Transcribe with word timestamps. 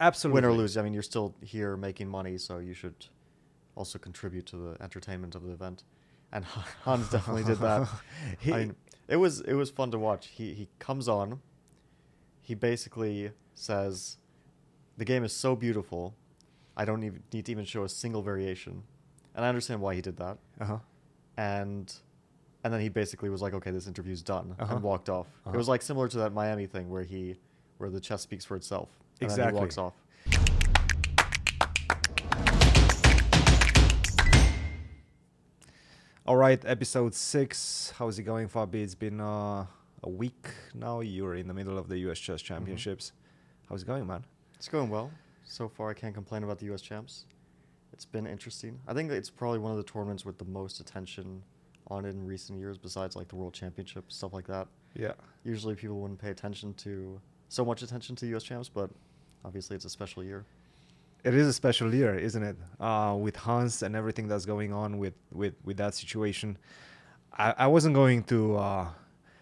Absolutely. 0.00 0.42
win 0.42 0.44
or 0.50 0.52
lose. 0.52 0.76
I 0.76 0.82
mean, 0.82 0.92
you're 0.94 1.02
still 1.02 1.34
here 1.40 1.76
making 1.76 2.08
money, 2.08 2.36
so 2.38 2.58
you 2.58 2.74
should 2.74 3.06
also 3.76 3.98
contribute 3.98 4.46
to 4.46 4.56
the 4.56 4.82
entertainment 4.82 5.34
of 5.34 5.42
the 5.42 5.52
event. 5.52 5.84
And 6.32 6.44
Hans 6.84 7.08
definitely 7.10 7.44
did 7.44 7.58
that. 7.58 7.88
He- 8.40 8.52
I 8.52 8.58
mean, 8.58 8.76
it 9.08 9.16
was 9.16 9.40
it 9.40 9.54
was 9.54 9.70
fun 9.70 9.90
to 9.92 9.98
watch. 9.98 10.28
He 10.28 10.54
he 10.54 10.68
comes 10.78 11.08
on. 11.08 11.40
He 12.42 12.54
basically 12.54 13.32
says, 13.54 14.16
"The 14.96 15.04
game 15.04 15.24
is 15.24 15.32
so 15.32 15.54
beautiful, 15.56 16.14
I 16.76 16.84
don't 16.84 17.02
even 17.04 17.22
need 17.32 17.44
to 17.46 17.52
even 17.52 17.64
show 17.64 17.84
a 17.84 17.88
single 17.88 18.22
variation," 18.22 18.82
and 19.34 19.44
I 19.44 19.48
understand 19.48 19.80
why 19.80 19.94
he 19.94 20.00
did 20.00 20.16
that. 20.16 20.38
Uh-huh. 20.60 20.78
And 21.36 21.92
and 22.64 22.72
then 22.72 22.80
he 22.80 22.88
basically 22.88 23.28
was 23.30 23.42
like, 23.42 23.54
"Okay, 23.54 23.70
this 23.70 23.86
interview's 23.86 24.22
done," 24.22 24.56
Uh-huh. 24.58 24.74
and 24.76 24.82
walked 24.82 25.08
off. 25.08 25.26
Uh-huh. 25.46 25.54
It 25.54 25.58
was 25.58 25.68
like 25.68 25.82
similar 25.82 26.08
to 26.08 26.18
that 26.18 26.32
Miami 26.32 26.66
thing 26.66 26.90
where 26.90 27.04
he 27.04 27.36
where 27.78 27.90
the 27.90 28.00
chess 28.00 28.22
speaks 28.22 28.44
for 28.44 28.56
itself. 28.56 28.88
Exactly. 29.24 29.60
walks 29.60 29.78
off. 29.78 29.94
All 36.26 36.36
right, 36.36 36.62
episode 36.64 37.14
six. 37.14 37.92
How's 37.98 38.18
it 38.18 38.22
going, 38.22 38.48
Fabi? 38.48 38.76
It's 38.76 38.94
been 38.94 39.20
uh, 39.20 39.66
a 40.02 40.08
week 40.08 40.46
now. 40.74 41.00
You're 41.00 41.34
in 41.34 41.48
the 41.48 41.54
middle 41.54 41.76
of 41.76 41.88
the 41.88 41.98
U.S. 41.98 42.18
Chess 42.18 42.40
Mm-hmm. 42.42 42.54
Championships. 42.54 43.12
How's 43.68 43.82
it 43.82 43.86
going, 43.86 44.06
man? 44.06 44.24
It's 44.56 44.68
going 44.68 44.88
well. 44.88 45.10
So 45.44 45.68
far, 45.68 45.90
I 45.90 45.94
can't 45.94 46.14
complain 46.14 46.42
about 46.42 46.58
the 46.58 46.66
U.S. 46.66 46.80
champs. 46.80 47.26
It's 47.92 48.06
been 48.06 48.26
interesting. 48.26 48.80
I 48.88 48.94
think 48.94 49.10
it's 49.12 49.28
probably 49.30 49.58
one 49.58 49.70
of 49.72 49.76
the 49.76 49.84
tournaments 49.84 50.24
with 50.24 50.38
the 50.38 50.44
most 50.46 50.80
attention 50.80 51.42
on 51.88 52.06
it 52.06 52.10
in 52.10 52.24
recent 52.26 52.58
years, 52.58 52.78
besides 52.78 53.14
like 53.14 53.28
the 53.28 53.36
World 53.36 53.52
Championship, 53.52 54.10
stuff 54.10 54.32
like 54.32 54.46
that. 54.46 54.66
Yeah. 54.94 55.12
Usually, 55.44 55.74
people 55.74 56.00
wouldn't 56.00 56.18
pay 56.20 56.30
attention 56.30 56.72
to 56.74 57.20
so 57.50 57.64
much 57.66 57.82
attention 57.82 58.16
to 58.16 58.26
U.S. 58.28 58.42
champs, 58.42 58.70
but 58.70 58.90
obviously, 59.44 59.76
it's 59.76 59.84
a 59.84 59.90
special 59.90 60.22
year. 60.24 60.44
It 61.24 61.34
is 61.34 61.46
a 61.46 61.52
special 61.52 61.94
year, 61.94 62.14
isn't 62.14 62.42
it? 62.42 62.56
Uh, 62.78 63.16
with 63.18 63.36
Hans 63.36 63.82
and 63.82 63.96
everything 63.96 64.28
that's 64.28 64.44
going 64.44 64.72
on 64.72 64.98
with, 64.98 65.14
with, 65.32 65.54
with 65.64 65.76
that 65.78 65.94
situation. 65.94 66.58
I, 67.32 67.54
I 67.58 67.66
wasn't 67.66 67.94
going 67.94 68.24
to 68.24 68.56
uh, 68.56 68.86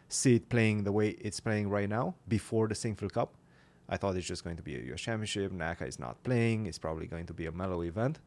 see 0.08 0.36
it 0.36 0.48
playing 0.48 0.84
the 0.84 0.92
way 0.92 1.08
it's 1.20 1.40
playing 1.40 1.68
right 1.70 1.88
now 1.88 2.14
before 2.28 2.68
the 2.68 2.74
Sinquefield 2.74 3.12
Cup. 3.12 3.34
I 3.88 3.96
thought 3.96 4.14
it's 4.16 4.26
just 4.26 4.44
going 4.44 4.56
to 4.56 4.62
be 4.62 4.76
a 4.76 4.94
US 4.94 5.00
Championship. 5.00 5.50
Naka 5.52 5.84
is 5.84 5.98
not 5.98 6.22
playing. 6.22 6.66
It's 6.66 6.78
probably 6.78 7.06
going 7.06 7.26
to 7.26 7.34
be 7.34 7.46
a 7.46 7.52
mellow 7.52 7.82
event. 7.82 8.20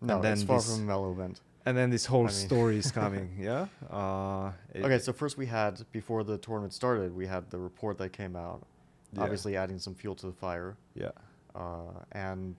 No, 0.00 0.16
and 0.16 0.24
then 0.24 0.32
it's 0.32 0.42
far 0.42 0.56
this, 0.58 0.70
from 0.74 0.82
a 0.84 0.86
mellow 0.86 1.12
event. 1.12 1.40
And 1.66 1.76
then 1.76 1.90
this 1.90 2.04
whole 2.04 2.24
I 2.24 2.30
mean- 2.30 2.34
story 2.34 2.78
is 2.78 2.90
coming. 3.00 3.30
Yeah. 3.38 3.66
Uh, 3.90 4.50
Okay, 4.74 4.98
so 4.98 5.12
first 5.12 5.38
we 5.38 5.46
had 5.46 5.80
before 5.92 6.24
the 6.24 6.36
tournament 6.38 6.72
started, 6.72 7.14
we 7.14 7.26
had 7.26 7.48
the 7.50 7.58
report 7.58 7.96
that 7.98 8.12
came 8.12 8.34
out, 8.36 8.66
Yeah. 9.12 9.22
obviously 9.22 9.56
adding 9.56 9.78
some 9.78 9.94
fuel 9.94 10.14
to 10.16 10.26
the 10.26 10.32
fire. 10.32 10.76
Yeah. 10.94 11.10
Uh, 11.54 12.04
and 12.12 12.54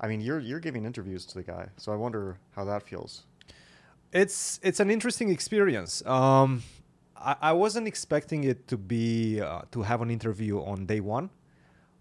I 0.00 0.08
mean, 0.08 0.20
you're 0.20 0.40
you're 0.40 0.60
giving 0.60 0.84
interviews 0.84 1.24
to 1.26 1.34
the 1.34 1.42
guy, 1.44 1.68
so 1.76 1.92
I 1.92 1.96
wonder 1.96 2.38
how 2.56 2.64
that 2.64 2.82
feels. 2.82 3.24
it's 4.12 4.58
it's 4.62 4.80
an 4.80 4.90
interesting 4.90 5.30
experience. 5.30 6.04
Um, 6.06 6.62
I, 7.16 7.36
I 7.40 7.52
wasn't 7.52 7.86
expecting 7.86 8.44
it 8.44 8.66
to 8.68 8.76
be 8.76 9.40
uh, 9.40 9.62
to 9.72 9.82
have 9.82 10.00
an 10.02 10.10
interview 10.10 10.58
on 10.60 10.86
day 10.86 11.00
one, 11.00 11.30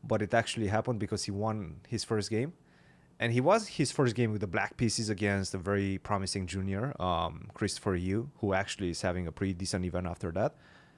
but 0.03 0.21
it 0.21 0.33
actually 0.33 0.67
happened 0.67 0.99
because 0.99 1.25
he 1.25 1.31
won 1.31 1.81
his 1.87 2.03
first 2.03 2.29
game, 2.29 2.53
and 3.19 3.31
he 3.33 3.41
was 3.41 3.67
his 3.67 3.91
first 3.91 4.15
game 4.15 4.31
with 4.31 4.41
the 4.41 4.47
black 4.47 4.77
pieces 4.77 5.09
against 5.09 5.53
a 5.53 5.57
very 5.59 5.97
promising 5.99 6.47
junior, 6.47 6.93
um, 7.01 7.49
Christopher 7.53 7.95
Yoo, 7.95 8.29
who 8.39 8.53
actually 8.53 8.89
is 8.89 9.01
having 9.01 9.27
a 9.27 9.31
pretty 9.31 9.53
decent 9.53 9.85
event 9.85 10.07
after 10.07 10.31
that. 10.31 10.55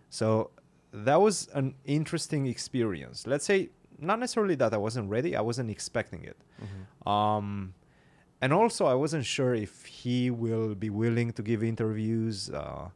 So 0.09 0.51
that 0.93 1.19
was 1.21 1.47
an 1.53 1.75
interesting 1.85 2.45
experience. 2.47 3.25
Let's 3.27 3.45
say 3.45 3.69
not 3.99 4.19
necessarily 4.19 4.55
that 4.55 4.73
I 4.73 4.77
wasn't 4.77 5.09
ready, 5.09 5.35
I 5.35 5.41
wasn't 5.41 5.69
expecting 5.69 6.23
it. 6.23 6.37
Um, 7.07 7.73
and 8.41 8.51
also, 8.53 8.85
I 8.87 8.95
wasn't 8.95 9.25
sure 9.25 9.53
if 9.53 9.85
he 9.85 10.31
will 10.31 10.73
be 10.75 10.89
willing 10.89 11.31
to 11.33 11.41
give 11.43 11.63
interviews. 11.63 12.49
Uh, 12.49 12.89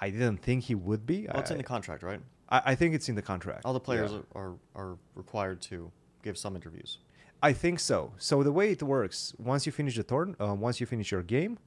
I 0.00 0.10
didn't 0.10 0.38
think 0.38 0.64
he 0.64 0.74
would 0.74 1.06
be. 1.06 1.28
Well, 1.28 1.40
it's 1.40 1.50
in 1.52 1.58
the 1.58 1.62
contract, 1.62 2.02
right? 2.02 2.20
I, 2.48 2.62
I 2.66 2.74
think 2.74 2.94
it's 2.94 3.08
in 3.08 3.14
the 3.14 3.22
contract. 3.22 3.62
All 3.64 3.72
the 3.72 3.80
players 3.80 4.10
Yeah. 4.12 4.18
are, 4.34 4.54
are 4.74 4.98
required 5.14 5.60
to 5.62 5.92
give 6.24 6.36
some 6.36 6.56
interviews. 6.56 6.98
I 7.40 7.52
think 7.52 7.78
so. 7.80 8.12
So 8.18 8.42
the 8.42 8.52
way 8.52 8.72
it 8.72 8.82
works, 8.82 9.32
once 9.38 9.64
you 9.66 9.72
finish 9.72 9.96
the 9.96 10.02
turn, 10.04 10.34
uh, 10.40 10.54
once 10.54 10.80
you 10.80 10.86
finish 10.86 11.10
your 11.12 11.22
game, 11.22 11.58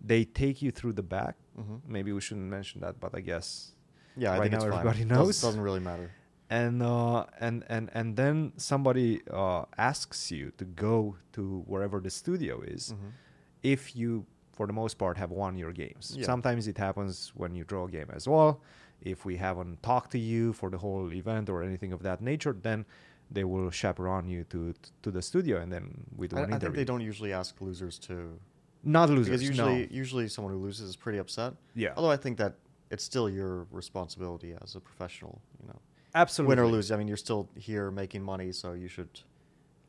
they 0.00 0.24
take 0.24 0.60
you 0.60 0.70
through 0.72 0.92
the 0.94 1.02
back. 1.02 1.36
Mhm. 1.58 1.80
Maybe 1.86 2.12
we 2.12 2.20
shouldn't 2.20 2.46
mention 2.50 2.80
that, 2.80 2.98
but 3.00 3.14
I 3.14 3.20
guess 3.20 3.73
Yeah, 4.16 4.32
I 4.32 4.38
right 4.38 4.42
think 4.42 4.52
now 4.52 4.56
it's 4.58 4.64
fine. 4.64 4.72
everybody 4.78 5.04
Doesn't- 5.04 5.26
knows. 5.26 5.40
Doesn't, 5.40 5.60
really 5.60 5.80
matter. 5.80 6.10
and 6.50 6.82
uh, 6.82 7.24
and 7.40 7.64
and 7.68 7.90
and 7.94 8.16
then 8.16 8.52
somebody 8.56 9.20
uh, 9.30 9.64
asks 9.78 10.30
you 10.30 10.52
to 10.58 10.64
go 10.64 11.16
to 11.32 11.42
wherever 11.66 11.98
the 12.00 12.10
studio 12.10 12.60
is 12.62 12.92
Mhm. 12.92 13.10
if 13.62 13.96
you 13.96 14.26
for 14.52 14.66
the 14.66 14.72
most 14.82 14.94
part 14.98 15.16
have 15.16 15.32
won 15.42 15.56
your 15.56 15.72
games 15.72 16.04
Yeah. 16.16 16.26
sometimes 16.26 16.68
it 16.68 16.78
happens 16.78 17.32
when 17.34 17.54
you 17.58 17.64
draw 17.64 17.82
a 17.88 17.90
game 17.90 18.10
as 18.18 18.24
well 18.28 18.60
if 19.12 19.24
we 19.24 19.34
haven't 19.36 19.82
talked 19.82 20.10
to 20.12 20.18
you 20.18 20.52
for 20.52 20.68
the 20.74 20.78
whole 20.84 21.12
event 21.12 21.48
or 21.48 21.62
anything 21.62 21.92
of 21.96 22.00
that 22.08 22.20
nature 22.20 22.54
then 22.68 22.84
they 23.36 23.42
will 23.52 23.70
chaperone 23.70 24.26
you 24.34 24.44
to 24.54 24.60
to 25.04 25.10
the 25.10 25.22
studio 25.22 25.54
and 25.62 25.72
then 25.72 25.84
we 26.20 26.28
do 26.28 26.36
I, 26.36 26.42
an 26.42 26.52
I 26.52 26.58
think 26.60 26.74
they 26.74 26.84
don't 26.92 27.00
usually 27.12 27.32
ask 27.32 27.52
losers 27.68 27.98
to 28.08 28.14
not 28.84 29.08
losers 29.08 29.26
because 29.28 29.42
usually 29.42 29.80
no. 29.86 30.02
usually 30.02 30.26
someone 30.28 30.52
who 30.54 30.60
loses 30.68 30.84
is 30.90 30.96
pretty 31.04 31.18
upset. 31.24 31.50
Yeah. 31.74 31.94
Although 31.96 32.10
I 32.18 32.18
think 32.24 32.36
that 32.42 32.52
it's 32.94 33.04
still 33.04 33.28
your 33.28 33.66
responsibility 33.70 34.54
as 34.62 34.76
a 34.76 34.80
professional, 34.80 35.42
you 35.60 35.66
know. 35.68 35.80
absolutely 36.14 36.56
Win 36.56 36.64
or 36.64 36.68
lose, 36.68 36.90
I 36.92 36.96
mean, 36.96 37.08
you're 37.08 37.16
still 37.16 37.48
here 37.56 37.90
making 37.90 38.22
money, 38.22 38.52
so 38.52 38.72
you 38.72 38.88
should 38.88 39.20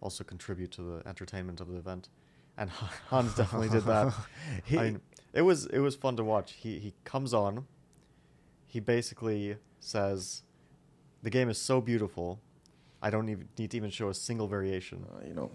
also 0.01 0.23
contribute 0.23 0.71
to 0.71 0.81
the 0.81 1.07
entertainment 1.07 1.61
of 1.61 1.67
the 1.69 1.77
event. 1.77 2.09
And 2.57 2.69
Hans 3.09 3.35
definitely 3.41 3.69
did 3.69 3.85
that. 3.85 4.13
He- 4.65 4.79
I 4.79 4.83
mean, 4.83 5.01
it 5.33 5.43
was 5.43 5.65
it 5.67 5.79
was 5.79 5.95
fun 5.95 6.15
to 6.17 6.23
watch. 6.23 6.53
He 6.53 6.79
he 6.79 6.93
comes 7.03 7.33
on. 7.33 7.67
He 8.67 8.79
basically 8.79 9.57
says, 9.79 10.43
"The 11.21 11.29
game 11.29 11.49
is 11.49 11.57
so 11.57 11.81
beautiful, 11.81 12.39
I 13.01 13.09
don't 13.09 13.29
even 13.29 13.47
need 13.57 13.71
to 13.71 13.77
even 13.77 13.91
show 13.91 14.09
a 14.09 14.13
single 14.13 14.47
variation." 14.47 15.05
Uh, 15.13 15.27
you 15.27 15.33
know, 15.33 15.51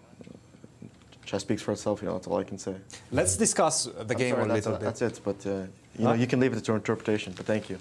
chess 1.30 1.42
speaks 1.42 1.62
for 1.62 1.72
itself. 1.72 2.02
You 2.02 2.08
know, 2.08 2.14
that's 2.14 2.26
all 2.26 2.38
I 2.38 2.44
can 2.44 2.58
say. 2.58 2.74
Let's 3.12 3.36
discuss 3.36 3.84
the 3.84 4.00
I'm 4.00 4.06
game 4.06 4.34
sorry, 4.34 4.44
a 4.44 4.48
that's, 4.48 4.66
little 4.66 4.78
bit. 4.80 4.84
That's 4.84 5.02
it. 5.02 5.20
But 5.24 5.46
uh, 5.46 5.50
you 5.50 5.68
Huh? 5.98 6.04
know, 6.04 6.12
you 6.14 6.26
can 6.26 6.40
leave 6.40 6.52
it 6.52 6.60
to 6.64 6.68
your 6.68 6.76
interpretation. 6.76 7.32
But 7.36 7.46
thank 7.46 7.70
you. 7.70 7.78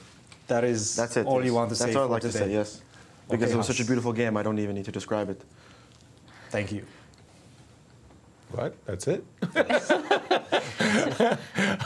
That 0.48 0.64
is 0.64 0.96
That's 0.96 1.18
it. 1.18 1.26
all 1.26 1.38
yes. 1.40 1.46
you 1.48 1.54
want 1.54 1.70
to 1.70 1.76
That's 1.76 1.80
say 1.80 1.86
That's 1.88 1.96
all 1.98 2.04
I'd 2.04 2.08
for 2.08 2.14
like 2.14 2.22
to 2.24 2.32
say. 2.32 2.52
Yes, 2.52 2.82
because 3.30 3.44
Okay, 3.50 3.54
it 3.54 3.58
was 3.58 3.68
such 3.68 3.80
a 3.80 3.86
beautiful 3.86 4.14
game. 4.14 4.36
I 4.38 4.44
don't 4.44 4.60
even 4.60 4.76
need 4.76 4.86
to 4.86 4.92
describe 4.92 5.30
it. 5.30 5.42
Thank 6.50 6.72
you. 6.72 6.86
What? 8.52 8.76
That's 8.86 9.08
it? 9.08 9.24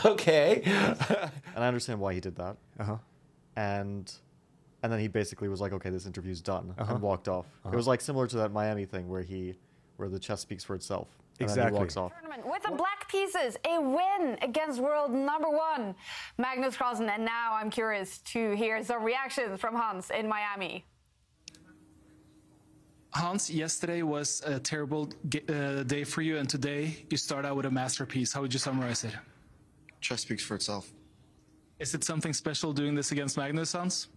okay. 0.04 0.62
And 0.64 1.62
I 1.64 1.68
understand 1.68 2.00
why 2.00 2.14
he 2.14 2.20
did 2.20 2.36
that. 2.36 2.56
uh-huh. 2.80 2.96
And 3.56 4.12
and 4.82 4.92
then 4.92 5.00
he 5.00 5.08
basically 5.08 5.48
was 5.48 5.60
like, 5.60 5.72
"Okay, 5.72 5.90
this 5.90 6.06
interview's 6.06 6.40
done," 6.42 6.74
Uh-huh. 6.78 6.94
and 6.94 7.02
walked 7.02 7.28
off. 7.28 7.46
Uh-huh. 7.46 7.72
It 7.72 7.76
was 7.76 7.86
like 7.86 8.00
similar 8.00 8.26
to 8.26 8.36
that 8.38 8.52
Miami 8.52 8.84
thing 8.86 9.08
where 9.08 9.22
he 9.22 9.54
where 9.96 10.08
the 10.08 10.18
chess 10.18 10.40
speaks 10.40 10.64
for 10.64 10.74
itself. 10.74 11.08
And 11.40 11.48
Then 11.48 11.54
Exactly. 11.58 11.76
he 11.76 11.78
walks 11.80 11.96
off. 11.96 12.12
tournament 12.12 12.46
with 12.46 12.62
the 12.62 12.70
black 12.76 13.08
pieces, 13.08 13.56
a 13.66 13.80
win 13.80 14.38
against 14.40 14.80
world 14.80 15.10
number 15.12 15.48
one, 15.50 15.94
Magnus 16.38 16.76
Carlsen. 16.76 17.08
And 17.08 17.24
now 17.24 17.54
I'm 17.54 17.70
curious 17.70 18.18
to 18.34 18.54
hear 18.54 18.82
some 18.84 19.02
reactions 19.02 19.60
from 19.60 19.74
Hans 19.74 20.10
in 20.10 20.28
Miami. 20.28 20.84
Hans, 23.12 23.48
yesterday 23.48 24.02
was 24.02 24.42
a 24.44 24.58
terrible 24.58 25.08
uh, 25.48 25.84
day 25.84 26.02
for 26.04 26.20
you, 26.22 26.36
and 26.38 26.48
today 26.48 27.04
you 27.10 27.16
start 27.16 27.44
out 27.44 27.56
with 27.56 27.66
a 27.66 27.70
masterpiece. 27.70 28.32
How 28.32 28.40
would 28.40 28.52
you 28.52 28.58
summarize 28.58 29.04
it? 29.04 29.14
Chess 30.00 30.22
speaks 30.22 30.42
for 30.44 30.56
itself. 30.56 30.92
Is 31.78 31.94
it 31.94 32.02
something 32.04 32.32
special 32.32 32.72
doing 32.72 32.94
this 32.94 33.12
against 33.12 33.36
Magnus, 33.36 33.72
Hans? 33.72 34.08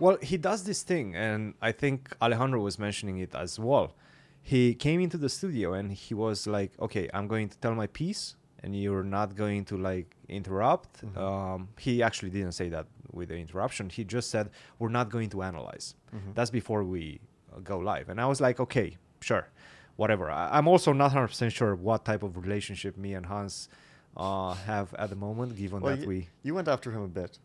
Well, 0.00 0.18
he 0.22 0.36
does 0.36 0.64
this 0.64 0.82
thing, 0.82 1.14
and 1.14 1.54
I 1.62 1.72
think 1.72 2.14
Alejandro 2.20 2.60
was 2.60 2.78
mentioning 2.78 3.18
it 3.18 3.34
as 3.34 3.58
well. 3.58 3.94
He 4.42 4.74
came 4.74 5.00
into 5.00 5.16
the 5.16 5.28
studio 5.28 5.72
and 5.72 5.90
he 5.92 6.12
was 6.14 6.46
like, 6.46 6.72
"Okay, 6.80 7.08
I'm 7.14 7.26
going 7.28 7.48
to 7.48 7.58
tell 7.58 7.74
my 7.74 7.86
piece, 7.86 8.36
and 8.62 8.74
you're 8.78 9.02
not 9.04 9.34
going 9.36 9.64
to 9.66 9.76
like 9.78 10.16
interrupt." 10.28 11.02
Um, 11.16 11.68
he 11.78 12.02
actually 12.02 12.30
didn't 12.30 12.52
say 12.52 12.68
that 12.70 12.86
with 13.12 13.28
the 13.30 13.36
interruption. 13.36 13.88
He 13.88 14.04
just 14.04 14.28
said, 14.30 14.50
"We're 14.78 14.90
not 15.00 15.08
going 15.10 15.30
to 15.30 15.42
analyze." 15.42 15.94
That's 16.34 16.50
before 16.50 16.84
we 16.84 17.20
uh, 17.54 17.60
go 17.60 17.78
live, 17.78 18.08
and 18.10 18.20
I 18.20 18.26
was 18.26 18.40
like, 18.40 18.60
"Okay, 18.60 18.96
sure, 19.20 19.48
whatever." 19.96 20.30
I- 20.30 20.50
I'm 20.58 20.68
also 20.68 20.92
not 20.92 21.06
100 21.12 21.28
percent 21.28 21.52
sure 21.52 21.74
what 21.74 22.04
type 22.04 22.22
of 22.22 22.36
relationship 22.36 22.96
me 22.98 23.14
and 23.14 23.24
Hans 23.26 23.68
uh, 24.16 24.52
have 24.66 24.92
at 24.94 25.08
the 25.10 25.16
moment, 25.16 25.56
given 25.56 25.80
Well, 25.80 25.96
that 25.96 26.02
you, 26.02 26.08
we. 26.08 26.28
you 26.42 26.54
went 26.54 26.68
after 26.68 26.90
him 26.90 27.02
a 27.02 27.08
bit. 27.08 27.38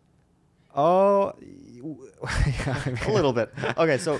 Oh, 0.75 1.33
yeah, 1.41 2.81
I 2.85 2.89
mean- 2.89 2.97
a 3.07 3.11
little 3.11 3.33
bit. 3.33 3.51
Okay, 3.77 3.97
so 3.97 4.19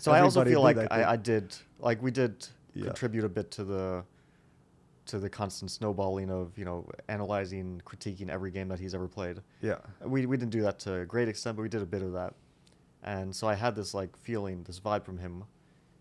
so 0.00 0.12
I 0.12 0.20
also 0.20 0.44
feel 0.44 0.62
like 0.62 0.76
I. 0.90 1.12
I, 1.12 1.16
did 1.16 1.54
like 1.78 2.02
we 2.02 2.10
did 2.10 2.46
Yeah. 2.74 2.86
contribute 2.86 3.24
a 3.24 3.28
bit 3.28 3.50
to 3.52 3.64
the 3.64 4.04
to 5.06 5.18
the 5.18 5.28
constant 5.28 5.70
snowballing 5.70 6.30
of 6.30 6.56
you 6.56 6.64
know 6.64 6.88
analyzing, 7.08 7.82
critiquing 7.84 8.28
every 8.28 8.50
game 8.50 8.68
that 8.68 8.78
he's 8.78 8.94
ever 8.94 9.08
played. 9.08 9.38
Yeah. 9.60 9.78
We 10.04 10.26
we 10.26 10.36
didn't 10.36 10.52
do 10.52 10.62
that 10.62 10.78
to 10.80 11.00
a 11.00 11.04
great 11.06 11.28
extent, 11.28 11.56
but 11.56 11.62
we 11.62 11.68
did 11.68 11.82
a 11.82 11.86
bit 11.86 12.02
of 12.02 12.12
that. 12.12 12.34
And 13.02 13.34
so 13.34 13.48
I 13.48 13.54
had 13.54 13.74
this 13.76 13.92
like 13.94 14.16
feeling, 14.16 14.62
this 14.64 14.78
vibe 14.78 15.04
from 15.04 15.18
him, 15.18 15.44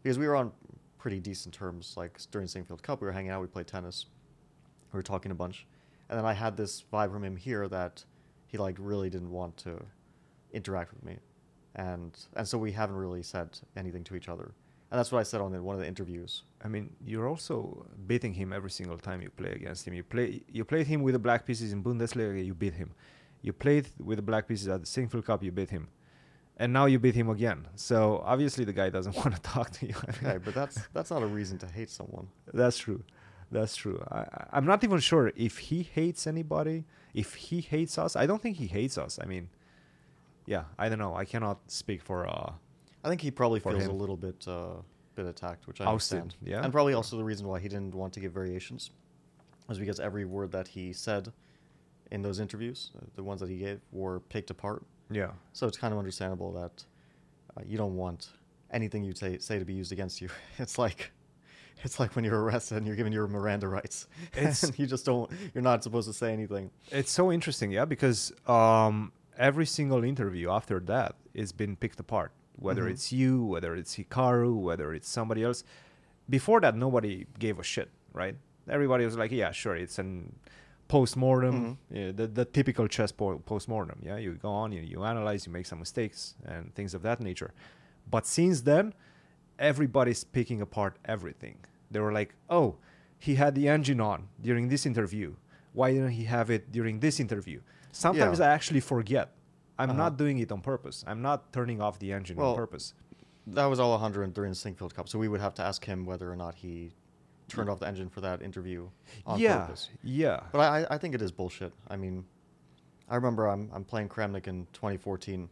because 0.03 0.19
we 0.19 0.27
were 0.27 0.35
on 0.35 0.51
pretty 0.97 1.19
decent 1.19 1.53
terms. 1.55 1.95
Like 1.97 2.19
during 2.31 2.47
Sinquefield 2.47 2.81
Cup, 2.81 3.01
we 3.01 3.07
were 3.07 3.13
hanging 3.13 3.31
out, 3.31 3.41
we 3.41 3.47
played 3.47 3.67
tennis, 3.67 4.05
we 4.93 4.97
were 4.97 5.03
talking 5.03 5.31
a 5.31 5.35
bunch, 5.35 5.65
and 6.09 6.17
then 6.17 6.25
I 6.25 6.33
had 6.33 6.55
this 6.57 6.83
vibe 6.93 7.11
from 7.11 7.23
him 7.23 7.35
here 7.37 7.67
that 7.69 8.03
he 8.49 8.57
like 8.57 8.75
really 8.79 9.09
didn't 9.09 9.31
want 9.31 9.55
to 9.57 9.73
interact 10.51 10.93
with 10.93 11.03
me, 11.03 11.17
and 11.75 12.11
and 12.35 12.47
so 12.47 12.57
we 12.57 12.71
haven't 12.71 12.95
really 12.95 13.23
said 13.23 13.49
anything 13.77 14.03
to 14.05 14.15
each 14.15 14.27
other, 14.27 14.51
and 14.89 14.97
that's 14.97 15.11
what 15.11 15.19
I 15.19 15.23
said 15.23 15.39
on 15.39 15.51
the, 15.51 15.61
one 15.61 15.75
of 15.75 15.81
the 15.81 15.87
interviews. 15.87 16.43
I 16.65 16.67
mean, 16.67 16.89
you're 17.05 17.27
also 17.27 17.85
beating 18.07 18.33
him 18.33 18.51
every 18.51 18.71
single 18.71 18.97
time 18.97 19.21
you 19.21 19.29
play 19.29 19.51
against 19.51 19.87
him. 19.87 19.93
You 19.93 20.03
play, 20.03 20.41
you 20.51 20.65
played 20.65 20.87
him 20.87 21.03
with 21.03 21.13
the 21.13 21.19
black 21.19 21.45
pieces 21.45 21.71
in 21.73 21.83
Bundesliga, 21.83 22.43
you 22.43 22.55
beat 22.55 22.73
him. 22.73 22.91
You 23.41 23.53
played 23.53 23.87
with 24.03 24.17
the 24.17 24.23
black 24.23 24.47
pieces 24.47 24.67
at 24.67 24.81
the 24.81 24.87
Sinquefield 24.87 25.25
Cup, 25.25 25.43
you 25.43 25.51
beat 25.51 25.69
him, 25.69 25.87
and 26.57 26.73
now 26.73 26.85
you 26.87 26.97
beat 26.97 27.15
him 27.15 27.29
again. 27.29 27.67
So 27.75 28.23
obviously 28.25 28.65
the 28.65 28.73
guy 28.73 28.89
doesn't 28.89 29.15
want 29.21 29.35
to 29.35 29.41
talk 29.41 29.69
to 29.73 29.85
you. 29.85 29.95
Okay, 30.09 30.39
but 30.43 30.55
that's 30.55 30.79
that's 30.91 31.11
not 31.11 31.21
a 31.21 31.27
reason 31.27 31.59
to 31.59 31.67
hate 31.67 31.91
someone. 31.91 32.27
That's 32.51 32.79
true. 32.79 33.03
That's 33.51 33.75
true. 33.75 34.03
I, 34.11 34.25
I'm 34.51 34.65
not 34.65 34.83
even 34.83 34.99
sure 34.99 35.31
if 35.35 35.57
he 35.57 35.83
hates 35.83 36.27
anybody. 36.27 36.85
If 37.13 37.33
he 37.35 37.61
hates 37.61 37.97
us, 37.97 38.15
I 38.15 38.25
don't 38.27 38.41
think 38.41 38.57
he 38.57 38.67
hates 38.67 38.97
us. 38.97 39.17
I 39.21 39.25
mean, 39.25 39.49
yeah, 40.45 40.65
I 40.77 40.87
don't 40.89 40.99
know. 40.99 41.15
I 41.15 41.25
cannot 41.25 41.59
speak 41.71 42.01
for. 42.01 42.27
Uh, 42.27 42.51
I 43.03 43.09
think 43.09 43.21
he 43.21 43.31
probably 43.31 43.59
feels 43.59 43.83
him. 43.83 43.89
a 43.89 43.93
little 43.93 44.17
bit 44.17 44.45
uh, 44.47 44.75
bit 45.15 45.25
attacked, 45.25 45.67
which 45.67 45.81
I 45.81 45.85
Ousted, 45.85 46.19
understand. 46.21 46.35
yeah. 46.43 46.63
and 46.63 46.71
probably 46.71 46.93
also 46.93 47.17
the 47.17 47.23
reason 47.23 47.47
why 47.47 47.59
he 47.59 47.67
didn't 47.67 47.95
want 47.95 48.13
to 48.13 48.19
give 48.19 48.31
variations 48.31 48.91
was 49.67 49.77
because 49.79 49.99
every 49.99 50.25
word 50.25 50.51
that 50.51 50.67
he 50.67 50.93
said 50.93 51.31
in 52.11 52.21
those 52.21 52.39
interviews, 52.39 52.91
uh, 52.97 53.05
the 53.15 53.23
ones 53.23 53.39
that 53.41 53.49
he 53.49 53.57
gave, 53.57 53.79
were 53.91 54.19
picked 54.21 54.49
apart. 54.49 54.83
yeah, 55.11 55.31
So 55.53 55.67
it's 55.67 55.77
kind 55.77 55.93
of 55.93 55.99
understandable 55.99 56.51
that 56.53 56.83
uh, 57.55 57.61
you 57.65 57.77
don't 57.77 57.95
want 57.95 58.29
anything 58.71 59.03
you 59.03 59.13
say 59.13 59.37
say 59.39 59.57
to 59.59 59.65
be 59.65 59.73
used 59.73 59.91
against 59.91 60.21
you. 60.21 60.29
It's 60.59 60.77
like 60.77 61.11
it's 61.83 61.99
like 61.99 62.15
when 62.15 62.25
you're 62.25 62.41
arrested 62.43 62.77
and 62.77 62.87
you're 62.87 62.95
given 62.95 63.13
your 63.13 63.27
Miranda 63.27 63.67
rights, 63.67 64.07
It's- 64.33 64.63
and 64.63 64.77
you 64.79 64.85
just 64.87 65.05
don't. 65.05 65.29
You're 65.53 65.63
not 65.63 65.83
supposed 65.83 66.07
to 66.07 66.13
say 66.13 66.33
anything. 66.33 66.71
it's 66.91 67.11
so 67.11 67.31
interesting, 67.31 67.71
yeah, 67.71 67.85
because 67.85 68.31
um, 68.47 69.11
every 69.37 69.65
single 69.65 70.03
interview 70.03 70.49
after 70.49 70.79
that 70.81 71.15
is 71.33 71.51
been 71.51 71.75
picked 71.75 71.99
apart. 71.99 72.31
Whether 72.55 72.83
Mhm. 72.83 72.91
it's 72.91 73.11
you, 73.13 73.43
whether 73.45 73.75
it's 73.75 73.95
Hikaru, 73.95 74.53
whether 74.67 74.93
it's 74.93 75.07
somebody 75.09 75.43
else. 75.43 75.63
Before 76.29 76.59
that, 76.61 76.75
nobody 76.75 77.25
gave 77.39 77.57
a 77.59 77.63
shit, 77.63 77.89
right? 78.13 78.35
Everybody 78.67 79.05
was 79.05 79.15
like, 79.17 79.31
"Yeah, 79.31 79.51
sure, 79.51 79.75
it's 79.75 79.97
an 79.99 80.35
post-mortem, 80.89 81.53
Mhm. 81.53 81.77
yeah, 81.91 82.11
the, 82.11 82.27
the 82.27 82.45
typical 82.45 82.87
chess 82.87 83.11
po- 83.11 83.37
post-mortem. 83.39 83.99
Yeah, 84.03 84.17
you 84.17 84.33
go 84.33 84.49
on, 84.49 84.71
you, 84.71 84.81
you 84.81 85.03
analyze, 85.03 85.45
you 85.45 85.51
make 85.53 85.67
some 85.67 85.79
mistakes, 85.79 86.35
and 86.45 86.73
things 86.73 86.93
of 86.95 87.01
that 87.03 87.19
nature. 87.21 87.51
But 88.09 88.25
since 88.25 88.61
then, 88.61 88.93
everybody's 89.59 90.23
picking 90.23 90.61
apart 90.61 90.97
everything. 91.05 91.57
They 91.91 91.99
were 91.99 92.11
like, 92.11 92.33
"Oh, 92.49 92.77
he 93.19 93.35
had 93.35 93.53
the 93.55 93.67
engine 93.67 93.99
on 94.01 94.29
during 94.41 94.69
this 94.69 94.85
interview. 94.85 95.35
Why 95.73 95.91
didn't 95.93 96.11
he 96.11 96.23
have 96.25 96.49
it 96.49 96.71
during 96.71 96.99
this 96.99 97.19
interview?" 97.19 97.61
Sometimes 97.91 98.39
Yeah. 98.39 98.45
I 98.45 98.49
actually 98.53 98.79
forget. 98.81 99.31
I'm 99.77 99.89
Uh-huh. 99.91 99.97
not 99.97 100.17
doing 100.17 100.39
it 100.39 100.51
on 100.51 100.61
purpose. 100.61 101.03
I'm 101.07 101.21
not 101.21 101.51
turning 101.53 101.79
off 101.81 101.99
the 101.99 102.11
engine 102.13 102.37
Well, 102.37 102.51
on 102.51 102.55
purpose. 102.55 102.93
That 103.47 103.65
was 103.65 103.79
Alejandro 103.79 104.27
during 104.27 104.51
the 104.51 104.55
Sinquefield 104.57 104.93
Cup, 104.93 105.07
so 105.09 105.17
we 105.17 105.27
would 105.27 105.41
have 105.41 105.53
to 105.55 105.63
ask 105.63 105.85
him 105.85 106.05
whether 106.05 106.31
or 106.31 106.35
not 106.35 106.55
he 106.55 106.91
turned 107.47 107.69
off 107.69 107.79
the 107.79 107.87
engine 107.87 108.09
for 108.09 108.21
that 108.21 108.41
interview 108.43 108.89
on 109.25 109.39
yeah, 109.39 109.57
purpose. 109.61 109.89
yeah. 110.03 110.41
But 110.51 110.59
I, 110.59 110.95
I 110.95 110.97
think 110.99 111.15
it 111.15 111.21
is 111.21 111.31
bullshit. 111.31 111.73
I 111.87 111.95
mean, 111.95 112.25
I 113.09 113.15
remember 113.15 113.47
I'm, 113.47 113.69
I'm 113.73 113.83
playing 113.83 114.09
Kramnik 114.09 114.47
in 114.47 114.67
2014, 114.73 115.49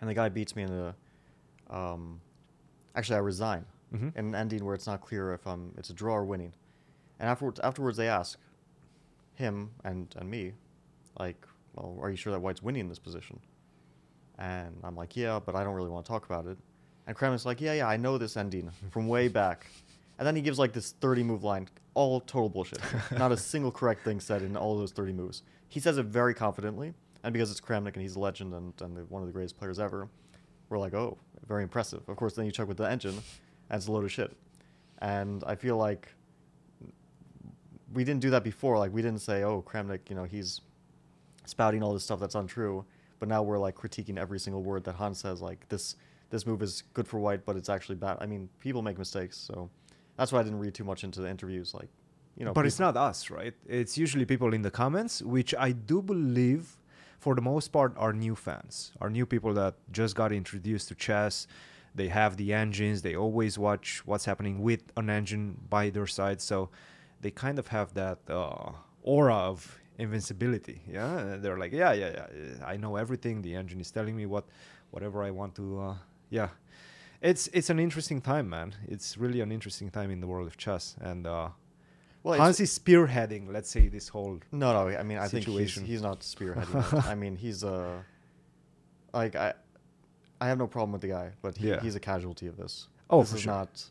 and 0.00 0.10
the 0.10 0.14
guy 0.14 0.28
beats 0.28 0.54
me 0.54 0.64
in 0.64 0.70
the 0.70 0.94
Um, 1.74 2.20
actually, 2.94 3.16
I 3.16 3.20
resign 3.20 3.64
Mhm. 3.92 4.16
in 4.16 4.24
an 4.26 4.34
ending 4.34 4.64
where 4.64 4.74
it's 4.74 4.86
not 4.86 5.00
clear 5.00 5.32
if 5.32 5.46
I'm 5.46 5.72
it's 5.76 5.90
a 5.90 5.94
draw 5.94 6.14
or 6.16 6.24
winning, 6.24 6.52
and 7.18 7.28
afterwards 7.28 7.58
afterwards 7.60 7.96
they 7.96 8.08
ask 8.08 8.38
him 9.34 9.70
and 9.84 10.14
and 10.18 10.30
me, 10.30 10.52
like, 11.18 11.46
well, 11.74 11.98
are 12.00 12.10
you 12.10 12.16
sure 12.16 12.32
that 12.32 12.40
White's 12.40 12.62
winning 12.62 12.88
this 12.88 12.98
position? 12.98 13.40
And 14.38 14.76
I'm 14.82 14.96
like, 14.96 15.16
yeah, 15.16 15.38
but 15.44 15.54
I 15.54 15.64
don't 15.64 15.74
really 15.74 15.90
want 15.90 16.04
to 16.06 16.08
talk 16.10 16.24
about 16.24 16.46
it. 16.46 16.56
And 17.06 17.16
Kramnik's 17.16 17.44
like, 17.44 17.60
yeah, 17.60 17.74
yeah, 17.74 17.86
I 17.88 17.96
know 17.96 18.16
this 18.18 18.36
ending 18.36 18.70
from 18.90 19.08
way 19.08 19.28
back. 19.28 19.66
And 20.18 20.26
then 20.26 20.36
he 20.36 20.42
gives 20.42 20.58
like 20.58 20.72
this 20.72 20.92
30 20.92 21.22
move 21.22 21.44
line, 21.44 21.68
all 21.94 22.20
total 22.20 22.48
bullshit. 22.48 22.78
Not 23.12 23.32
a 23.32 23.36
single 23.52 23.70
correct 23.72 24.04
thing 24.04 24.20
said 24.20 24.42
in 24.42 24.56
all 24.56 24.76
those 24.78 24.92
30 24.92 25.12
moves. 25.12 25.42
He 25.68 25.80
says 25.80 25.98
it 25.98 26.06
very 26.06 26.34
confidently, 26.34 26.94
and 27.22 27.32
because 27.32 27.50
it's 27.50 27.60
Kramnik 27.60 27.94
and 27.94 28.02
he's 28.02 28.16
a 28.16 28.18
legend 28.20 28.52
and, 28.54 28.72
and 28.80 29.08
one 29.10 29.22
of 29.22 29.28
the 29.28 29.32
greatest 29.32 29.56
players 29.58 29.78
ever, 29.78 30.08
we're 30.68 30.78
like, 30.78 30.94
oh, 30.94 31.16
very 31.46 31.62
impressive. 31.62 32.08
Of 32.08 32.16
course, 32.16 32.34
then 32.34 32.46
you 32.46 32.52
check 32.52 32.68
with 32.68 32.76
the 32.76 32.90
engine, 32.90 33.14
and 33.70 33.76
it's 33.78 33.86
a 33.86 33.92
load 33.92 34.04
of 34.04 34.12
shit. 34.12 34.36
And 34.98 35.42
I 35.46 35.54
feel 35.54 35.76
like 35.76 36.14
we 37.92 38.04
didn't 38.04 38.20
do 38.20 38.30
that 38.30 38.44
before. 38.44 38.78
Like 38.78 38.92
we 38.92 39.02
didn't 39.02 39.20
say, 39.20 39.42
oh, 39.42 39.62
Kramnik, 39.62 40.08
you 40.08 40.16
know, 40.16 40.24
he's 40.24 40.60
spouting 41.44 41.82
all 41.82 41.92
this 41.92 42.04
stuff 42.04 42.20
that's 42.20 42.34
untrue. 42.34 42.84
But 43.18 43.28
now 43.28 43.42
we're 43.42 43.58
like 43.58 43.74
critiquing 43.74 44.18
every 44.18 44.38
single 44.38 44.62
word 44.62 44.84
that 44.84 44.94
Han 44.94 45.14
says. 45.14 45.42
Like 45.42 45.68
this, 45.68 45.96
this 46.30 46.46
move 46.46 46.62
is 46.62 46.84
good 46.94 47.06
for 47.06 47.18
White, 47.18 47.44
but 47.44 47.56
it's 47.56 47.68
actually 47.68 47.96
bad. 47.96 48.16
I 48.20 48.26
mean, 48.26 48.48
people 48.60 48.82
make 48.82 48.98
mistakes, 48.98 49.36
so 49.36 49.68
that's 50.16 50.32
why 50.32 50.40
I 50.40 50.42
didn't 50.42 50.58
read 50.58 50.74
too 50.74 50.84
much 50.84 51.04
into 51.04 51.20
the 51.20 51.28
interviews. 51.28 51.74
Like, 51.74 51.88
you 52.36 52.44
know, 52.46 52.52
but 52.52 52.64
it's 52.64 52.78
not 52.78 52.96
us, 52.96 53.30
right? 53.30 53.52
It's 53.66 53.98
usually 53.98 54.24
people 54.24 54.54
in 54.54 54.62
the 54.62 54.70
comments, 54.70 55.20
which 55.20 55.54
I 55.58 55.72
do 55.72 56.00
believe, 56.00 56.76
for 57.20 57.34
the 57.34 57.42
most 57.42 57.68
part, 57.68 57.92
are 57.96 58.12
new 58.14 58.34
fans, 58.34 58.92
are 59.00 59.10
new 59.10 59.26
people 59.26 59.52
that 59.54 59.74
just 59.92 60.16
got 60.16 60.32
introduced 60.32 60.88
to 60.88 60.94
chess. 60.94 61.46
They 61.94 62.08
have 62.08 62.36
the 62.38 62.54
engines. 62.54 63.02
They 63.02 63.14
always 63.14 63.58
watch 63.58 64.02
what's 64.06 64.24
happening 64.24 64.62
with 64.62 64.82
an 64.96 65.10
engine 65.10 65.60
by 65.68 65.90
their 65.90 66.06
side, 66.06 66.40
so 66.40 66.70
they 67.20 67.30
kind 67.30 67.58
of 67.58 67.68
have 67.68 67.92
that 67.94 68.18
uh, 68.28 68.72
aura 69.02 69.34
of 69.34 69.78
invincibility. 69.98 70.80
Yeah, 70.90 71.18
And 71.18 71.42
they're 71.42 71.58
like, 71.58 71.72
yeah, 71.72 71.92
yeah, 71.92 72.10
yeah. 72.14 72.64
I 72.66 72.78
know 72.78 72.96
everything. 72.96 73.42
The 73.42 73.54
engine 73.54 73.80
is 73.80 73.90
telling 73.90 74.16
me 74.16 74.24
what, 74.24 74.44
whatever 74.90 75.22
I 75.22 75.30
want 75.30 75.54
to. 75.56 75.80
Uh, 75.80 75.94
yeah, 76.30 76.48
it's 77.20 77.48
it's 77.48 77.68
an 77.68 77.78
interesting 77.78 78.22
time, 78.22 78.48
man. 78.48 78.74
It's 78.88 79.18
really 79.18 79.40
an 79.42 79.52
interesting 79.52 79.90
time 79.90 80.10
in 80.10 80.20
the 80.20 80.26
world 80.26 80.46
of 80.46 80.56
chess, 80.56 80.96
and. 81.00 81.26
Uh, 81.26 81.50
Well, 82.22 82.38
Hans 82.38 82.60
is 82.60 82.76
spearheading, 82.78 83.50
let's 83.52 83.70
say, 83.70 83.88
this 83.88 84.08
whole. 84.08 84.40
No, 84.52 84.72
no. 84.72 84.94
I 84.96 85.02
mean, 85.02 85.18
I 85.18 85.26
situation. 85.28 85.56
think 85.56 85.86
he's, 85.86 85.96
he's 85.96 86.02
not 86.02 86.20
spearheading. 86.20 87.06
I 87.12 87.14
mean, 87.14 87.36
he's 87.36 87.64
uh, 87.64 87.98
like 89.14 89.36
I, 89.36 89.54
I 90.40 90.48
have 90.48 90.58
no 90.58 90.66
problem 90.66 90.92
with 90.92 91.00
the 91.00 91.08
guy, 91.08 91.32
but 91.42 91.56
he, 91.56 91.68
Yeah. 91.68 91.80
he's 91.80 91.94
a 91.96 92.00
casualty 92.00 92.46
of 92.46 92.56
this. 92.56 92.88
Oh, 93.08 93.22
this 93.22 93.32
for 93.32 93.38
sure. 93.38 93.52
not. 93.52 93.84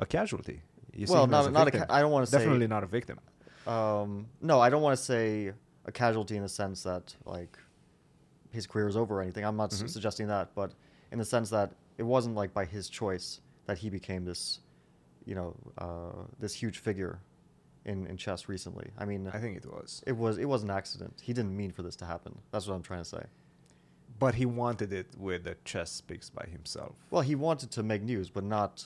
A 0.00 0.06
casualty. 0.06 0.62
You 0.92 1.06
Well, 1.08 1.26
not- 1.26 1.46
a 1.46 1.50
not 1.50 1.66
a 1.68 1.70
ca- 1.72 1.86
I 1.90 2.00
don't 2.00 2.12
wanna 2.12 2.26
say- 2.26 2.38
Definitely 2.38 2.68
not 2.68 2.84
a 2.84 2.86
victim. 2.86 3.18
Um, 3.66 4.26
no, 4.40 4.60
I 4.60 4.68
don't 4.70 4.82
want 4.82 4.96
to 4.98 5.02
say 5.02 5.52
a 5.86 5.92
casualty 5.92 6.36
in 6.36 6.42
the 6.42 6.48
sense 6.48 6.82
that 6.84 7.14
like 7.24 7.58
his 8.50 8.66
career 8.66 8.86
is 8.88 8.96
over 8.96 9.18
or 9.18 9.22
anything. 9.22 9.44
I'm 9.44 9.56
not 9.56 9.72
s 9.72 9.82
Mhm. 9.82 9.88
suggesting 9.88 10.26
that, 10.28 10.54
but 10.54 10.74
in 11.12 11.18
the 11.18 11.24
sense 11.24 11.50
that 11.50 11.72
it 11.98 12.02
wasn't 12.04 12.34
like 12.36 12.52
by 12.54 12.64
his 12.66 12.88
choice 12.88 13.40
that 13.66 13.78
he 13.78 13.88
became 13.90 14.24
this, 14.24 14.60
you 15.24 15.34
know, 15.34 15.56
uh, 15.78 16.24
this 16.38 16.54
huge 16.54 16.78
figure 16.78 17.18
in, 17.84 18.06
in 18.06 18.16
chess 18.16 18.48
recently. 18.48 18.90
I 18.98 19.04
mean, 19.04 19.30
I 19.32 19.38
think 19.38 19.56
it 19.56 19.66
was. 19.66 20.02
it 20.06 20.16
was 20.16 20.38
it 20.38 20.46
was 20.46 20.62
an 20.62 20.70
accident. 20.70 21.14
He 21.22 21.32
didn't 21.32 21.56
mean 21.56 21.70
for 21.70 21.82
this 21.82 21.96
to 21.96 22.06
happen. 22.06 22.38
That's 22.50 22.66
what 22.66 22.74
I'm 22.74 22.82
trying 22.82 23.02
to 23.02 23.08
say. 23.08 23.24
But 24.18 24.34
he 24.36 24.46
wanted 24.46 24.92
it 24.92 25.08
with 25.18 25.44
the 25.44 25.56
chess 25.64 25.90
speaks 25.90 26.30
by 26.30 26.46
himself. 26.50 26.94
Well, 27.10 27.22
he 27.22 27.34
wanted 27.34 27.70
to 27.72 27.82
make 27.82 28.02
news, 28.02 28.30
but 28.30 28.44
not. 28.44 28.84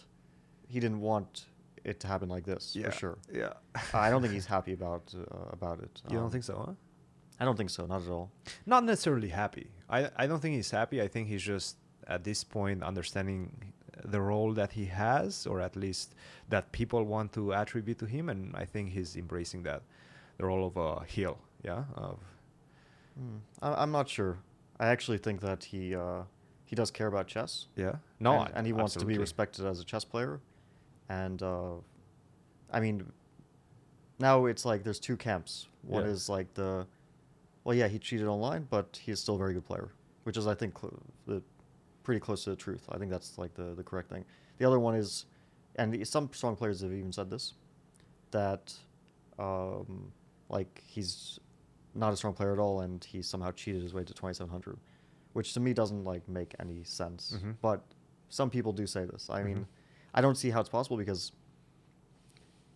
He 0.66 0.80
didn't 0.80 1.00
want 1.00 1.46
it 1.84 2.00
to 2.00 2.06
happen 2.08 2.28
like 2.28 2.44
this 2.44 2.74
Yeah, 2.76 2.90
for 2.90 2.96
sure. 2.98 3.18
yeah. 3.32 3.52
I 3.94 4.10
don't 4.10 4.20
think 4.22 4.34
he's 4.38 4.46
happy 4.46 4.72
about 4.72 5.14
uh, 5.14 5.24
about 5.50 5.78
it. 5.80 6.02
You 6.08 6.16
don't 6.16 6.24
Um, 6.26 6.30
think 6.30 6.44
so, 6.44 6.54
huh? 6.66 6.72
I 7.40 7.44
don't 7.44 7.56
think 7.56 7.70
so. 7.70 7.86
Not 7.86 8.02
at 8.02 8.08
all. 8.08 8.30
Not 8.66 8.82
necessarily 8.84 9.28
happy. 9.28 9.68
I, 9.88 10.10
I 10.16 10.26
don't 10.26 10.40
think 10.40 10.56
he's 10.56 10.70
happy. 10.70 11.00
I 11.00 11.08
think 11.08 11.28
he's 11.28 11.42
just 11.42 11.76
at 12.06 12.24
this 12.24 12.42
point 12.42 12.82
understanding 12.82 13.72
the 14.04 14.20
role 14.20 14.52
that 14.54 14.72
he 14.72 14.86
has, 14.86 15.46
or 15.46 15.60
at 15.60 15.76
least 15.76 16.14
that 16.48 16.70
people 16.72 17.02
want 17.04 17.32
to 17.32 17.52
attribute 17.54 17.98
to 17.98 18.06
him, 18.06 18.28
and 18.28 18.54
I 18.56 18.64
think 18.64 18.90
he's 18.90 19.16
embracing 19.16 19.62
that, 19.64 19.82
the 20.38 20.46
role 20.46 20.66
of 20.66 20.76
a 20.76 21.04
heel. 21.04 21.38
Yeah. 21.64 21.84
Of 21.94 22.18
Hmm. 23.18 23.38
I, 23.60 23.82
I'm 23.82 23.90
not 23.90 24.08
sure. 24.08 24.38
I 24.78 24.86
actually 24.88 25.18
think 25.18 25.40
that 25.40 25.64
he 25.64 25.94
uh, 25.96 26.22
he 26.66 26.76
does 26.76 26.90
care 26.90 27.08
about 27.08 27.26
chess. 27.26 27.66
yeah. 27.76 27.96
No. 28.20 28.32
and, 28.32 28.42
I- 28.42 28.52
and 28.58 28.66
he 28.66 28.72
wants 28.72 28.94
to 28.94 29.04
be 29.04 29.18
respected 29.18 29.66
as 29.66 29.80
a 29.80 29.84
chess 29.84 30.04
player. 30.04 30.40
And 31.08 31.42
uh, 31.42 31.74
I 32.70 32.78
mean, 32.80 33.10
now 34.20 34.46
it's 34.46 34.64
like 34.64 34.84
there's 34.84 35.00
two 35.00 35.16
camps. 35.16 35.66
One 35.82 36.04
Yeah. 36.04 36.10
is 36.10 36.28
like 36.28 36.52
the, 36.54 36.86
well, 37.64 37.74
yeah, 37.74 37.88
he 37.88 37.98
cheated 37.98 38.26
online, 38.26 38.66
but 38.70 39.00
he's 39.02 39.18
still 39.20 39.34
a 39.36 39.38
very 39.38 39.54
good 39.54 39.64
player, 39.66 39.88
which 40.24 40.36
is 40.36 40.46
I 40.46 40.54
think 40.54 40.78
cl- 40.78 40.98
the 41.26 41.42
pretty 42.08 42.20
close 42.20 42.42
to 42.44 42.48
the 42.48 42.56
truth. 42.56 42.84
I 42.90 42.96
think 42.96 43.10
that's 43.10 43.36
like 43.36 43.52
the 43.52 43.74
the 43.74 43.82
correct 43.82 44.08
thing. 44.08 44.24
The 44.56 44.64
other 44.64 44.80
one 44.80 44.94
is, 44.94 45.26
and 45.76 45.86
some 46.08 46.30
strong 46.32 46.56
players 46.56 46.80
have 46.80 46.90
even 46.90 47.12
said 47.12 47.28
this, 47.28 47.52
that 48.30 48.72
um, 49.38 50.10
like 50.48 50.82
he's 50.86 51.38
not 51.94 52.14
a 52.14 52.16
strong 52.16 52.32
player 52.32 52.54
at 52.54 52.58
all, 52.58 52.80
and 52.80 53.04
he 53.04 53.20
somehow 53.20 53.50
cheated 53.50 53.82
his 53.82 53.92
way 53.92 54.04
to 54.04 54.14
2700, 54.14 54.78
which 55.34 55.52
to 55.52 55.60
me 55.60 55.74
doesn't 55.74 56.04
like 56.04 56.26
make 56.28 56.54
any 56.58 56.82
sense. 56.82 57.34
Mhm. 57.36 57.56
But 57.60 57.82
some 58.30 58.48
people 58.48 58.72
do 58.72 58.86
say 58.86 59.04
this. 59.04 59.28
I 59.28 59.42
Mhm. 59.42 59.44
mean, 59.44 59.66
I 60.14 60.22
don't 60.22 60.36
see 60.36 60.48
how 60.48 60.60
it's 60.60 60.70
possible 60.70 60.96
because 60.96 61.32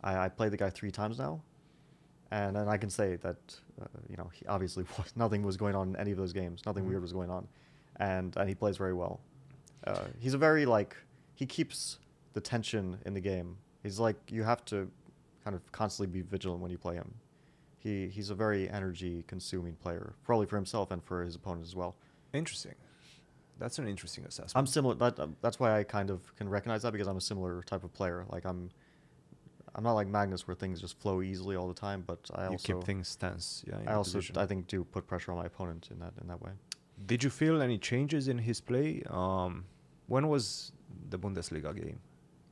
I, 0.05 0.27
I 0.27 0.29
played 0.29 0.53
the 0.53 0.59
guy 0.59 0.69
three 0.69 0.91
times 0.91 1.19
now, 1.19 1.41
and 2.31 2.57
and 2.59 2.69
I 2.69 2.77
can 2.77 2.91
say 2.91 3.17
that 3.17 3.39
uh, 3.81 3.87
you 4.11 4.17
know 4.19 4.29
he 4.35 4.45
obviously 4.45 4.85
was, 4.99 5.17
nothing 5.17 5.43
was 5.43 5.57
going 5.57 5.75
on 5.75 5.89
in 5.89 5.97
any 5.97 6.11
of 6.13 6.19
those 6.19 6.35
games. 6.35 6.61
Nothing 6.67 6.85
Mhm. 6.85 6.89
weird 6.89 7.03
was 7.03 7.15
going 7.15 7.31
on, 7.31 7.49
and 7.97 8.37
and 8.37 8.49
he 8.49 8.55
plays 8.55 8.77
very 8.77 8.95
well. 8.95 9.21
Uh, 9.87 10.05
he's 10.19 10.35
a 10.35 10.39
very 10.39 10.65
like 10.67 10.97
he 11.35 11.47
keeps 11.47 11.99
the 12.33 12.41
tension 12.41 12.99
in 13.05 13.15
the 13.15 13.21
game. 13.21 13.57
He's 13.83 13.99
like 13.99 14.17
you 14.31 14.43
have 14.45 14.65
to 14.67 14.91
kind 15.45 15.57
of 15.57 15.73
constantly 15.73 16.21
be 16.21 16.27
vigilant 16.27 16.61
when 16.61 16.71
you 16.71 16.79
play 16.79 16.95
him. 16.95 17.15
He 17.79 18.09
he's 18.09 18.31
a 18.31 18.35
very 18.35 18.71
energy 18.71 19.25
consuming 19.27 19.75
player, 19.75 20.15
probably 20.25 20.47
for 20.47 20.57
himself 20.57 20.91
and 20.91 21.03
for 21.03 21.25
his 21.25 21.35
opponent 21.35 21.67
as 21.67 21.75
well. 21.75 21.97
Interesting. 22.33 22.75
That's 23.59 23.79
an 23.79 23.87
interesting 23.87 24.25
assessment. 24.25 24.57
I'm 24.57 24.67
similar. 24.67 24.95
That, 24.97 25.19
uh, 25.19 25.29
that's 25.41 25.61
why 25.61 25.79
I 25.79 25.85
kind 25.85 26.11
of 26.11 26.35
can 26.37 26.49
recognize 26.49 26.83
that 26.83 26.93
because 26.93 27.07
I'm 27.07 27.17
a 27.17 27.21
similar 27.21 27.63
type 27.63 27.85
of 27.85 27.93
player. 27.93 28.25
Like 28.29 28.45
I'm, 28.45 28.71
I'm 29.75 29.85
not 29.85 29.93
like 29.93 30.09
Magnus 30.09 30.49
where 30.49 30.55
things 30.55 30.81
just 30.81 30.99
flow 31.01 31.23
easily 31.23 31.55
all 31.55 31.69
the 31.69 31.75
time. 31.75 32.03
But 32.07 32.29
I 32.35 32.45
you 32.45 32.51
also 32.51 32.75
keep 32.75 32.85
things 32.85 33.15
tense. 33.15 33.65
Yeah. 33.67 33.77
I 33.87 33.95
also 33.95 34.13
division. 34.13 34.39
I 34.39 34.47
think 34.47 34.67
do 34.67 34.83
put 34.85 35.07
pressure 35.07 35.33
on 35.33 35.39
my 35.39 35.47
opponent 35.47 35.89
in 35.93 35.99
that 36.01 36.13
in 36.21 36.27
that 36.29 36.41
way. 36.43 36.53
Did 37.07 37.23
you 37.25 37.31
feel 37.31 37.61
any 37.63 37.79
changes 37.79 38.29
in 38.29 38.39
his 38.39 38.61
play? 38.61 39.03
Um, 39.11 39.65
when 40.07 40.29
was 40.29 40.73
the 41.11 41.19
Bundesliga 41.19 41.75
game? 41.75 41.99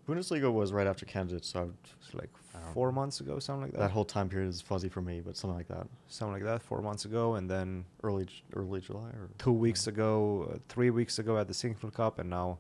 Bundesliga 0.08 0.52
was 0.52 0.72
right 0.72 0.86
after 0.86 1.06
Candidate, 1.06 1.44
so 1.44 1.72
It's 2.00 2.14
like 2.14 2.30
four 2.74 2.88
know. 2.88 2.92
months 2.92 3.20
ago, 3.20 3.38
something 3.38 3.62
like 3.62 3.72
that. 3.72 3.78
that 3.78 3.90
whole 3.92 4.04
time 4.04 4.28
period 4.28 4.48
is 4.48 4.60
fuzzy 4.60 4.88
for 4.88 5.00
me, 5.00 5.20
but 5.20 5.36
something 5.36 5.56
like 5.56 5.68
that. 5.68 5.86
something 6.08 6.32
like 6.32 6.42
that, 6.42 6.62
four 6.62 6.82
months 6.82 7.04
ago, 7.04 7.34
and 7.36 7.48
then 7.48 7.84
Early 8.02 8.26
early 8.54 8.80
July 8.80 9.10
or 9.10 9.30
two 9.38 9.52
weeks 9.52 9.86
ago, 9.86 10.50
uh, 10.52 10.58
three 10.68 10.90
weeks 10.90 11.18
ago 11.20 11.38
at 11.38 11.46
the 11.46 11.54
Sinquefield 11.54 11.94
Cup, 11.94 12.18
and 12.18 12.28
now 12.28 12.58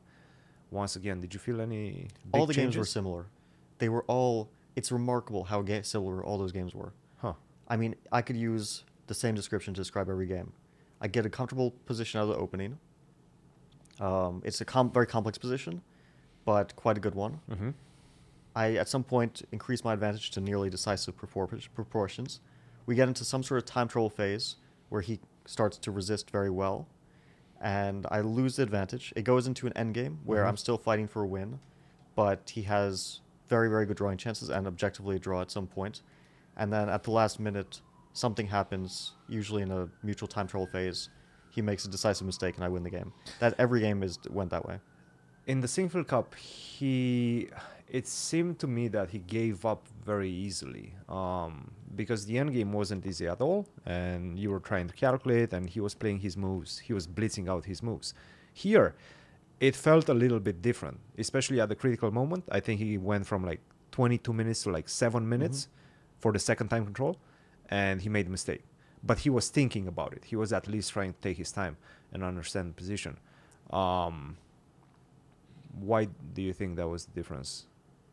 once 0.70 0.94
again. 0.94 1.20
Did 1.20 1.34
you 1.34 1.40
feel 1.40 1.60
any? 1.60 2.08
all 2.32 2.46
the 2.46 2.54
games 2.54 2.76
were 2.76 2.84
similar. 2.84 3.26
They 3.78 3.88
were 3.88 4.04
all. 4.06 4.50
It's 4.76 4.92
remarkable 4.92 5.44
how 5.44 5.62
ga- 5.62 5.82
similar 5.82 6.22
all 6.24 6.38
those 6.38 6.52
games 6.52 6.72
were. 6.74 6.92
Huh. 7.18 7.32
I 7.66 7.76
mean, 7.76 7.96
I 8.12 8.22
could 8.22 8.36
use 8.36 8.84
the 9.08 9.14
same 9.14 9.34
description 9.34 9.74
to 9.74 9.80
describe 9.80 10.08
every 10.08 10.26
game. 10.26 10.52
I 11.00 11.08
get 11.08 11.24
a 11.26 11.30
comfortable 11.30 11.72
position 11.86 12.20
out 12.20 12.24
of 12.24 12.28
the 12.30 12.36
opening. 12.36 12.78
Um, 14.00 14.42
it's 14.44 14.60
a 14.60 14.64
com- 14.64 14.90
very 14.92 15.06
complex 15.06 15.38
position, 15.38 15.82
but 16.44 16.74
quite 16.76 16.96
a 16.96 17.00
good 17.00 17.14
one. 17.14 17.40
Mm-hmm. 17.50 17.70
I, 18.54 18.74
at 18.76 18.88
some 18.88 19.04
point, 19.04 19.42
increase 19.52 19.84
my 19.84 19.92
advantage 19.92 20.30
to 20.32 20.40
nearly 20.40 20.70
decisive 20.70 21.16
propor- 21.16 21.68
proportions. 21.74 22.40
We 22.86 22.94
get 22.94 23.08
into 23.08 23.24
some 23.24 23.42
sort 23.42 23.58
of 23.58 23.64
time 23.66 23.88
trouble 23.88 24.10
phase 24.10 24.56
where 24.88 25.00
he 25.02 25.20
starts 25.46 25.78
to 25.78 25.90
resist 25.90 26.30
very 26.30 26.50
well, 26.50 26.88
and 27.60 28.06
I 28.10 28.20
lose 28.20 28.56
the 28.56 28.62
advantage. 28.62 29.12
It 29.16 29.22
goes 29.22 29.46
into 29.46 29.66
an 29.66 29.72
endgame 29.74 30.16
where 30.24 30.44
Mhm. 30.44 30.48
I'm 30.48 30.56
still 30.56 30.78
fighting 30.78 31.06
for 31.06 31.22
a 31.22 31.26
win, 31.26 31.60
but 32.16 32.50
he 32.50 32.62
has 32.62 33.20
very, 33.48 33.68
very 33.68 33.86
good 33.86 33.96
drawing 33.96 34.16
chances 34.18 34.48
and 34.48 34.66
objectively 34.66 35.16
a 35.16 35.18
draw 35.18 35.40
at 35.40 35.50
some 35.50 35.66
point. 35.66 36.02
And 36.56 36.72
then 36.72 36.88
at 36.88 37.04
the 37.04 37.10
last 37.10 37.38
minute, 37.38 37.80
something 38.12 38.46
happens, 38.46 39.12
usually 39.28 39.62
in 39.62 39.70
a 39.70 39.88
mutual 40.02 40.28
time 40.28 40.46
trouble 40.46 40.66
phase. 40.66 41.08
He 41.50 41.62
makes 41.62 41.84
a 41.84 41.88
decisive 41.88 42.26
mistake, 42.26 42.56
and 42.56 42.64
I 42.64 42.68
win 42.68 42.82
the 42.82 42.90
game. 42.90 43.12
That 43.40 43.54
every 43.58 43.80
game 43.80 44.02
is 44.02 44.18
went 44.30 44.50
that 44.50 44.66
way. 44.66 44.78
In 45.46 45.60
the 45.60 45.66
Sinquefield 45.66 46.06
Cup, 46.06 46.34
he 46.34 47.48
it 47.88 48.06
seemed 48.06 48.58
to 48.60 48.68
me 48.68 48.86
that 48.88 49.10
he 49.10 49.18
gave 49.18 49.66
up 49.66 49.86
very 50.04 50.30
easily 50.30 50.94
um, 51.08 51.70
because 51.96 52.24
the 52.24 52.38
end 52.38 52.52
game 52.52 52.72
wasn't 52.72 53.04
easy 53.04 53.26
at 53.26 53.40
all, 53.40 53.66
and 53.84 54.38
you 54.38 54.50
were 54.50 54.60
trying 54.60 54.86
to 54.86 54.94
calculate, 54.94 55.52
and 55.52 55.68
he 55.68 55.80
was 55.80 55.94
playing 55.94 56.20
his 56.20 56.36
moves. 56.36 56.78
He 56.78 56.92
was 56.92 57.06
blitzing 57.06 57.48
out 57.48 57.64
his 57.64 57.82
moves. 57.82 58.14
Here, 58.52 58.94
it 59.58 59.74
felt 59.74 60.08
a 60.08 60.14
little 60.14 60.38
bit 60.40 60.62
different, 60.62 61.00
especially 61.18 61.60
at 61.60 61.68
the 61.68 61.74
critical 61.74 62.10
moment. 62.10 62.44
I 62.50 62.60
think 62.60 62.80
he 62.80 62.96
went 62.96 63.26
from 63.26 63.44
like 63.44 63.60
22 63.90 64.32
minutes 64.32 64.62
to 64.62 64.70
like 64.70 64.88
7 64.88 65.28
minutes 65.28 65.68
for 66.20 66.32
the 66.32 66.38
second 66.38 66.68
time 66.68 66.84
control, 66.84 67.16
and 67.70 68.02
he 68.02 68.08
made 68.08 68.26
a 68.26 68.30
mistake. 68.30 68.62
But 69.02 69.20
he 69.20 69.30
was 69.30 69.48
thinking 69.48 69.86
about 69.88 70.12
it. 70.12 70.24
He 70.26 70.36
was 70.36 70.52
at 70.52 70.66
least 70.68 70.92
trying 70.92 71.14
to 71.14 71.20
take 71.20 71.38
his 71.38 71.50
time 71.52 71.76
and 72.12 72.22
understand 72.22 72.70
the 72.70 72.74
position. 72.74 73.16
Um, 73.70 74.36
why 75.78 76.08
do 76.34 76.42
you 76.42 76.52
think 76.52 76.76
that 76.76 76.88
was 76.88 77.06
the 77.06 77.12
difference? 77.12 77.66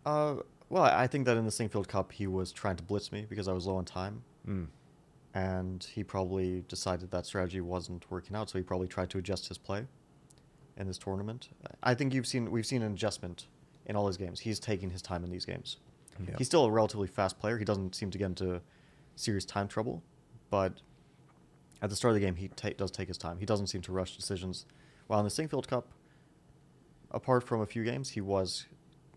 Uh, 0.06 0.36
well, 0.70 0.84
I 0.84 1.08
think 1.08 1.26
that 1.26 1.38
in 1.38 1.46
the 1.46 1.52
Sinquefield 1.52 1.88
Cup, 1.88 2.12
he 2.12 2.28
was 2.28 2.52
trying 2.52 2.76
to 2.78 2.84
blitz 2.84 3.12
me 3.12 3.26
because 3.28 3.48
I 3.48 3.54
was 3.54 3.66
low 3.66 3.78
on 3.78 3.86
time, 3.86 4.24
Mm. 4.48 4.68
and 5.34 5.84
he 5.84 6.04
probably 6.04 6.64
decided 6.68 7.12
that 7.12 7.26
strategy 7.26 7.60
wasn't 7.60 8.10
working 8.10 8.36
out, 8.36 8.50
so 8.50 8.58
he 8.58 8.64
probably 8.64 8.88
tried 8.88 9.10
to 9.10 9.18
adjust 9.18 9.48
his 9.50 9.58
play 9.58 9.86
in 10.78 10.88
this 10.88 10.98
tournament. 10.98 11.50
I 11.84 11.94
think 11.96 12.14
you've 12.14 12.28
seen 12.28 12.52
we've 12.52 12.66
seen 12.66 12.82
an 12.84 12.94
adjustment 12.94 13.48
in 13.86 13.96
all 13.96 14.08
his 14.08 14.18
games. 14.18 14.42
He's 14.42 14.60
taking 14.60 14.92
his 14.92 15.02
time 15.02 15.24
in 15.24 15.32
these 15.32 15.46
games. 15.46 15.78
Yeah. 16.26 16.36
He's 16.38 16.48
still 16.48 16.66
a 16.66 16.72
relatively 16.72 17.08
fast 17.08 17.40
player. 17.40 17.58
He 17.58 17.66
doesn't 17.66 17.96
seem 17.96 18.12
to 18.12 18.18
get 18.18 18.26
into 18.28 18.62
serious 19.18 19.44
time 19.44 19.68
trouble, 19.68 20.04
but 20.50 20.82
at 21.82 21.90
the 21.90 21.96
start 21.96 22.12
of 22.12 22.16
the 22.16 22.26
game, 22.26 22.36
he 22.36 22.48
ta- 22.48 22.70
does 22.78 22.92
take 22.92 23.08
his 23.08 23.18
time. 23.18 23.40
He 23.40 23.46
doesn't 23.46 23.68
seem 23.68 23.82
to 23.82 23.92
rush 23.92 24.16
decisions. 24.16 24.66
While 25.08 25.20
in 25.20 25.26
the 25.26 25.32
Sinquefield 25.32 25.68
Cup, 25.68 25.88
apart 27.12 27.44
from 27.44 27.62
a 27.62 27.66
few 27.66 27.84
games, 27.84 28.10
he 28.10 28.22
was 28.22 28.66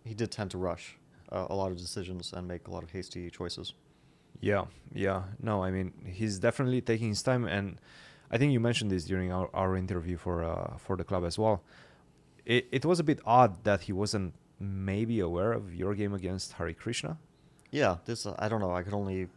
he 0.04 0.14
did 0.14 0.30
tend 0.30 0.50
to 0.50 0.58
rush 0.58 0.98
uh, 1.30 1.46
a 1.50 1.54
lot 1.54 1.70
of 1.70 1.78
decisions 1.78 2.32
and 2.32 2.48
make 2.48 2.66
a 2.66 2.70
lot 2.70 2.82
of 2.82 2.90
hasty 2.90 3.30
choices. 3.30 3.74
Yeah, 4.40 4.64
yeah. 4.92 5.24
No, 5.42 5.62
I 5.62 5.70
mean 5.70 5.92
he's 6.06 6.38
definitely 6.38 6.80
taking 6.80 7.08
his 7.10 7.22
time, 7.22 7.44
and 7.46 7.78
I 8.30 8.38
think 8.38 8.52
you 8.52 8.60
mentioned 8.60 8.90
this 8.90 9.04
during 9.04 9.32
our, 9.32 9.50
our 9.54 9.76
interview 9.76 10.16
for 10.16 10.42
uh, 10.42 10.76
for 10.78 10.96
the 10.96 11.04
club 11.04 11.24
as 11.24 11.38
well. 11.38 11.62
It 12.44 12.68
it 12.72 12.84
was 12.84 13.00
a 13.00 13.04
bit 13.04 13.20
odd 13.24 13.64
that 13.64 13.82
he 13.82 13.92
wasn't 13.92 14.34
maybe 14.58 15.20
aware 15.20 15.52
of 15.52 15.74
your 15.74 15.94
game 15.94 16.14
against 16.14 16.56
Harikrishna. 16.58 17.16
Yeah, 17.70 17.96
this 18.04 18.26
uh, 18.26 18.34
I 18.38 18.48
don't 18.48 18.60
know. 18.60 18.74
I 18.74 18.82
could 18.82 18.94
only 18.94 19.28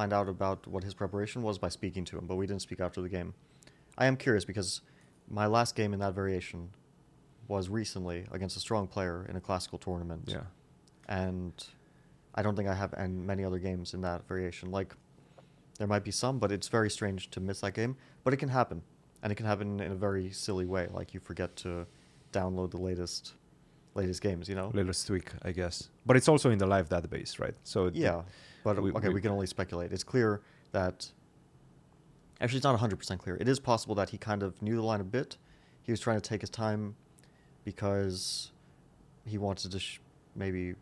find 0.00 0.14
out 0.14 0.30
about 0.30 0.66
what 0.66 0.82
his 0.82 0.94
preparation 0.94 1.42
was 1.42 1.58
by 1.58 1.68
speaking 1.68 2.06
to 2.06 2.16
him, 2.16 2.24
but 2.26 2.36
we 2.36 2.46
didn't 2.46 2.62
speak 2.62 2.80
after 2.80 3.02
the 3.02 3.08
game. 3.10 3.34
I 3.98 4.06
am 4.06 4.16
curious 4.16 4.46
because 4.46 4.80
my 5.28 5.44
last 5.44 5.76
game 5.76 5.92
in 5.92 6.00
that 6.00 6.14
variation 6.14 6.70
was 7.48 7.68
recently 7.68 8.24
against 8.32 8.56
a 8.56 8.60
strong 8.60 8.86
player 8.86 9.26
in 9.28 9.36
a 9.36 9.42
classical 9.42 9.76
tournament. 9.76 10.24
Yeah. 10.26 10.44
and 11.06 11.52
I 12.34 12.40
don't 12.40 12.56
think 12.56 12.66
I 12.66 12.74
have 12.74 12.94
and 12.94 13.26
many 13.26 13.44
other 13.44 13.58
games 13.58 13.92
in 13.92 14.00
that 14.00 14.26
variation. 14.26 14.70
Like 14.70 14.94
there 15.76 15.86
might 15.86 16.04
be 16.10 16.12
some, 16.12 16.38
but 16.38 16.50
it's 16.50 16.68
very 16.68 16.88
strange 16.88 17.28
to 17.32 17.40
miss 17.40 17.60
that 17.60 17.74
game. 17.74 17.94
But 18.24 18.32
it 18.32 18.38
can 18.38 18.48
happen, 18.48 18.80
and 19.22 19.30
it 19.30 19.34
can 19.34 19.44
happen 19.44 19.80
in 19.80 19.92
a 19.92 20.00
very 20.08 20.30
silly 20.30 20.64
way. 20.64 20.88
Like 20.90 21.12
you 21.12 21.20
forget 21.20 21.56
to 21.56 21.86
download 22.32 22.70
the 22.70 22.80
latest 22.80 23.34
latest 24.00 24.20
games. 24.28 24.44
You 24.50 24.56
know. 24.60 24.70
Latest 24.74 25.06
tweak, 25.06 25.28
I 25.42 25.52
guess. 25.60 25.76
But 26.06 26.14
it's 26.18 26.28
also 26.32 26.50
in 26.50 26.58
the 26.58 26.66
live 26.74 26.88
database, 26.88 27.38
right? 27.44 27.54
So 27.64 27.78
Yeah, 27.92 28.22
but 28.64 28.74
we- 28.82 28.92
okay, 28.98 29.08
we, 29.08 29.14
we- 29.14 29.20
can 29.24 29.30
only 29.38 29.46
speculate. 29.56 29.92
It's 29.92 30.04
clear 30.12 30.40
that 30.72 30.96
actually 32.40 32.58
it's 32.58 32.64
not 32.70 32.78
100% 32.78 33.18
clear. 33.18 33.36
It 33.44 33.48
is 33.48 33.58
possible 33.60 33.94
that 34.00 34.08
he 34.10 34.18
kind 34.18 34.42
of 34.42 34.50
knew 34.62 34.76
the 34.76 34.82
line 34.90 35.00
a 35.00 35.04
bit. 35.18 35.36
He 35.82 35.92
was 35.92 36.00
trying 36.00 36.20
to 36.20 36.26
take 36.32 36.40
his 36.40 36.50
time 36.50 36.82
because 37.64 38.52
he 39.24 39.36
wanted 39.38 39.72
to 39.72 39.78
sh- 39.78 40.00
maybe 40.34 40.74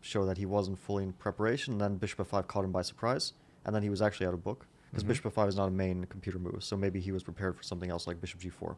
show 0.00 0.24
that 0.26 0.38
he 0.38 0.46
wasn't 0.46 0.78
fully 0.78 1.04
in 1.04 1.12
preparation. 1.12 1.72
And 1.74 1.80
then 1.80 1.96
Bishop 1.96 2.18
f5 2.28 2.46
caught 2.46 2.64
him 2.64 2.72
by 2.72 2.82
surprise, 2.82 3.32
and 3.64 3.74
then 3.74 3.82
he 3.82 3.90
was 3.90 4.00
actually 4.02 4.26
out 4.26 4.34
of 4.34 4.42
book 4.44 4.66
because 4.90 5.04
Mhm. 5.04 5.08
Bishop 5.08 5.24
f5 5.34 5.48
is 5.48 5.56
not 5.56 5.68
a 5.68 5.70
main 5.70 6.04
computer 6.06 6.38
move. 6.38 6.62
So 6.62 6.76
maybe 6.76 7.00
he 7.00 7.12
was 7.12 7.22
prepared 7.22 7.56
for 7.56 7.62
something 7.62 7.90
else 7.90 8.06
like 8.06 8.20
Bishop 8.20 8.40
g4. 8.40 8.76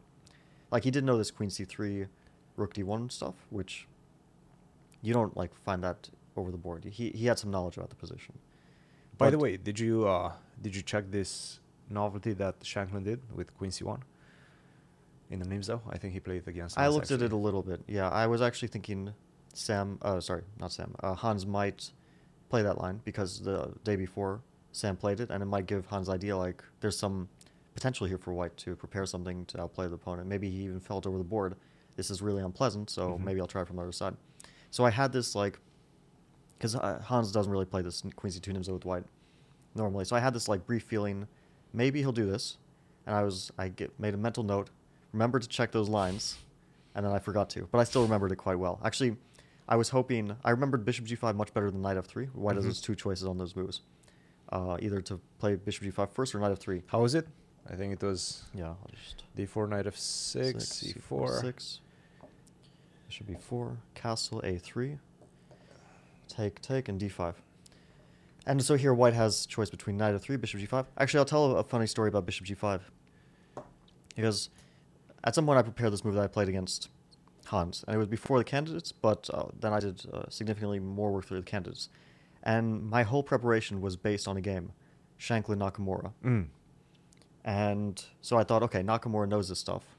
Like 0.71 0.83
he 0.83 0.91
did 0.91 1.03
know 1.03 1.17
this 1.17 1.31
Queen 1.31 1.49
c3, 1.49 2.07
Rook 2.55 2.73
d1 2.73 3.11
stuff, 3.11 3.35
which 3.49 3.87
you 5.01 5.13
don't 5.13 5.35
like 5.35 5.55
find 5.63 5.83
that 5.83 6.09
over 6.35 6.51
the 6.51 6.57
board. 6.57 6.83
He 6.85 7.09
he 7.09 7.25
had 7.25 7.39
some 7.39 7.51
knowledge 7.51 7.77
about 7.77 7.89
the 7.89 7.95
position. 7.95 8.35
By 9.17 9.29
the 9.29 9.37
way, 9.37 9.57
did 9.57 9.79
you 9.79 10.07
uh, 10.07 10.33
did 10.61 10.75
you 10.75 10.81
check 10.81 11.11
this 11.11 11.59
novelty 11.89 12.33
that 12.33 12.59
Shankland 12.61 13.05
did 13.05 13.21
with 13.33 13.55
Queen 13.57 13.71
C1 13.71 13.99
in 15.29 15.39
the 15.39 15.45
Nimzo? 15.45 15.79
I 15.89 15.97
think 15.97 16.13
he 16.13 16.19
played 16.19 16.47
against. 16.47 16.77
I 16.77 16.87
looked 16.87 17.11
at 17.11 17.21
it 17.21 17.31
a 17.31 17.37
little 17.37 17.63
bit. 17.63 17.81
Yeah, 17.87 18.09
I 18.09 18.27
was 18.27 18.41
actually 18.41 18.69
thinking 18.69 19.13
Sam. 19.53 19.97
Uh, 20.01 20.19
sorry, 20.19 20.43
not 20.59 20.71
Sam. 20.71 20.93
Uh, 21.01 21.13
Hans 21.13 21.45
might 21.45 21.91
play 22.49 22.61
that 22.61 22.79
line 22.79 23.01
because 23.05 23.39
the 23.39 23.71
day 23.83 23.95
before 23.95 24.41
Sam 24.71 24.97
played 24.97 25.19
it, 25.19 25.29
and 25.29 25.41
it 25.41 25.45
might 25.45 25.65
give 25.65 25.85
Hans 25.85 26.09
idea 26.09 26.35
like 26.35 26.63
there's 26.81 26.97
some 26.97 27.29
potential 27.73 28.07
here 28.07 28.17
for 28.17 28.33
White 28.33 28.55
to 28.57 28.75
prepare 28.75 29.05
something 29.05 29.45
to 29.45 29.61
outplay 29.61 29.87
the 29.87 29.95
opponent. 29.95 30.27
Maybe 30.27 30.49
he 30.49 30.63
even 30.63 30.79
felt 30.79 31.05
over 31.07 31.17
the 31.17 31.23
board, 31.23 31.55
this 31.95 32.09
is 32.09 32.21
really 32.21 32.41
unpleasant, 32.43 32.89
so 32.89 33.11
Mhm. 33.17 33.23
maybe 33.23 33.39
I'll 33.41 33.47
try 33.47 33.63
from 33.63 33.77
the 33.77 33.81
other 33.83 33.91
side. 33.91 34.15
So 34.71 34.83
I 34.85 34.89
had 34.89 35.11
this 35.13 35.35
like, 35.35 35.59
because 36.57 36.75
uh, 36.75 37.01
Hans 37.03 37.31
doesn't 37.31 37.51
really 37.51 37.65
play 37.65 37.81
this 37.81 38.01
Queen 38.15 38.31
C2 38.31 38.53
Nimzo 38.53 38.73
with 38.73 38.85
White 38.85 39.05
normally. 39.75 40.05
So 40.05 40.15
I 40.15 40.19
had 40.19 40.33
this 40.33 40.47
like 40.47 40.65
brief 40.65 40.83
feeling, 40.83 41.27
maybe 41.73 41.99
he'll 41.99 42.11
do 42.11 42.25
this, 42.25 42.57
and 43.05 43.15
I 43.15 43.23
was 43.23 43.51
I 43.57 43.69
get 43.69 43.97
made 43.99 44.13
a 44.13 44.17
mental 44.17 44.43
note, 44.43 44.69
remember 45.13 45.39
to 45.39 45.47
check 45.47 45.71
those 45.71 45.89
lines, 45.89 46.37
and 46.93 47.05
then 47.05 47.13
I 47.13 47.19
forgot 47.19 47.49
to, 47.51 47.67
but 47.71 47.79
I 47.79 47.83
still 47.83 48.01
remembered 48.03 48.31
it 48.31 48.37
quite 48.37 48.59
well. 48.59 48.79
Actually, 48.83 49.17
I 49.67 49.75
was 49.77 49.89
hoping 49.89 50.35
I 50.43 50.51
remembered 50.51 50.85
Bishop 50.85 51.05
G5 51.05 51.35
much 51.35 51.53
better 51.53 51.71
than 51.71 51.81
Knight 51.81 51.97
F3. 51.97 52.27
White 52.33 52.55
has 52.55 52.65
Mhm. 52.65 52.69
those 52.69 52.81
two 52.81 52.95
choices 52.95 53.25
on 53.27 53.37
those 53.37 53.55
moves. 53.55 53.81
uh, 54.49 54.77
either 54.79 55.01
to 55.01 55.19
play 55.39 55.55
bishop 55.55 55.83
g5 55.85 56.11
first 56.11 56.35
or 56.35 56.39
knight 56.39 56.51
f3. 56.51 56.83
How 56.85 57.01
was 57.01 57.15
it? 57.15 57.27
I 57.67 57.75
think 57.75 57.91
it 57.93 58.03
was 58.03 58.43
Yeah, 58.53 58.67
I'll 58.67 58.89
just 58.93 59.23
d4, 59.35 59.67
knight 59.67 59.87
f6, 59.87 60.93
c4. 63.09 63.27
be 63.27 63.33
b4, 63.35 63.77
castle 63.93 64.41
a3, 64.43 64.99
take, 66.27 66.61
take, 66.61 66.89
and 66.89 66.99
d5. 66.99 67.35
And 68.47 68.63
so 68.63 68.75
here 68.75 68.93
white 68.93 69.13
has 69.13 69.45
choice 69.45 69.69
between 69.69 69.97
knight 69.97 70.13
f3, 70.15 70.39
bishop 70.39 70.59
g5. 70.59 70.85
Actually, 70.97 71.19
I'll 71.19 71.25
tell 71.25 71.57
a 71.57 71.63
funny 71.63 71.87
story 71.87 72.09
about 72.09 72.25
bishop 72.25 72.45
g5. 72.45 72.81
Because 74.15 74.49
at 75.23 75.35
some 75.35 75.45
point 75.45 75.57
I 75.57 75.63
prepared 75.63 75.91
this 75.91 76.05
move 76.05 76.13
that 76.13 76.23
I 76.23 76.27
played 76.27 76.47
against 76.47 76.89
Hans, 77.47 77.83
and 77.87 77.95
it 77.95 77.97
was 77.97 78.07
before 78.07 78.37
the 78.37 78.43
candidates, 78.43 78.91
but 78.91 79.29
uh, 79.33 79.45
then 79.59 79.73
I 79.73 79.79
did 79.79 80.03
uh, 80.13 80.23
significantly 80.29 80.79
more 80.79 81.11
work 81.11 81.25
through 81.25 81.39
the 81.39 81.45
candidates. 81.45 81.89
And 82.43 82.83
my 82.83 83.03
whole 83.03 83.23
preparation 83.23 83.81
was 83.81 83.95
based 83.95 84.27
on 84.27 84.37
a 84.37 84.41
game, 84.41 84.71
Shankland 85.19 85.57
Nakamura. 85.57 86.11
Mm. 86.23 86.47
And 87.43 88.03
so 88.21 88.37
I 88.37 88.43
thought, 88.43 88.63
okay, 88.63 88.81
Nakamura 88.81 89.27
knows 89.27 89.49
this 89.49 89.59
stuff, 89.59 89.94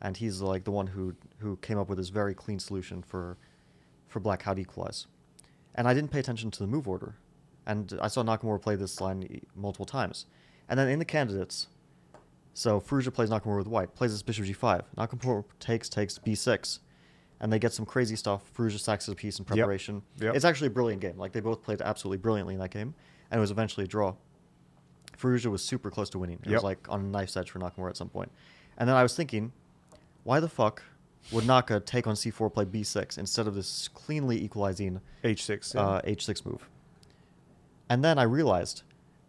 and 0.00 0.16
he's 0.16 0.40
like 0.40 0.64
the 0.64 0.70
one 0.70 0.88
who 0.88 1.14
who 1.38 1.56
came 1.56 1.78
up 1.78 1.88
with 1.88 1.98
this 1.98 2.08
very 2.08 2.34
clean 2.34 2.58
solution 2.58 3.02
for 3.02 3.36
for 4.08 4.20
black 4.20 4.42
how 4.42 4.54
to 4.54 4.60
equalize. 4.60 5.06
And 5.74 5.86
I 5.86 5.94
didn't 5.94 6.10
pay 6.10 6.18
attention 6.18 6.50
to 6.52 6.58
the 6.58 6.66
move 6.66 6.88
order, 6.88 7.14
and 7.66 7.96
I 8.02 8.08
saw 8.08 8.22
Nakamura 8.22 8.60
play 8.60 8.74
this 8.76 9.00
line 9.00 9.40
multiple 9.54 9.86
times. 9.86 10.26
And 10.68 10.78
then 10.78 10.88
in 10.88 10.98
the 10.98 11.04
candidates, 11.04 11.68
so 12.54 12.80
Firouzja 12.80 13.12
plays 13.14 13.30
Nakamura 13.30 13.58
with 13.58 13.68
white, 13.68 13.94
plays 13.94 14.12
this 14.12 14.22
bishop 14.22 14.46
g5. 14.46 14.82
Nakamura 14.96 15.44
takes 15.60 15.88
takes 15.88 16.18
b6, 16.18 16.80
and 17.40 17.52
they 17.52 17.58
get 17.58 17.72
some 17.72 17.86
crazy 17.86 18.16
stuff. 18.16 18.42
Firouzja 18.56 18.80
sacks 18.80 19.06
a 19.08 19.14
piece 19.14 19.38
in 19.38 19.44
preparation. 19.44 20.02
Yep. 20.18 20.34
It's 20.34 20.44
actually 20.44 20.66
a 20.68 20.70
brilliant 20.70 21.00
game. 21.02 21.16
Like 21.16 21.32
they 21.32 21.40
both 21.40 21.62
played 21.62 21.80
absolutely 21.82 22.18
brilliantly 22.18 22.54
in 22.54 22.60
that 22.60 22.70
game, 22.70 22.94
and 23.30 23.38
it 23.38 23.40
was 23.40 23.50
eventually 23.52 23.84
a 23.84 23.88
draw. 23.88 24.14
Firouzja 25.16 25.46
was 25.50 25.62
super 25.62 25.90
close 25.90 26.10
to 26.10 26.18
winning. 26.18 26.38
It 26.42 26.46
Yep. 26.50 26.54
was 26.54 26.62
like 26.64 26.88
on 26.88 27.00
a 27.00 27.04
knife's 27.04 27.36
edge 27.36 27.50
for 27.50 27.58
Nakamura 27.60 27.90
at 27.90 27.96
some 27.96 28.08
point. 28.08 28.32
And 28.78 28.88
then 28.88 28.96
I 28.96 29.02
was 29.02 29.14
thinking, 29.14 29.52
why 30.24 30.40
the 30.40 30.48
fuck 30.48 30.82
would 31.32 31.46
Naka 31.46 31.80
take 31.80 32.06
on 32.06 32.14
c4, 32.14 32.52
play 32.52 32.64
b6 32.64 33.18
instead 33.18 33.46
of 33.46 33.54
this 33.54 33.88
cleanly 33.88 34.42
equalizing 34.42 35.00
h6. 35.24 35.74
yeah. 35.74 35.80
uh, 35.80 36.00
h6 36.02 36.44
move? 36.46 36.68
And 37.88 38.04
then 38.04 38.18
I 38.18 38.22
realized 38.22 38.82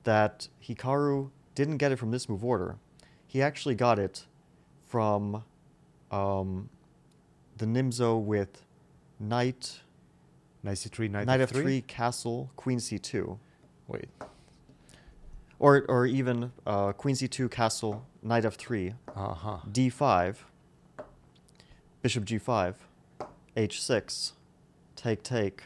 that 0.04 0.48
Hikaru 0.64 1.30
didn't 1.56 1.78
get 1.78 1.92
it 1.92 1.98
from 1.98 2.12
this 2.12 2.30
move 2.30 2.44
order. 2.46 2.78
He 3.28 3.42
actually 3.42 3.76
got 3.76 3.98
it 4.00 4.26
from 4.88 5.44
um, 6.12 6.70
the 7.58 7.66
Nimzo 7.66 8.22
with 8.22 8.64
knight, 9.20 9.82
knight 10.64 10.76
c3, 10.78 11.10
knight, 11.10 11.28
knight 11.28 11.40
f3. 11.42 11.64
f3, 11.64 11.88
castle, 11.88 12.52
queen 12.56 12.78
c2 12.80 13.38
Wait. 13.88 14.10
or 15.60 15.84
or 15.88 16.06
even 16.06 16.52
uh, 16.66 16.92
queen 16.94 17.16
c2 17.16 17.50
castle 17.50 18.06
knight 18.24 18.44
f3 18.44 18.94
Uh-huh. 19.16 19.58
d5 19.72 20.36
bishop 22.02 22.26
g5 22.26 22.76
h6 23.56 24.32
take 24.96 25.24
take. 25.24 25.64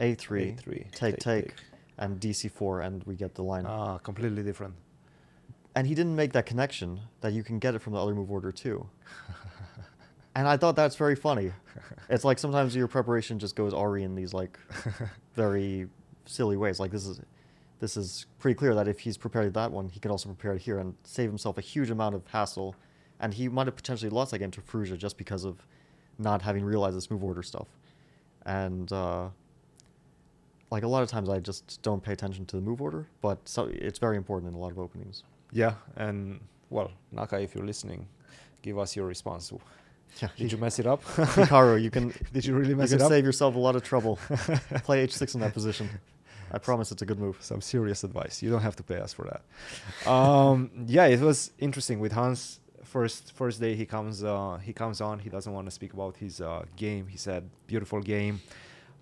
A3, 0.00 0.16
A3, 0.16 0.90
take, 0.90 1.18
take, 1.18 1.18
take. 1.18 1.54
and 1.98 2.18
dc4 2.18 2.84
and 2.86 3.04
we 3.04 3.14
get 3.14 3.34
the 3.34 3.42
line. 3.42 3.66
Ah, 3.66 3.98
completely 3.98 4.42
different. 4.42 4.74
and 5.74 5.86
he 5.86 5.94
didn't 5.94 6.16
make 6.16 6.32
that 6.32 6.46
connection 6.46 6.98
that 7.20 7.32
you 7.34 7.42
can 7.44 7.58
get 7.58 7.74
it 7.74 7.80
from 7.80 7.92
the 7.92 7.98
other 8.00 8.14
move 8.14 8.30
order 8.30 8.52
too. 8.52 8.86
And 10.34 10.48
i 10.48 10.56
thought 10.56 10.76
that's 10.76 10.96
very 10.96 11.14
funny. 11.14 11.52
It's 12.08 12.24
like 12.24 12.38
sometimes 12.38 12.74
your 12.74 12.88
preparation 12.88 13.38
just 13.38 13.54
goes 13.54 13.74
ari 13.74 14.02
in 14.02 14.14
these 14.14 14.32
like 14.32 14.58
very 15.34 15.88
silly 16.24 16.56
ways. 16.56 16.80
Like 16.80 16.90
this 16.90 17.06
is 17.06 17.20
this 17.80 17.98
is 17.98 18.24
pretty 18.38 18.54
clear 18.54 18.74
that 18.74 18.88
if 18.88 19.00
he's 19.00 19.18
prepared 19.18 19.52
that 19.52 19.70
one 19.70 19.90
he 19.90 20.00
can 20.00 20.10
also 20.10 20.30
prepare 20.30 20.54
it 20.54 20.62
here 20.62 20.78
and 20.78 20.94
save 21.04 21.28
himself 21.28 21.58
a 21.58 21.60
huge 21.60 21.90
amount 21.90 22.14
of 22.14 22.26
hassle 22.28 22.74
and 23.22 23.32
he 23.34 23.48
might 23.48 23.66
have 23.66 23.76
potentially 23.76 24.10
lost 24.10 24.32
that 24.32 24.38
game 24.40 24.50
to 24.50 24.60
Firouzja 24.60 24.98
just 24.98 25.16
because 25.16 25.44
of 25.44 25.66
not 26.18 26.42
having 26.42 26.62
realized 26.64 26.96
this 26.96 27.10
move 27.10 27.24
order 27.24 27.42
stuff 27.42 27.68
and 28.44 28.92
uh, 28.92 29.28
like 30.70 30.82
a 30.82 30.88
lot 30.88 31.02
of 31.02 31.08
times 31.08 31.28
i 31.28 31.38
just 31.38 31.80
don't 31.82 32.02
pay 32.02 32.12
attention 32.12 32.44
to 32.46 32.56
the 32.56 32.62
move 32.62 32.80
order 32.82 33.06
but 33.20 33.38
so 33.48 33.70
it's 33.72 33.98
very 33.98 34.16
important 34.16 34.50
in 34.50 34.54
a 34.54 34.58
lot 34.58 34.70
of 34.70 34.78
openings 34.78 35.22
Yeah, 35.52 35.74
and 35.96 36.40
well, 36.70 36.90
Naka, 37.12 37.38
if 37.40 37.54
you're 37.54 37.66
listening, 37.66 38.06
give 38.62 38.78
us 38.78 38.96
your 38.96 39.06
response. 39.06 39.52
Yeah, 40.20 40.28
Did 40.38 40.50
you 40.52 40.58
mess 40.58 40.78
it 40.78 40.86
up? 40.86 41.04
Hikaru, 41.38 41.76
you 41.82 41.90
can 41.90 42.14
Did 42.32 42.44
you 42.46 42.54
really 42.54 42.70
you 42.70 42.76
mess 42.76 42.90
can 42.90 43.00
it 43.00 43.04
up? 43.04 43.10
save 43.10 43.24
yourself 43.24 43.54
a 43.54 43.58
lot 43.58 43.76
of 43.76 43.82
trouble. 43.82 44.16
Play 44.86 45.06
h6 45.06 45.34
in 45.34 45.40
that 45.42 45.52
position. 45.52 45.88
I 46.50 46.58
promise 46.58 46.90
it's 46.92 47.02
a 47.02 47.06
good 47.06 47.18
move. 47.18 47.36
Some 47.40 47.60
serious 47.60 48.04
advice. 48.04 48.42
You 48.42 48.50
don't 48.50 48.62
have 48.62 48.76
to 48.76 48.82
pay 48.82 48.96
us 49.06 49.12
for 49.12 49.24
that. 49.32 50.10
Um, 50.10 50.70
yeah, 50.86 51.06
it 51.06 51.20
was 51.20 51.50
interesting 51.58 52.00
with 52.00 52.12
Hans. 52.12 52.60
First 52.92 53.32
first 53.32 53.58
day 53.64 53.74
he 53.74 53.86
comes 53.86 54.22
uh, 54.22 54.58
he 54.68 54.72
comes 54.82 55.00
on. 55.00 55.14
He 55.26 55.30
doesn't 55.36 55.54
want 55.56 55.66
to 55.66 55.74
speak 55.78 55.92
about 55.94 56.14
his 56.24 56.34
uh, 56.40 56.64
game. 56.76 57.04
He 57.14 57.18
said 57.26 57.42
beautiful 57.66 58.00
game. 58.14 58.34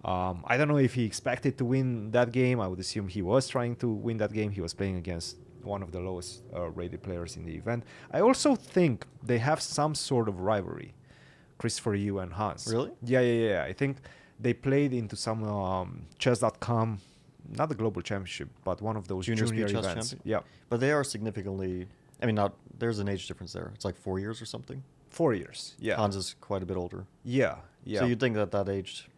Um, 0.04 0.44
I 0.46 0.56
don't 0.56 0.68
know 0.68 0.82
if 0.88 0.94
he 0.94 1.04
expected 1.04 1.58
to 1.58 1.64
win 1.64 1.88
that 2.12 2.30
game. 2.30 2.60
I 2.60 2.68
would 2.70 2.78
assume 2.86 3.08
he 3.08 3.22
was 3.32 3.48
trying 3.48 3.74
to 3.82 3.88
win 4.06 4.16
that 4.18 4.32
game. 4.32 4.50
He 4.58 4.60
was 4.60 4.74
playing 4.80 4.96
against 5.04 5.36
one 5.62 5.82
of 5.82 5.90
the 5.90 6.00
lowest 6.00 6.42
uh, 6.56 6.70
rated 6.70 7.02
players 7.02 7.36
in 7.36 7.44
the 7.44 7.54
event. 7.62 7.84
I 8.12 8.20
also 8.20 8.54
think 8.54 9.06
they 9.22 9.38
have 9.38 9.60
some 9.60 9.94
sort 9.94 10.28
of 10.28 10.40
rivalry, 10.40 10.94
Christopher 11.58 11.96
Yoo 11.96 12.18
and 12.20 12.32
Hans. 12.32 12.68
Really? 12.70 12.92
Yeah, 13.02 13.20
yeah, 13.20 13.48
yeah. 13.48 13.62
I 13.64 13.72
think 13.72 13.96
they 14.38 14.54
played 14.54 14.92
into 14.94 15.16
some 15.16 15.42
um, 15.44 16.06
chess.com, 16.18 16.98
not 17.58 17.68
the 17.68 17.74
global 17.74 18.02
championship, 18.02 18.48
but 18.64 18.80
one 18.80 18.96
of 18.96 19.08
those 19.08 19.26
Junior 19.26 19.46
junior, 19.46 19.68
Chess 19.68 19.84
events. 19.84 20.10
Champion? 20.10 20.30
Yeah, 20.32 20.40
But 20.70 20.78
they 20.80 20.92
are 20.92 21.04
significantly. 21.04 21.88
I 22.22 22.26
mean, 22.26 22.36
not 22.36 22.54
there's 22.80 22.98
an 22.98 23.08
age 23.08 23.28
difference 23.28 23.52
there. 23.52 23.70
It's 23.74 23.84
like 23.84 23.96
four 23.96 24.18
years 24.18 24.42
or 24.42 24.46
something. 24.46 24.82
four 25.10 25.34
years. 25.34 25.74
Yeah, 25.80 25.96
Hans 25.96 26.14
is 26.16 26.34
quite 26.40 26.62
a 26.62 26.66
bit 26.66 26.76
older. 26.76 27.04
yeah, 27.24 27.56
yeah. 27.84 28.00
So 28.00 28.06
you'd 28.06 28.20
think 28.20 28.34
that 28.36 28.50
that 28.52 28.68
age. 28.68 29.08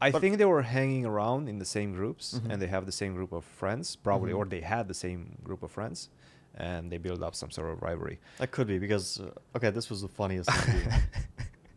I 0.00 0.10
but- 0.10 0.20
think 0.20 0.38
they 0.38 0.44
were 0.54 0.62
hanging 0.62 1.04
around 1.06 1.48
in 1.48 1.58
the 1.58 1.64
same 1.76 1.92
groups, 1.94 2.26
Mhm. 2.34 2.50
and 2.50 2.56
they 2.62 2.66
have 2.76 2.84
the 2.86 2.92
same 3.02 3.14
group 3.14 3.32
of 3.32 3.44
friends, 3.44 3.96
probably, 3.96 4.32
Mhm. 4.32 4.38
or 4.38 4.44
they 4.46 4.60
had 4.62 4.88
the 4.88 4.94
same 4.94 5.20
group 5.44 5.62
of 5.62 5.70
friends, 5.70 6.08
and 6.54 6.90
they 6.90 6.98
build 6.98 7.22
up 7.22 7.34
some 7.34 7.50
sort 7.50 7.70
of 7.72 7.82
rivalry. 7.82 8.18
That 8.38 8.50
could 8.50 8.66
be 8.66 8.78
because 8.78 9.20
uh, 9.20 9.56
okay, 9.56 9.70
this 9.70 9.88
was 9.90 10.00
the 10.02 10.08
funniest. 10.08 10.50
thing. 10.66 10.88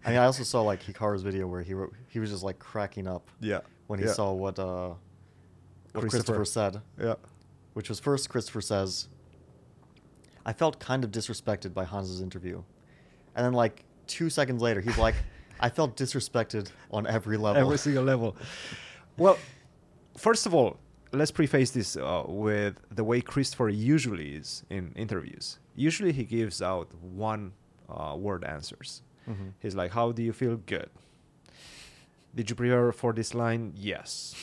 I 0.05 0.09
mean, 0.11 0.19
I 0.19 0.25
also 0.25 0.43
saw 0.43 0.61
like 0.61 0.81
Hikaru's 0.83 1.23
video 1.23 1.45
where 1.47 1.61
he 1.61 1.73
wrote, 1.73 1.93
he 2.13 2.19
was 2.19 2.29
just 2.31 2.43
like 2.43 2.59
cracking 2.59 3.07
up 3.07 3.29
Yeah, 3.41 3.61
when 3.87 3.99
he 3.99 4.05
yeah. 4.05 4.13
saw 4.13 4.31
what 4.33 4.57
uh, 4.59 4.93
what 5.91 6.01
Christopher. 6.01 6.35
Christopher 6.37 6.45
said. 6.45 6.81
Yeah. 6.99 7.15
which 7.73 7.89
was 7.89 7.99
first 7.99 8.29
Christopher 8.29 8.61
says, 8.61 9.07
I 10.47 10.53
felt 10.53 10.79
kind 10.79 11.03
of 11.03 11.11
disrespected 11.11 11.73
by 11.73 11.83
Hans's 11.85 12.21
interview. 12.21 12.63
And 13.35 13.45
then 13.45 13.53
like 13.53 13.83
two 14.07 14.29
seconds 14.29 14.61
later, 14.61 14.81
he's 14.81 14.97
like, 14.97 15.15
I 15.59 15.69
felt 15.69 15.97
disrespected 15.97 16.71
on 16.89 17.05
every 17.05 17.37
level. 17.37 17.61
Every 17.61 17.77
single 17.77 18.03
level. 18.03 18.35
Well, 19.17 19.37
first 20.15 20.45
of 20.47 20.53
all, 20.55 20.79
let's 21.11 21.31
preface 21.31 21.71
this 21.71 21.97
uh, 21.97 22.23
with 22.27 22.75
the 22.95 23.03
way 23.03 23.19
Christopher 23.21 23.69
usually 23.69 24.35
is 24.35 24.63
in 24.69 24.93
interviews. 24.95 25.59
Usually 25.75 26.11
he 26.13 26.23
gives 26.23 26.61
out 26.61 26.87
one 27.01 27.51
uh, 27.89 28.15
word 28.17 28.43
answers. 28.45 29.01
Mhm. 29.27 29.51
He's 29.59 29.75
like, 29.75 29.91
How 29.91 30.11
do 30.13 30.23
you 30.23 30.33
feel? 30.33 30.55
Good. 30.65 30.89
Did 32.35 32.49
you 32.49 32.55
prepare 32.55 32.91
for 32.91 33.13
this 33.13 33.33
line? 33.33 33.73
Yes. 33.75 34.35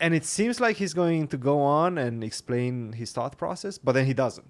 And 0.00 0.14
it 0.14 0.24
seems 0.24 0.60
like 0.60 0.76
he's 0.76 0.94
going 0.94 1.28
to 1.28 1.36
go 1.36 1.60
on 1.60 1.98
and 1.98 2.24
explain 2.24 2.94
his 2.94 3.12
thought 3.12 3.36
process, 3.36 3.76
but 3.76 3.92
then 3.92 4.06
he 4.06 4.14
doesn't. 4.14 4.46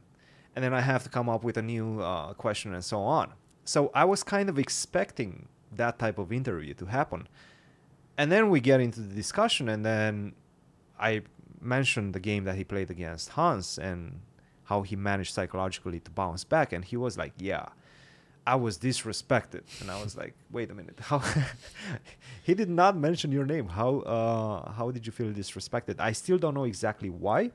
And 0.55 0.65
then 0.65 0.73
I 0.73 0.81
have 0.81 1.03
to 1.03 1.09
come 1.09 1.29
up 1.29 1.43
with 1.43 1.57
a 1.57 1.63
new 1.63 2.01
uh, 2.01 2.35
question 2.35 2.73
and 2.73 2.85
so 2.85 3.01
on. 3.01 3.33
So 3.65 3.91
I 3.95 4.05
was 4.05 4.23
kind 4.23 4.49
of 4.49 4.59
expecting 4.59 5.49
that 5.73 5.99
type 5.99 6.19
of 6.19 6.33
interview 6.33 6.75
to 6.75 6.87
happen. 6.87 7.29
And 8.17 8.31
then 8.31 8.49
we 8.49 8.61
get 8.61 8.81
into 8.81 9.01
the 9.01 9.15
discussion, 9.15 9.69
and 9.69 9.85
then 9.85 10.35
I 10.99 11.23
mentioned 11.61 12.15
the 12.15 12.21
game 12.21 12.45
that 12.45 12.57
he 12.57 12.65
played 12.65 12.91
against 12.91 13.31
Hans 13.31 13.79
and 13.79 14.21
how 14.65 14.83
he 14.83 14.95
managed 14.97 15.35
psychologically 15.35 16.01
to 16.01 16.11
bounce 16.11 16.45
back. 16.45 16.73
And 16.73 16.85
he 16.85 16.97
was 16.97 17.17
like, 17.17 17.33
Yeah, 17.39 17.67
I 18.47 18.57
was 18.57 18.79
disrespected. 18.79 19.63
And 19.81 19.91
I 19.91 20.03
was 20.03 20.17
like, 20.17 20.35
Wait 20.51 20.71
a 20.71 20.75
minute. 20.75 20.99
How? 21.03 21.23
he 22.43 22.55
did 22.55 22.71
not 22.71 22.97
mention 22.97 23.33
your 23.33 23.45
name. 23.45 23.69
How, 23.69 24.01
uh, 24.01 24.73
how 24.73 24.91
did 24.91 25.07
you 25.07 25.13
feel 25.13 25.31
disrespected? 25.33 25.97
I 25.99 26.13
still 26.13 26.39
don't 26.39 26.55
know 26.55 26.65
exactly 26.65 27.11
why. 27.11 27.51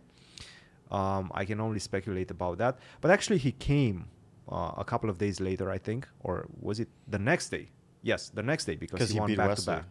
Um, 0.91 1.32
I 1.34 1.45
can 1.45 1.60
only 1.60 1.80
speculate 1.80 2.32
about 2.32 2.60
that. 2.60 2.78
But 3.02 3.12
actually, 3.12 3.39
he 3.39 3.52
came 3.52 4.06
uh, 4.50 4.71
a 4.78 4.86
couple 4.86 5.10
of 5.10 5.17
days 5.17 5.39
later, 5.39 5.69
I 5.69 5.78
think, 5.78 6.08
or 6.19 6.48
was 6.62 6.80
it 6.80 6.88
the 7.08 7.19
next 7.19 7.50
day? 7.50 7.69
Yes, 8.04 8.30
the 8.30 8.43
next 8.43 8.65
day 8.65 8.76
because 8.76 9.10
he, 9.10 9.15
he 9.15 9.19
won 9.19 9.28
beat 9.28 9.38
back 9.38 9.50
Wesley. 9.50 9.74
to 9.74 9.80
back. 9.80 9.86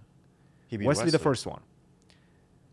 He 0.68 0.76
beat 0.76 0.86
Wesley, 0.86 1.10
the 1.10 1.18
first 1.18 1.46
one. 1.46 1.60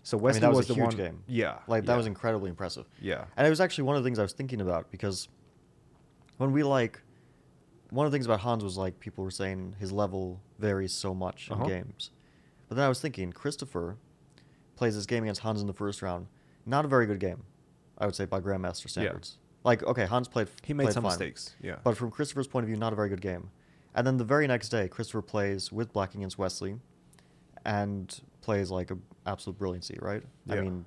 So 0.04 0.18
I 0.18 0.20
mean, 0.20 0.24
Wesley 0.24 0.40
that 0.42 0.50
was, 0.50 0.58
was, 0.58 0.68
the 0.68 0.84
one. 0.84 0.96
game. 0.96 1.24
Yeah, 1.28 1.58
like 1.68 1.86
that 1.86 1.94
yeah, 1.94 1.98
was 1.98 2.06
incredibly 2.06 2.50
impressive. 2.50 2.86
Yeah, 3.00 3.26
And 3.38 3.46
it 3.46 3.50
was 3.50 3.62
actually 3.62 3.86
one 3.86 3.96
of 3.96 4.04
the 4.04 4.08
things 4.08 4.20
I 4.20 4.24
was 4.24 4.34
thinking 4.34 4.62
about 4.62 4.92
because 4.92 5.28
when 6.38 6.52
we 6.52 6.64
like, 6.64 7.02
one 7.92 8.06
of 8.08 8.12
the 8.12 8.16
things 8.16 8.26
about 8.26 8.40
Hans 8.40 8.64
was 8.64 8.78
like 8.78 9.00
people 9.00 9.24
were 9.24 9.30
saying 9.32 9.76
his 9.80 9.92
level 9.92 10.42
varies 10.60 10.92
so 10.94 11.14
much 11.14 11.50
Uh-huh. 11.52 11.64
in 11.64 11.70
games. 11.70 12.10
But 12.68 12.76
then 12.76 12.86
I 12.86 12.90
was 12.90 13.00
thinking 13.00 13.32
Christopher 13.32 13.98
plays 14.76 14.96
this 14.96 15.06
game 15.06 15.24
against 15.24 15.42
Hans 15.42 15.62
in 15.62 15.68
the 15.68 15.74
first 15.74 16.02
round, 16.02 16.26
not 16.66 16.86
a 16.86 16.88
very 16.88 17.06
good 17.06 17.20
game, 17.20 17.44
I 18.00 18.06
would 18.08 18.16
say 18.16 18.26
by 18.26 18.40
Grandmaster 18.42 18.90
standards. 18.90 19.38
Like, 19.64 19.84
okay, 19.84 20.06
Hans 20.06 20.28
played. 20.28 20.48
He 20.64 20.74
made 20.74 20.86
played 20.86 20.94
some 20.96 21.04
fine. 21.04 21.12
mistakes, 21.12 21.56
yeah. 21.62 21.76
But 21.84 21.96
from 21.96 22.10
Christopher's 22.10 22.48
point 22.48 22.64
of 22.64 22.68
view, 22.68 22.78
not 22.78 22.94
a 22.94 22.96
very 22.96 23.10
good 23.10 23.22
game. 23.22 23.52
And 23.94 24.08
then 24.08 24.18
the 24.18 24.24
very 24.24 24.48
next 24.48 24.70
day, 24.70 24.88
Christopher 24.88 25.22
plays 25.22 25.72
with 25.72 25.94
Black 25.94 26.16
against 26.16 26.38
Wesley, 26.40 26.80
and 27.66 28.20
plays 28.42 28.72
like 28.72 28.90
a 28.90 28.98
absolute 29.28 29.60
brilliancy, 29.60 30.00
right? 30.02 30.24
I 30.50 30.56
mean, 30.62 30.86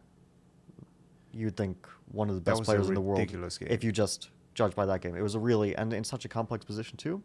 you'd 1.33 1.57
think 1.57 1.87
one 2.11 2.29
of 2.29 2.35
the 2.35 2.41
best 2.41 2.63
players 2.65 2.89
in 2.89 2.95
the 2.95 3.01
world 3.01 3.19
ridiculous 3.21 3.59
game. 3.59 3.69
if 3.71 3.85
you 3.85 3.93
just 3.93 4.31
judge 4.55 4.75
by 4.75 4.87
that 4.87 5.01
game. 5.01 5.15
It 5.17 5.23
was 5.23 5.35
a 5.35 5.39
really 5.39 5.75
and 5.77 5.93
in 5.93 6.05
such 6.05 6.25
a 6.25 6.29
complex 6.29 6.65
position 6.65 6.97
too. 6.97 7.23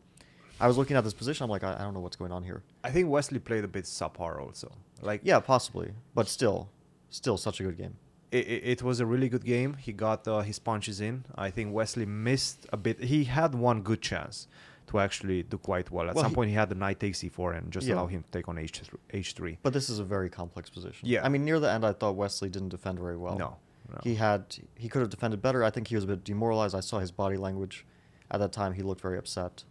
I 0.62 0.68
was 0.68 0.78
looking 0.78 0.98
at 0.98 1.04
this 1.06 1.14
position. 1.14 1.46
I'm 1.46 1.50
like, 1.50 1.64
I, 1.64 1.74
I 1.76 1.78
don't 1.84 1.94
know 1.94 2.02
what's 2.02 2.18
going 2.18 2.34
on 2.34 2.44
here. 2.44 2.64
I 2.84 2.90
think 2.90 3.08
Wesley 3.10 3.40
played 3.40 3.64
a 3.64 3.68
bit 3.68 3.86
subpar 3.86 4.42
also. 4.42 4.72
Like 5.02 5.22
Yeah, 5.24 5.40
possibly, 5.40 5.94
but 6.14 6.28
still, 6.28 6.70
still 7.10 7.38
such 7.38 7.62
a 7.62 7.64
good 7.64 7.78
game. 7.78 7.96
it, 8.32 8.46
it, 8.48 8.62
it 8.74 8.84
was 8.84 9.00
a 9.00 9.06
really 9.06 9.30
good 9.30 9.46
game. 9.46 9.76
He 9.76 9.94
got 9.94 10.28
uh, 10.28 10.42
his 10.42 10.60
punches 10.60 11.00
in. 11.00 11.24
I 11.36 11.50
think 11.50 11.74
Wesley 11.74 12.06
missed 12.06 12.66
a 12.74 12.78
bit. 12.78 13.02
He 13.02 13.24
had 13.24 13.56
one 13.56 13.82
good 13.82 14.02
chance 14.02 14.48
to 14.88 15.00
actually 15.00 15.44
do 15.44 15.58
quite 15.58 15.90
well. 15.92 16.10
At 16.10 16.16
Well, 16.16 16.24
some 16.26 16.32
he- 16.32 16.36
point, 16.36 16.50
he 16.50 16.56
had 16.56 16.68
the 16.68 16.76
knight 16.76 17.00
takes 17.00 17.20
c4 17.22 17.58
and 17.58 17.72
just 17.72 17.88
Yeah. 17.88 17.96
allow 17.96 18.08
him 18.08 18.24
to 18.24 18.30
take 18.38 18.50
on 18.50 18.58
h 18.58 18.82
h3. 19.14 19.58
But 19.64 19.72
this 19.72 19.88
is 19.90 20.00
a 20.00 20.04
very 20.04 20.30
complex 20.30 20.70
position. 20.70 21.08
Yeah. 21.08 21.24
I 21.26 21.30
mean, 21.30 21.46
near 21.46 21.60
the 21.62 21.72
end, 21.72 21.86
I 21.86 21.94
thought 21.94 22.16
Wesley 22.16 22.50
didn't 22.50 22.70
defend 22.70 23.00
very 23.00 23.16
well. 23.16 23.38
No, 23.38 23.58
no. 23.92 24.00
He 24.04 24.16
had 24.16 24.58
he 24.76 24.88
could 24.90 25.02
have 25.02 25.10
defended 25.10 25.42
better. 25.42 25.64
I 25.64 25.70
think 25.70 25.88
he 25.88 25.96
was 25.96 26.04
a 26.04 26.08
bit 26.08 26.24
demoralized. 26.24 26.76
I 26.76 26.80
saw 26.82 27.00
his 27.00 27.12
body 27.12 27.38
language. 27.38 27.86
At 28.32 28.40
that 28.40 28.52
time, 28.52 28.74
he 28.74 28.82
looked 28.84 29.02
very 29.02 29.18
upset. 29.18 29.64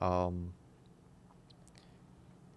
Um, 0.00 0.52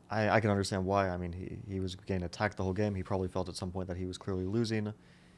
I 0.09 0.29
I 0.29 0.39
can 0.39 0.49
understand 0.49 0.85
why. 0.85 1.09
I 1.09 1.17
mean, 1.17 1.33
he 1.33 1.57
he 1.71 1.79
was 1.79 1.95
getting 1.95 2.23
attacked 2.23 2.57
the 2.57 2.63
whole 2.63 2.73
game. 2.73 2.95
He 2.95 3.03
probably 3.03 3.27
felt 3.27 3.49
at 3.49 3.55
some 3.55 3.71
point 3.71 3.87
that 3.87 3.97
he 3.97 4.05
was 4.05 4.17
clearly 4.17 4.45
losing. 4.45 4.93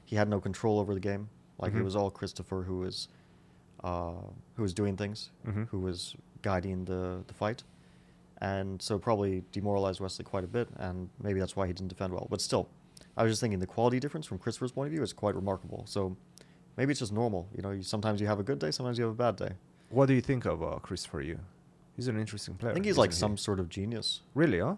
He 0.06 0.15
had 0.15 0.28
no 0.28 0.39
control 0.39 0.80
over 0.80 0.93
the 0.93 0.99
game. 0.99 1.30
Like 1.60 1.73
it 1.73 1.78
Mhm. 1.78 1.84
was 1.84 1.95
all 1.95 2.10
Christopher 2.12 2.63
who 2.63 2.80
was 2.80 3.08
uh, 3.84 4.13
who 4.56 4.63
was 4.63 4.73
doing 4.73 4.95
things, 4.97 5.30
Mhm. 5.45 5.67
who 5.67 5.80
was 5.80 6.15
guiding 6.41 6.86
the 6.86 7.23
the 7.28 7.34
fight 7.34 7.63
and 8.39 8.82
so 8.82 8.97
probably 8.99 9.43
demoralized 9.54 10.02
Wesley 10.02 10.26
quite 10.26 10.43
a 10.43 10.47
bit, 10.47 10.67
and 10.76 11.10
maybe 11.21 11.39
that's 11.39 11.56
why 11.56 11.65
he 11.67 11.71
didn't 11.71 11.88
defend 11.89 12.12
well. 12.12 12.28
But 12.30 12.41
still, 12.41 12.67
I 13.15 13.23
was 13.23 13.32
just 13.32 13.41
thinking 13.41 13.60
the 13.60 13.67
quality 13.67 13.99
difference 13.99 14.26
from 14.26 14.39
Christopher's 14.39 14.71
point 14.71 14.88
of 14.88 14.91
view 14.91 15.04
is 15.04 15.13
quite 15.13 15.36
remarkable. 15.36 15.86
So 15.88 16.17
maybe 16.78 16.91
it's 16.91 16.99
just 16.99 17.13
normal. 17.13 17.47
You 17.56 17.62
know, 17.62 17.71
you, 17.71 17.84
sometimes 17.84 18.19
you 18.19 18.28
have 18.28 18.39
a 18.39 18.43
good 18.43 18.60
day, 18.60 18.71
sometimes 18.71 18.97
you 18.97 19.06
have 19.06 19.13
a 19.13 19.15
bad 19.15 19.36
day. 19.36 19.52
What 19.89 20.08
do 20.08 20.13
you 20.13 20.21
think 20.21 20.45
of 20.45 20.63
uh, 20.63 20.80
Christopher 20.80 21.21
Yoo? 21.21 21.39
He's 21.95 22.08
an 22.08 22.19
interesting 22.19 22.56
player. 22.56 22.71
I 22.71 22.73
think 22.73 22.86
he's 22.86 22.97
like 22.97 23.12
isn't 23.12 23.19
some 23.19 23.38
sort 23.38 23.60
of 23.60 23.69
genius. 23.69 24.21
Really, 24.34 24.60
huh? 24.60 24.76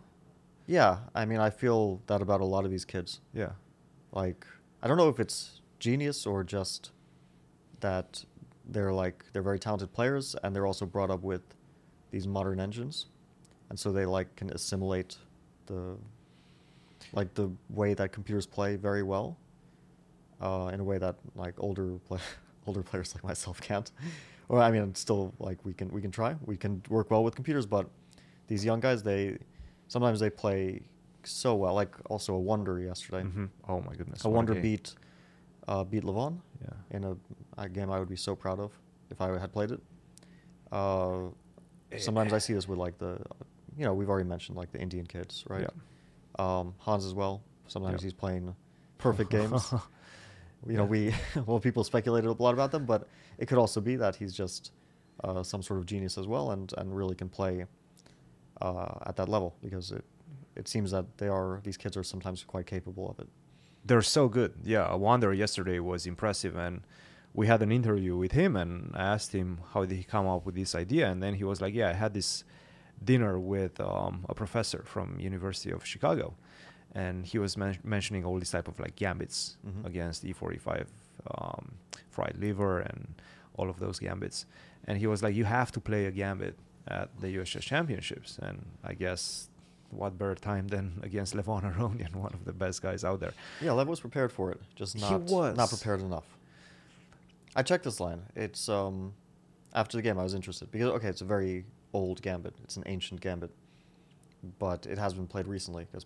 Yeah, 0.67 0.97
I 1.13 1.25
mean, 1.25 1.39
I 1.39 1.49
feel 1.49 2.01
that 2.07 2.21
about 2.21 2.41
a 2.41 2.45
lot 2.45 2.65
of 2.65 2.71
these 2.71 2.85
kids. 2.85 3.21
Yeah. 3.33 3.51
Like, 4.11 4.45
I 4.81 4.87
don't 4.87 4.97
know 4.97 5.09
if 5.09 5.19
it's 5.19 5.61
genius 5.79 6.25
or 6.25 6.43
just 6.43 6.91
that 7.79 8.25
they're 8.67 8.91
like 8.91 9.25
they're 9.31 9.41
very 9.41 9.59
talented 9.59 9.93
players, 9.93 10.35
and 10.43 10.55
they're 10.55 10.65
also 10.65 10.85
brought 10.85 11.11
up 11.11 11.21
with 11.21 11.43
these 12.11 12.27
modern 12.27 12.59
engines, 12.59 13.05
and 13.69 13.79
so 13.79 13.91
they 13.91 14.05
like 14.05 14.35
can 14.35 14.49
assimilate 14.49 15.17
the 15.67 15.97
like 17.13 17.33
the 17.33 17.49
way 17.69 17.93
that 17.93 18.11
computers 18.11 18.45
play 18.45 18.75
very 18.75 19.03
well, 19.03 19.37
uh, 20.41 20.69
in 20.73 20.79
a 20.79 20.83
way 20.83 20.97
that 20.97 21.15
like 21.35 21.53
older 21.57 21.97
play, 22.07 22.19
older 22.67 22.83
players 22.83 23.13
like 23.15 23.23
myself 23.23 23.61
can't. 23.61 23.91
Or 24.49 24.61
I 24.61 24.69
mean, 24.71 24.93
still 24.95 25.33
like 25.39 25.63
we 25.65 25.73
can 25.73 25.89
we 25.89 26.01
can 26.01 26.11
try 26.11 26.35
we 26.45 26.57
can 26.57 26.81
work 26.89 27.09
well 27.11 27.23
with 27.23 27.35
computers, 27.35 27.65
but 27.65 27.89
these 28.47 28.63
young 28.63 28.79
guys 28.79 29.01
they 29.03 29.37
sometimes 29.87 30.19
they 30.19 30.29
play 30.29 30.81
so 31.23 31.55
well. 31.55 31.73
Like 31.73 31.95
also 32.09 32.39
Awonder 32.39 32.83
yesterday. 32.85 33.23
Mhm. 33.23 33.49
Oh 33.67 33.81
my 33.81 33.95
goodness. 33.95 34.21
Awonder 34.23 34.53
game. 34.53 34.61
beat 34.61 34.93
uh, 35.67 35.83
beat 35.83 36.03
Levon 36.03 36.39
Yeah. 36.61 36.69
in 36.91 37.03
a, 37.05 37.17
a 37.57 37.67
game 37.67 37.89
I 37.89 37.97
would 37.99 38.09
be 38.09 38.15
so 38.15 38.35
proud 38.35 38.59
of 38.59 38.71
if 39.09 39.19
I 39.19 39.35
had 39.39 39.51
played 39.51 39.71
it. 39.71 39.81
Uh, 40.71 41.29
sometimes 41.97 42.33
I 42.33 42.37
see 42.39 42.53
this 42.53 42.67
with 42.67 42.77
like 42.77 42.97
the, 42.99 43.19
you 43.77 43.83
know, 43.85 43.93
we've 43.93 44.09
already 44.09 44.27
mentioned 44.29 44.57
like 44.57 44.71
the 44.71 44.79
Indian 44.79 45.05
kids, 45.07 45.43
right? 45.47 45.67
Um, 46.39 46.73
Hans 46.79 47.05
as 47.05 47.13
well. 47.13 47.41
Sometimes 47.67 48.01
Yeah. 48.01 48.05
he's 48.07 48.13
playing 48.13 48.55
perfect 48.97 49.29
games. 49.37 49.73
you 50.67 50.77
know, 50.77 50.85
we 50.85 51.13
well 51.45 51.59
people 51.59 51.83
speculated 51.83 52.27
a 52.27 52.33
lot 52.33 52.53
about 52.53 52.71
them, 52.71 52.85
but 52.85 53.07
it 53.37 53.47
could 53.47 53.57
also 53.57 53.81
be 53.81 53.95
that 53.97 54.15
he's 54.15 54.33
just 54.33 54.71
uh, 55.23 55.43
some 55.43 55.61
sort 55.61 55.79
of 55.79 55.85
genius 55.85 56.17
as 56.17 56.27
well, 56.27 56.51
and 56.51 56.73
and 56.77 56.95
really 56.95 57.15
can 57.15 57.29
play 57.29 57.65
uh, 58.61 58.95
at 59.05 59.15
that 59.15 59.29
level 59.29 59.55
because 59.61 59.91
it 59.91 60.03
it 60.55 60.67
seems 60.67 60.91
that 60.91 61.05
they 61.17 61.27
are 61.27 61.59
these 61.63 61.77
kids 61.77 61.97
are 61.97 62.03
sometimes 62.03 62.43
quite 62.43 62.65
capable 62.65 63.09
of 63.09 63.19
it. 63.19 63.27
They're 63.85 64.01
so 64.01 64.27
good. 64.27 64.53
Yeah, 64.63 64.87
Awonder 64.89 65.35
yesterday 65.37 65.79
was 65.79 66.05
impressive, 66.07 66.55
and 66.57 66.81
we 67.33 67.47
had 67.47 67.61
an 67.61 67.71
interview 67.71 68.17
with 68.17 68.31
him, 68.31 68.55
and 68.55 68.91
I 68.95 69.03
asked 69.03 69.31
him 69.33 69.59
how 69.73 69.85
did 69.85 69.95
he 69.95 70.03
come 70.03 70.27
up 70.27 70.45
with 70.45 70.55
this 70.55 70.73
idea, 70.75 71.09
and 71.11 71.21
then 71.21 71.35
he 71.35 71.43
was 71.43 71.61
like, 71.61 71.73
"Yeah, 71.73 71.89
I 71.89 71.93
had 71.93 72.13
this 72.13 72.43
dinner 73.03 73.37
with 73.39 73.79
um, 73.79 74.25
a 74.29 74.33
professor 74.33 74.83
from 74.85 75.19
University 75.19 75.71
of 75.71 75.85
Chicago, 75.85 76.35
and 76.93 77.25
he 77.25 77.37
was 77.37 77.57
men- 77.57 77.79
mentioning 77.83 78.23
all 78.25 78.37
these 78.39 78.51
type 78.51 78.67
of 78.67 78.79
like 78.79 78.95
gambits 78.95 79.57
Mhm. 79.67 79.85
against 79.85 80.23
E 80.25 80.33
E45, 80.33 80.87
um, 81.37 81.73
fried 82.09 82.35
liver, 82.39 82.79
and 82.79 83.15
all 83.57 83.69
of 83.69 83.79
those 83.79 83.99
gambits, 83.99 84.45
and 84.85 84.97
he 84.97 85.07
was 85.07 85.21
like, 85.23 85.35
"You 85.35 85.45
have 85.45 85.71
to 85.73 85.79
play 85.79 86.05
a 86.05 86.11
gambit 86.11 86.57
at 86.87 87.09
the 87.19 87.29
USS 87.31 87.63
Championships," 87.63 88.37
and 88.39 88.65
I 88.83 88.93
guess. 88.93 89.49
What 89.91 90.17
better 90.17 90.35
time 90.35 90.67
than 90.67 90.99
against 91.03 91.35
Levon 91.35 91.61
Aronian, 91.63 92.15
one 92.15 92.33
of 92.33 92.43
the 92.43 92.51
best 92.51 92.81
guys 92.81 93.03
out 93.05 93.19
there. 93.21 93.33
Yeah, 93.61 93.71
Lev 93.73 93.87
was 93.87 93.99
prepared 94.01 94.31
for 94.31 94.51
it, 94.51 94.59
just 94.75 94.99
not 94.99 95.21
not 95.55 95.69
prepared 95.69 96.01
enough. 96.01 96.25
I 97.55 97.61
checked 97.63 97.83
this 97.85 97.99
line. 97.99 98.23
It's 98.35 98.67
um 98.67 99.13
after 99.73 99.95
the 99.97 100.01
game 100.01 100.17
I 100.19 100.23
was 100.23 100.33
interested 100.33 100.71
because 100.71 100.89
okay, 100.95 101.07
it's 101.07 101.21
a 101.21 101.25
very 101.25 101.65
old 101.95 102.21
gambit. 102.21 102.53
It's 102.63 102.77
an 102.77 102.83
ancient 102.85 103.21
gambit, 103.21 103.51
but 104.59 104.85
it 104.85 104.97
has 104.97 105.13
been 105.13 105.27
played 105.27 105.47
recently 105.47 105.87
because 105.91 106.05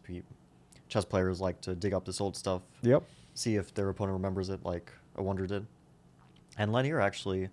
chess 0.88 1.06
players 1.06 1.42
like 1.42 1.60
to 1.62 1.76
dig 1.76 1.94
up 1.94 2.06
this 2.06 2.22
old 2.22 2.36
stuff, 2.38 2.62
Yep. 2.84 3.04
see 3.34 3.56
if 3.56 3.74
their 3.74 3.90
opponent 3.90 4.14
remembers 4.14 4.50
it, 4.50 4.64
like 4.64 4.92
Awonder 5.18 5.48
did. 5.48 5.66
And 6.58 6.72
Lenier 6.72 7.00
actually 7.00 7.50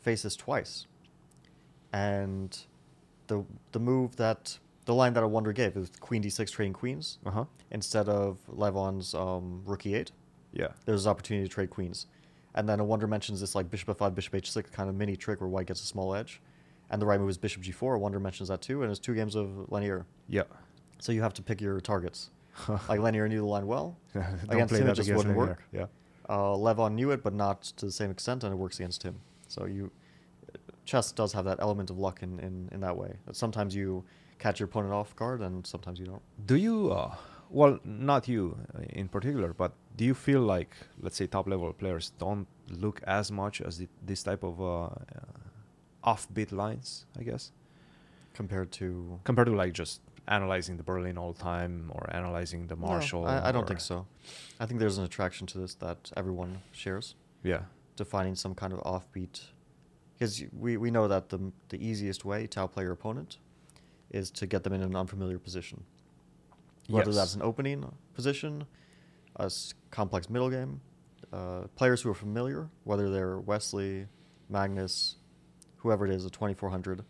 faces 0.00 0.36
twice, 0.36 0.86
and 1.92 2.58
the 3.26 3.44
the 3.72 3.80
move 3.80 4.16
that 4.16 4.58
the 4.84 4.94
line 4.94 5.12
that 5.14 5.22
Awonder 5.24 5.54
gave 5.54 5.76
is 5.76 5.90
Queen 6.00 6.22
D6 6.22 6.50
trading 6.50 6.72
queens 6.72 7.18
Uh 7.26 7.30
huh. 7.30 7.44
instead 7.70 8.08
of 8.08 8.38
Levon's 8.48 9.14
um, 9.14 9.62
Rook 9.64 9.82
E8 9.82 10.10
Yeah. 10.52 10.68
there's 10.84 11.06
an 11.06 11.10
opportunity 11.10 11.46
to 11.48 11.52
trade 11.52 11.70
queens. 11.70 12.06
And 12.54 12.66
then 12.68 12.78
Awonder 12.78 13.08
mentions 13.08 13.40
this 13.40 13.54
like 13.54 13.70
bishop 13.70 13.98
f5, 13.98 14.14
bishop 14.14 14.34
h6 14.34 14.70
kind 14.72 14.88
of 14.88 14.94
mini 14.94 15.16
trick 15.16 15.40
where 15.40 15.48
white 15.48 15.66
gets 15.66 15.82
a 15.82 15.86
small 15.86 16.14
edge. 16.14 16.40
And 16.90 17.02
the 17.02 17.06
right 17.06 17.18
move 17.18 17.30
is 17.30 17.38
bishop 17.38 17.62
g4. 17.62 17.98
Wonder 17.98 18.20
mentions 18.20 18.48
that 18.48 18.60
too, 18.60 18.82
and 18.82 18.90
it's 18.90 19.00
two 19.00 19.14
games 19.14 19.34
of 19.34 19.70
Lenier. 19.72 20.06
Yeah. 20.28 20.44
So 20.98 21.12
you 21.12 21.22
have 21.22 21.34
to 21.34 21.42
pick 21.42 21.60
your 21.60 21.80
targets. 21.80 22.30
like 22.88 23.00
Lenier 23.00 23.28
knew 23.28 23.40
the 23.40 23.46
line 23.46 23.66
well. 23.66 23.96
Against 24.48 24.74
him, 24.74 24.82
it 24.82 24.86
that 24.86 24.96
just 24.96 25.10
wouldn't 25.12 25.36
Lenier. 25.36 25.50
work. 25.50 25.62
Yeah. 25.72 25.86
Uh, 26.28 26.54
Levon 26.56 26.94
knew 26.94 27.10
it, 27.10 27.22
but 27.22 27.34
not 27.34 27.62
to 27.62 27.86
the 27.86 27.92
same 27.92 28.10
extent, 28.10 28.42
and 28.44 28.52
it 28.52 28.56
works 28.56 28.80
against 28.80 29.02
him. 29.02 29.20
So 29.46 29.66
you, 29.66 29.92
chess 30.84 31.12
does 31.12 31.32
have 31.32 31.44
that 31.44 31.58
element 31.60 31.88
of 31.88 31.98
luck 31.98 32.22
in, 32.22 32.40
in, 32.40 32.68
in 32.72 32.80
that 32.80 32.96
way. 32.96 33.16
That 33.26 33.36
sometimes 33.36 33.76
you 33.76 34.04
catch 34.38 34.58
your 34.58 34.66
opponent 34.66 34.92
off 34.92 35.14
guard, 35.14 35.40
and 35.40 35.64
sometimes 35.64 36.00
you 36.00 36.06
don't. 36.06 36.22
Do 36.46 36.56
you, 36.56 36.90
uh, 36.90 37.14
well, 37.48 37.78
not 37.84 38.26
you 38.26 38.58
uh, 38.76 38.82
in 38.88 39.08
particular, 39.08 39.52
but 39.52 39.72
do 39.96 40.04
you 40.04 40.14
feel 40.14 40.40
like, 40.40 40.76
let's 41.00 41.16
say, 41.16 41.28
top 41.28 41.46
level 41.48 41.72
players 41.72 42.10
don't 42.18 42.48
look 42.70 43.00
as 43.06 43.30
much 43.30 43.60
as 43.60 43.78
the, 43.78 43.88
this 44.04 44.24
type 44.24 44.42
of 44.42 44.60
uh, 44.60 44.84
uh, 44.84 44.90
offbeat 46.06 46.52
lines, 46.52 47.06
I 47.18 47.22
guess, 47.22 47.52
Compared 48.34 48.70
to 48.72 49.18
compared 49.24 49.46
to 49.48 49.54
like 49.56 49.72
just 49.72 50.00
analyzing 50.28 50.76
the 50.76 50.82
Berlin 50.82 51.16
all 51.16 51.32
the 51.32 51.42
time 51.42 51.90
or 51.94 52.08
analyzing 52.12 52.66
the 52.66 52.76
No, 52.76 52.86
Marshall? 52.86 53.26
I, 53.26 53.48
I 53.48 53.52
don't 53.52 53.66
think 53.66 53.80
so. 53.80 54.06
I 54.60 54.66
think 54.66 54.78
there's 54.80 54.98
an 54.98 55.04
attraction 55.04 55.46
to 55.48 55.58
this 55.58 55.74
that 55.76 56.12
everyone 56.16 56.60
shares. 56.72 57.14
Yeah. 57.42 57.62
to 57.96 58.04
finding 58.04 58.34
some 58.34 58.54
kind 58.54 58.72
of 58.74 58.80
offbeat 58.80 59.40
because 60.14 60.42
we, 60.52 60.76
we 60.76 60.90
know 60.90 61.08
that 61.08 61.28
the 61.30 61.38
the 61.68 61.78
easiest 61.88 62.24
way 62.24 62.46
to 62.48 62.60
outplay 62.60 62.82
your 62.84 62.92
opponent 62.92 63.38
is 64.10 64.30
to 64.32 64.46
get 64.46 64.64
them 64.64 64.72
in 64.74 64.82
an 64.82 64.94
unfamiliar 64.96 65.38
position 65.38 65.84
whether 66.88 67.10
Yes. 67.10 67.16
that's 67.18 67.34
an 67.34 67.42
opening 67.42 67.90
position 68.14 68.66
a 69.36 69.50
complex 69.90 70.28
middle 70.28 70.50
game 70.50 70.80
uh, 71.32 71.62
players 71.76 72.02
who 72.02 72.10
are 72.10 72.14
familiar 72.26 72.68
whether 72.84 73.08
they're 73.10 73.38
wesley 73.38 74.06
magnus 74.50 75.16
whoever 75.86 76.04
it 76.06 76.12
is 76.12 76.24
a 76.24 76.30
2400 76.30 77.04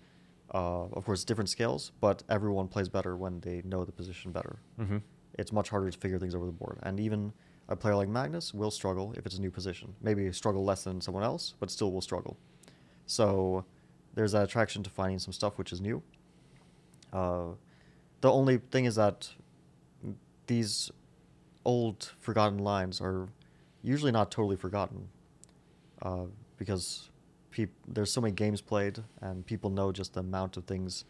uh, 0.55 0.85
of 0.99 1.05
course 1.07 1.25
different 1.25 1.49
scales 1.49 1.93
but 2.01 2.23
everyone 2.29 2.69
plays 2.69 2.89
better 2.89 3.17
when 3.17 3.41
they 3.41 3.63
know 3.65 3.85
the 3.85 3.93
position 3.93 4.33
better 4.33 4.57
Mm-hmm. 4.79 4.99
it's 5.39 5.53
much 5.53 5.69
harder 5.71 5.91
to 5.91 5.99
figure 5.99 6.19
things 6.19 6.35
over 6.35 6.47
the 6.47 6.53
board. 6.63 6.79
And 6.83 7.01
even 7.01 7.33
a 7.69 7.77
player 7.77 7.97
like 7.97 8.09
Magnus 8.09 8.53
will 8.55 8.71
struggle 8.71 9.13
if 9.19 9.25
it's 9.27 9.39
a 9.39 9.41
new 9.41 9.51
position. 9.51 9.95
Maybe 10.01 10.31
struggle 10.33 10.63
less 10.71 10.85
than 10.85 11.01
someone 11.01 11.25
else, 11.25 11.55
but 11.61 11.71
still 11.71 11.91
will 11.93 12.01
struggle. 12.11 12.35
So 13.07 13.65
there's 14.15 14.33
that 14.33 14.45
attraction 14.45 14.83
to 14.85 14.91
finding 14.91 15.19
some 15.19 15.33
stuff 15.33 15.59
which 15.59 15.73
is 15.73 15.81
new. 15.81 16.03
Uh, 17.13 17.55
the 18.21 18.31
only 18.31 18.59
thing 18.73 18.85
is 18.85 18.95
that 18.97 19.31
these 20.47 20.91
old 21.65 22.13
forgotten 22.21 22.59
lines 22.59 23.01
are 23.01 23.29
usually 23.83 24.13
not 24.13 24.31
totally 24.31 24.57
forgotten, 24.57 25.09
uh, 26.03 26.27
because 26.57 27.11
peop- 27.57 27.73
there's 27.89 28.13
so 28.13 28.21
many 28.21 28.33
games 28.35 28.61
played, 28.61 29.03
and 29.23 29.47
people 29.47 29.71
know 29.71 29.91
just 29.91 30.13
the 30.13 30.21
amount 30.21 30.59
of 30.59 30.65
things, 30.67 31.07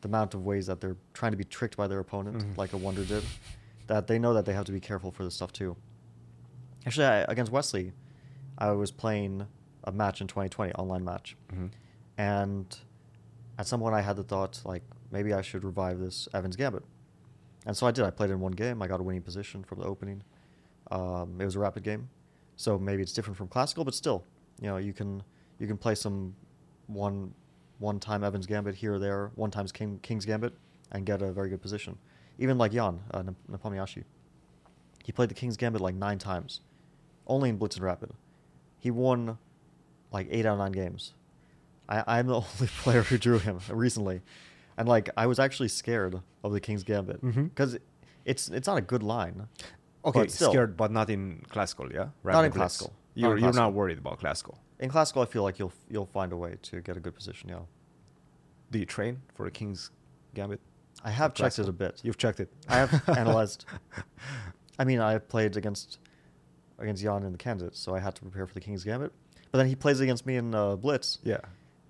the 0.00 0.06
amount 0.08 0.32
of 0.32 0.44
ways 0.44 0.66
that 0.68 0.80
they're 0.80 0.96
trying 1.12 1.32
to 1.32 1.36
be 1.36 1.42
tricked 1.44 1.76
by 1.76 1.88
their 1.88 1.98
opponent, 1.98 2.36
Mhm. 2.38 2.56
like 2.56 2.70
Awonder 2.70 3.04
did, 3.06 3.24
that 3.88 4.06
they 4.06 4.16
know 4.18 4.32
that 4.32 4.44
they 4.46 4.52
have 4.52 4.64
to 4.66 4.72
be 4.72 4.78
careful 4.80 5.10
for 5.10 5.24
this 5.24 5.34
stuff 5.34 5.52
too. 5.52 5.76
Actually, 6.86 7.06
I, 7.06 7.18
against 7.22 7.50
Wesley, 7.50 7.92
I 8.58 8.70
was 8.70 8.92
playing 8.92 9.46
a 9.82 9.90
match 9.90 10.20
in 10.20 10.28
2020, 10.28 10.72
online 10.74 11.04
match, 11.04 11.36
Mhm. 11.52 11.70
and 12.16 12.78
at 13.58 13.66
some 13.66 13.80
point 13.80 13.94
I 13.94 14.02
had 14.02 14.14
the 14.16 14.22
thought 14.24 14.62
like 14.64 14.84
maybe 15.10 15.32
I 15.32 15.42
should 15.42 15.64
revive 15.64 15.98
this 15.98 16.28
Evans 16.32 16.54
Gambit, 16.54 16.84
and 17.66 17.76
so 17.76 17.88
I 17.88 17.90
did. 17.90 18.04
I 18.04 18.10
played 18.10 18.30
in 18.30 18.38
one 18.38 18.52
game. 18.52 18.80
I 18.82 18.86
got 18.86 19.00
a 19.00 19.02
winning 19.02 19.22
position 19.22 19.64
from 19.64 19.80
the 19.80 19.84
opening. 19.86 20.22
Um, 20.92 21.40
it 21.40 21.44
was 21.44 21.56
a 21.56 21.58
rapid 21.58 21.82
game, 21.82 22.08
so 22.56 22.78
maybe 22.78 23.02
it's 23.02 23.12
different 23.12 23.36
from 23.36 23.48
classical, 23.48 23.84
but 23.84 23.94
still, 23.94 24.24
you 24.60 24.68
know, 24.68 24.76
you 24.76 24.92
can 24.92 25.24
you 25.62 25.68
can 25.68 25.78
play 25.78 25.94
some 25.94 26.34
one 26.88 27.32
one 27.78 28.00
time 28.00 28.22
Evans 28.24 28.46
Gambit 28.46 28.74
here 28.74 28.94
or 28.94 28.98
there, 28.98 29.30
one 29.36 29.50
times 29.50 29.72
King, 29.72 29.98
King's 30.02 30.24
Gambit, 30.26 30.52
and 30.90 31.06
get 31.06 31.22
a 31.22 31.32
very 31.32 31.48
good 31.48 31.62
position. 31.62 31.96
Even 32.38 32.58
like 32.58 32.72
Jan 32.72 33.00
uh, 33.12 33.22
Nepomniachtchi, 33.50 34.04
he 35.04 35.12
played 35.12 35.28
the 35.28 35.34
King's 35.34 35.56
Gambit 35.56 35.80
like 35.80 35.94
nine 35.94 36.18
times, 36.18 36.60
only 37.26 37.48
in 37.48 37.56
Blitz 37.56 37.76
and 37.76 37.84
Rapid. 37.84 38.10
He 38.78 38.90
won 38.90 39.38
like 40.12 40.26
eight 40.30 40.46
out 40.46 40.54
of 40.54 40.58
nine 40.58 40.72
games. 40.72 41.14
I, 41.88 42.02
I'm 42.06 42.26
the 42.26 42.34
only 42.34 42.66
player 42.78 43.02
who 43.02 43.16
drew 43.16 43.38
him 43.38 43.60
recently, 43.68 44.20
and 44.76 44.88
like 44.88 45.10
I 45.16 45.26
was 45.26 45.38
actually 45.38 45.68
scared 45.68 46.20
of 46.42 46.52
the 46.52 46.60
King's 46.60 46.82
Gambit 46.82 47.20
because 47.20 47.78
it's 48.24 48.48
it's 48.48 48.66
not 48.66 48.78
a 48.78 48.82
good 48.82 49.04
line. 49.04 49.46
Okay, 50.04 50.20
but 50.20 50.30
scared, 50.32 50.76
but 50.76 50.90
not 50.90 51.08
in 51.08 51.44
classical, 51.48 51.92
yeah. 51.92 51.98
Not 51.98 52.06
in 52.06 52.12
Rapid 52.24 52.52
classical. 52.54 52.88
Not 52.88 52.94
in 53.14 53.20
You're 53.22 53.38
you're 53.38 53.52
not 53.52 53.72
worried 53.72 53.98
about 53.98 54.18
classical. 54.18 54.58
In 54.82 54.90
classical, 54.90 55.22
I 55.22 55.26
feel 55.26 55.42
like 55.44 55.58
you'll 55.58 55.72
you'll 55.88 56.06
find 56.06 56.32
a 56.32 56.36
way 56.36 56.56
to 56.62 56.80
get 56.82 56.96
a 56.96 57.00
good 57.00 57.14
position. 57.14 57.48
Yeah, 57.48 57.60
Do 58.70 58.78
you 58.78 58.84
train 58.84 59.22
for 59.34 59.46
a 59.46 59.50
king's 59.50 59.90
gambit? 60.34 60.60
I 61.04 61.10
have 61.10 61.34
checked 61.34 61.58
it 61.58 61.68
a 61.68 61.72
bit. 61.72 62.00
You've 62.02 62.18
checked 62.18 62.40
it. 62.40 62.52
I 62.68 62.76
have 62.78 63.08
analyzed. 63.16 63.64
I 64.78 64.84
mean, 64.84 64.98
I 65.00 65.12
have 65.12 65.28
played 65.28 65.56
against 65.56 65.98
against 66.78 67.02
Jan 67.02 67.22
in 67.22 67.32
the 67.32 67.38
candidate, 67.38 67.76
so 67.76 67.94
I 67.94 68.00
had 68.00 68.14
to 68.16 68.22
prepare 68.22 68.46
for 68.46 68.54
the 68.54 68.60
King's 68.60 68.82
Gambit. 68.84 69.12
But 69.52 69.58
then 69.58 69.68
he 69.68 69.76
plays 69.76 70.00
against 70.00 70.26
me 70.26 70.36
in 70.36 70.54
uh, 70.54 70.74
Blitz, 70.76 71.18
Yeah. 71.22 71.38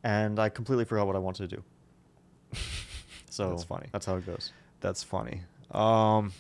and 0.05 0.38
I 0.38 0.48
completely 0.50 0.85
forgot 0.85 1.07
what 1.07 1.16
I 1.16 1.20
wanted 1.20 1.48
to 1.48 1.57
do. 1.57 1.62
So 3.31 3.48
That's 3.48 3.64
funny. 3.64 3.87
That's 3.92 4.05
how 4.05 4.16
it 4.16 4.26
goes. 4.26 4.52
That's 4.81 5.02
funny. 5.02 5.40
Um, 5.70 6.33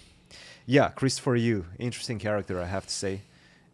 yeah, 0.66 0.90
Christopher 0.90 1.36
Yoo, 1.36 1.64
interesting 1.78 2.18
character, 2.18 2.60
I 2.60 2.66
have 2.66 2.86
to 2.86 2.92
say. 2.92 3.22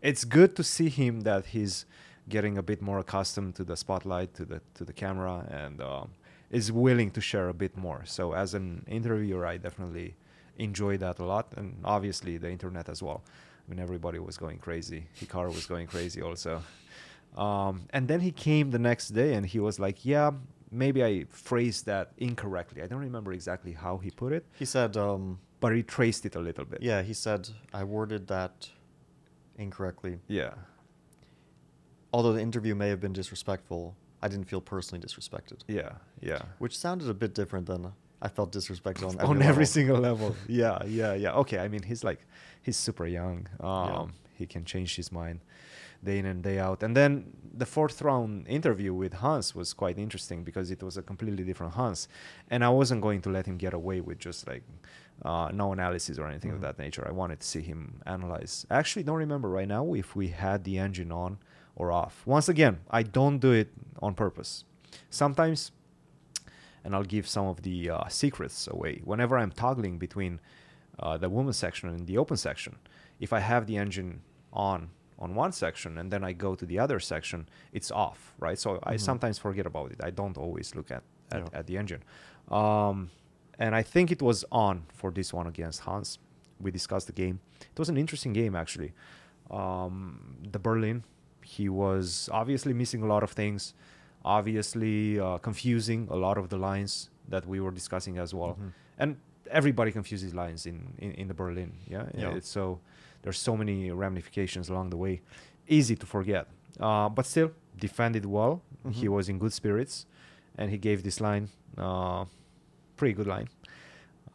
It's 0.03 0.25
good 0.25 0.55
to 0.55 0.63
see 0.63 0.89
him 0.89 1.23
that 1.23 1.47
he's 1.47 1.85
getting 2.29 2.59
a 2.59 2.63
bit 2.63 2.81
more 2.83 2.99
accustomed 2.99 3.55
to 3.57 3.65
the 3.65 3.77
spotlight, 3.77 4.35
to 4.35 4.45
the 4.45 4.61
to 4.75 4.85
the 4.85 4.93
camera, 4.93 5.47
and 5.51 5.81
um, 5.81 6.11
is 6.51 6.71
willing 6.73 7.11
to 7.13 7.21
share 7.21 7.49
a 7.49 7.55
bit 7.55 7.77
more. 7.77 8.03
So 8.07 8.33
as 8.33 8.55
an 8.55 8.85
interviewer, 8.89 9.47
I 9.47 9.57
definitely 9.59 10.15
enjoy 10.59 10.97
that 10.99 11.19
a 11.19 11.25
lot, 11.25 11.47
and 11.57 11.77
obviously 11.85 12.39
the 12.39 12.51
internet 12.51 12.89
as 12.89 13.03
well. 13.03 13.23
I 13.67 13.71
mean, 13.71 13.81
everybody 13.81 14.19
was 14.19 14.37
going 14.39 14.59
crazy. 14.59 15.07
Hikaru 15.21 15.55
was 15.55 15.67
going 15.67 15.87
crazy 15.87 16.23
also. 16.23 16.63
Um, 17.37 17.83
and 17.91 18.09
then 18.09 18.21
he 18.21 18.33
came 18.33 18.71
the 18.71 18.79
next 18.79 19.09
day 19.11 19.35
and 19.35 19.45
he 19.47 19.61
was 19.61 19.79
like, 19.79 20.05
"Yeah, 20.05 20.31
maybe 20.71 21.05
I 21.05 21.25
phrased 21.29 21.85
that 21.87 22.13
incorrectly. 22.17 22.83
I 22.83 22.87
don't 22.87 23.01
remember 23.01 23.33
exactly 23.33 23.73
how 23.73 23.99
he 23.99 24.11
put 24.11 24.33
it, 24.33 24.45
He 24.59 24.65
said, 24.65 24.97
um, 24.97 25.39
but 25.61 25.75
he 25.77 25.83
traced 25.83 26.25
it 26.27 26.35
a 26.37 26.41
little 26.41 26.65
bit. 26.65 26.81
yeah, 26.83 27.03
he 27.03 27.13
said 27.15 27.49
I 27.75 27.85
worded 27.85 28.27
that 28.29 28.71
incorrectly. 29.57 30.19
Yeah. 30.29 30.55
Although 32.13 32.33
the 32.35 32.41
interview 32.41 32.75
may 32.75 32.89
have 32.89 33.01
been 33.01 33.13
disrespectful, 33.13 33.95
I 34.23 34.29
didn't 34.29 34.47
feel 34.47 34.61
personally 34.61 35.05
disrespected. 35.05 35.59
Yeah. 35.69 35.93
Yeah. 36.21 36.43
Which 36.59 36.77
sounded 36.77 37.09
a 37.09 37.15
bit 37.15 37.35
different 37.35 37.67
than 37.67 37.93
I 38.23 38.29
felt 38.29 38.51
disrespected 38.53 39.05
on 39.09 39.15
every 39.21 39.27
on 39.29 39.43
every 39.43 39.65
level. 39.65 39.67
single 39.67 39.99
level. 39.99 40.37
Yeah, 40.49 40.83
yeah, 40.87 41.15
yeah. 41.15 41.33
Okay, 41.43 41.59
I 41.59 41.69
mean 41.69 41.83
he's 41.83 42.03
like 42.05 42.21
he's 42.63 42.77
super 42.77 43.07
young. 43.07 43.47
Um 43.61 44.13
he 44.35 44.47
can 44.47 44.65
change 44.65 44.95
his 44.97 45.11
mind 45.13 45.41
day 46.05 46.19
in 46.19 46.27
and 46.27 46.43
day 46.43 46.59
out. 46.61 46.83
And 46.85 46.97
then 46.97 47.33
the 47.63 47.67
fourth 47.67 48.01
round 48.03 48.47
interview 48.49 48.95
with 48.95 49.15
Hans 49.15 49.53
was 49.55 49.73
quite 49.75 49.99
interesting 49.99 50.45
because 50.45 50.71
it 50.71 50.81
was 50.83 50.97
a 50.97 51.03
completely 51.03 51.43
different 51.45 51.75
Hans. 51.75 52.09
And 52.51 52.65
I 52.65 52.69
wasn't 52.69 53.01
going 53.03 53.21
to 53.23 53.31
let 53.31 53.47
him 53.47 53.57
get 53.57 53.75
away 53.75 54.01
with 54.01 54.19
just 54.21 54.47
like 54.47 54.63
uh, 55.25 55.51
no 55.53 55.73
analysis 55.73 56.17
or 56.19 56.27
anything 56.29 56.53
Mhm. 56.53 56.57
of 56.57 56.61
that 56.61 56.79
nature. 56.79 57.05
I 57.07 57.11
wanted 57.13 57.41
to 57.41 57.47
see 57.47 57.61
him 57.63 58.01
analyze. 58.07 58.65
I 58.71 58.77
actually 58.79 59.03
don't 59.03 59.17
remember 59.27 59.49
right 59.49 59.67
now 59.67 59.93
if 59.95 60.15
we 60.15 60.29
had 60.29 60.63
the 60.63 60.79
engine 60.79 61.11
on 61.11 61.39
or 61.79 61.91
off. 61.93 62.15
Once 62.27 62.49
again, 62.49 62.75
I 62.91 63.03
don't 63.03 63.39
do 63.39 63.53
it 63.53 63.69
on 64.03 64.15
purpose. 64.15 64.65
Sometimes 65.11 65.73
and 66.85 66.95
I'll 66.95 67.05
give 67.17 67.27
some 67.29 67.47
of 67.47 67.63
the 67.63 67.91
uh, 67.91 68.09
secrets 68.09 68.67
away. 68.69 69.01
Whenever 69.05 69.37
I'm 69.37 69.51
toggling 69.51 69.99
between 69.99 70.41
uh, 70.99 71.17
the 71.19 71.29
women's 71.29 71.57
section 71.57 71.89
and 71.89 72.07
the 72.07 72.17
open 72.19 72.37
section, 72.37 72.77
if 73.21 73.33
I 73.33 73.41
have 73.41 73.67
the 73.67 73.77
engine 73.77 74.21
on 74.53 74.91
on 75.21 75.35
one 75.35 75.51
section 75.51 75.99
and 75.99 76.13
then 76.13 76.23
I 76.23 76.33
go 76.33 76.55
to 76.55 76.65
the 76.65 76.79
other 76.79 77.01
section, 77.01 77.49
it's 77.73 77.91
off, 77.91 78.21
right? 78.39 78.57
So 78.59 78.79
I 78.85 78.95
Mhm. 78.95 79.01
sometimes 79.01 79.37
forget 79.39 79.67
about 79.67 79.91
it. 79.91 80.01
I 80.09 80.11
don't 80.11 80.39
always 80.39 80.75
look 80.77 80.91
at 80.93 81.03
at, 81.33 81.41
Yeah. 81.41 81.59
at 81.59 81.67
the 81.67 81.77
engine, 81.77 82.03
um, 82.61 83.11
and 83.59 83.75
I 83.75 83.83
think 83.83 84.11
it 84.13 84.23
was 84.23 84.45
on 84.53 84.87
for 85.01 85.11
this 85.11 85.33
one 85.35 85.47
against 85.49 85.81
Hans. 85.81 86.19
We 86.61 86.71
discussed 86.71 87.07
the 87.09 87.13
game. 87.25 87.41
It 87.61 87.79
was 87.79 87.89
an 87.89 87.97
interesting 87.99 88.33
game 88.33 88.55
actually. 88.63 88.93
Um, 89.51 90.37
the 90.53 90.59
Berlin, 90.59 91.03
he 91.57 91.67
was 91.83 92.29
obviously 92.41 92.73
missing 92.83 93.03
a 93.03 93.07
lot 93.15 93.23
of 93.27 93.31
things 93.43 93.61
obviously 94.37 95.19
uh, 95.19 95.39
confusing 95.39 96.07
a 96.11 96.17
lot 96.17 96.37
of 96.39 96.49
the 96.53 96.59
lines 96.59 97.09
that 97.29 97.47
we 97.47 97.59
were 97.65 97.71
discussing 97.81 98.19
as 98.19 98.31
well 98.35 98.55
Mhm. 98.61 98.73
and 99.03 99.17
everybody 99.61 99.91
confuses 99.99 100.31
lines 100.35 100.67
in, 100.67 100.79
in, 101.05 101.11
in 101.21 101.27
the 101.29 101.35
berlin 101.35 101.71
yeah, 101.95 102.05
Yeah. 102.15 102.37
It's 102.39 102.49
so 102.59 102.81
there's 103.23 103.39
so 103.49 103.57
many 103.57 103.91
ramifications 103.91 104.69
along 104.73 104.91
the 104.91 104.97
way 105.05 105.15
easy 105.77 105.97
to 105.97 106.07
forget 106.07 106.45
uh, 106.87 107.09
but 107.17 107.25
still 107.27 107.51
defended 107.87 108.25
well 108.27 108.55
he 108.91 109.07
Mhm. 109.07 109.17
was 109.17 109.29
in 109.33 109.37
good 109.39 109.53
spirits 109.61 109.95
and 110.59 110.67
he 110.75 110.79
gave 110.89 110.99
this 111.09 111.19
line 111.29 111.45
uh, 111.87 112.25
pretty 112.99 113.15
good 113.19 113.27
line 113.35 113.49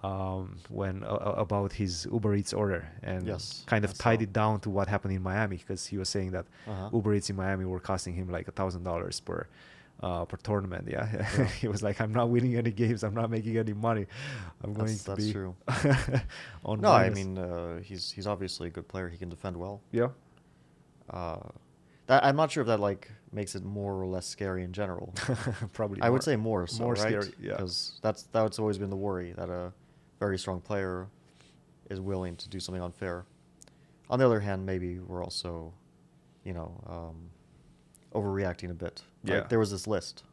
um, 0.03 0.57
when 0.69 1.03
uh, 1.03 1.07
uh, 1.07 1.35
about 1.37 1.71
his 1.73 2.05
Uber 2.11 2.35
Eats 2.35 2.51
order 2.53 2.87
and 3.03 3.25
Yes, 3.25 3.63
kind 3.67 3.85
of 3.85 3.97
tied 3.97 4.21
it 4.21 4.33
down 4.33 4.59
to 4.61 4.69
what 4.69 4.87
happened 4.89 5.13
in 5.15 5.21
Miami 5.23 5.57
because 5.57 5.85
he 5.85 5.97
was 5.97 6.09
saying 6.09 6.31
that 6.31 6.45
Uh-huh. 6.67 6.89
Uber 6.93 7.13
Eats 7.15 7.29
in 7.29 7.35
Miami 7.37 7.65
were 7.65 7.79
costing 7.79 8.13
him 8.13 8.27
like 8.29 8.47
a 8.47 8.51
thousand 8.51 8.83
dollars 8.83 9.19
per 9.21 9.47
uh, 10.01 10.25
per 10.25 10.35
tournament. 10.37 10.87
Yeah, 10.89 11.07
Yeah. 11.13 11.45
he 11.61 11.67
was 11.69 11.81
like, 11.81 12.01
"I'm 12.01 12.11
not 12.11 12.27
winning 12.29 12.55
any 12.57 12.71
games. 12.71 13.03
I'm 13.03 13.13
not 13.13 13.29
making 13.29 13.57
any 13.57 13.71
money. 13.73 14.05
I'm 14.61 14.73
going 14.73 14.87
That's- 14.87 15.03
to 15.03 15.11
that's 15.11 15.25
be 15.25 15.31
true. 15.31 15.55
on." 16.65 16.81
No, 16.81 16.91
I 16.91 17.09
mean 17.09 17.37
uh, 17.37 17.79
he's 17.79 18.11
he's 18.11 18.27
obviously 18.27 18.67
a 18.67 18.71
good 18.71 18.87
player. 18.87 19.07
He 19.07 19.17
can 19.17 19.29
defend 19.29 19.55
well. 19.55 19.79
yeah, 19.91 20.09
Uh, 21.09 21.39
that 22.07 22.23
I'm 22.25 22.35
not 22.35 22.51
sure 22.51 22.61
if 22.61 22.67
that 22.67 22.79
like 22.81 23.09
makes 23.31 23.55
it 23.55 23.63
more 23.63 23.93
or 23.93 24.05
less 24.05 24.25
scary 24.25 24.63
in 24.63 24.73
general. 24.73 25.13
probably. 25.73 26.01
I 26.01 26.09
would 26.09 26.23
say 26.23 26.35
more 26.35 26.67
so, 26.67 26.83
more 26.83 26.93
right? 26.93 26.99
scary. 26.99 27.31
Yeah, 27.41 27.51
Because 27.51 27.99
that's 28.01 28.23
that's 28.33 28.59
always 28.59 28.77
been 28.77 28.89
the 28.89 28.97
worry 28.97 29.31
that 29.37 29.49
a 29.49 29.71
very 30.23 30.39
strong 30.39 30.61
player 30.61 31.07
is 31.89 31.99
willing 31.99 32.35
to 32.37 32.47
do 32.55 32.59
something 32.65 32.81
unfair. 32.89 33.25
On 34.09 34.17
the 34.19 34.25
other 34.25 34.39
hand, 34.39 34.65
maybe 34.65 34.99
we're 34.99 35.21
also, 35.27 35.73
you 36.45 36.53
know, 36.53 36.69
um, 36.95 37.17
overreacting 38.17 38.69
a 38.71 38.73
bit. 38.85 38.95
Like, 39.23 39.33
Yeah. 39.33 39.47
there 39.49 39.59
was 39.59 39.71
this 39.71 39.85
list 39.87 40.23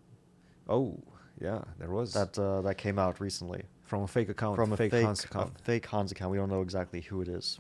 oh, 0.68 0.96
yeah, 1.40 1.61
there 1.81 1.90
was 1.90 2.12
that 2.12 2.38
uh, 2.38 2.61
that 2.66 2.76
came 2.85 2.96
out 3.05 3.18
recently 3.20 3.62
from 3.90 4.03
a 4.03 4.07
fake 4.16 4.29
account, 4.29 4.55
from 4.57 4.72
a 4.72 4.76
fake, 4.76 4.92
fake 4.92 5.05
Hans 5.05 5.24
a 5.24 5.29
account. 5.29 5.61
fake 5.70 5.87
Hans 5.87 6.12
account. 6.12 6.31
We 6.31 6.38
don't 6.40 6.48
know 6.57 6.62
exactly 6.62 7.00
who 7.00 7.20
it 7.22 7.29
is. 7.29 7.59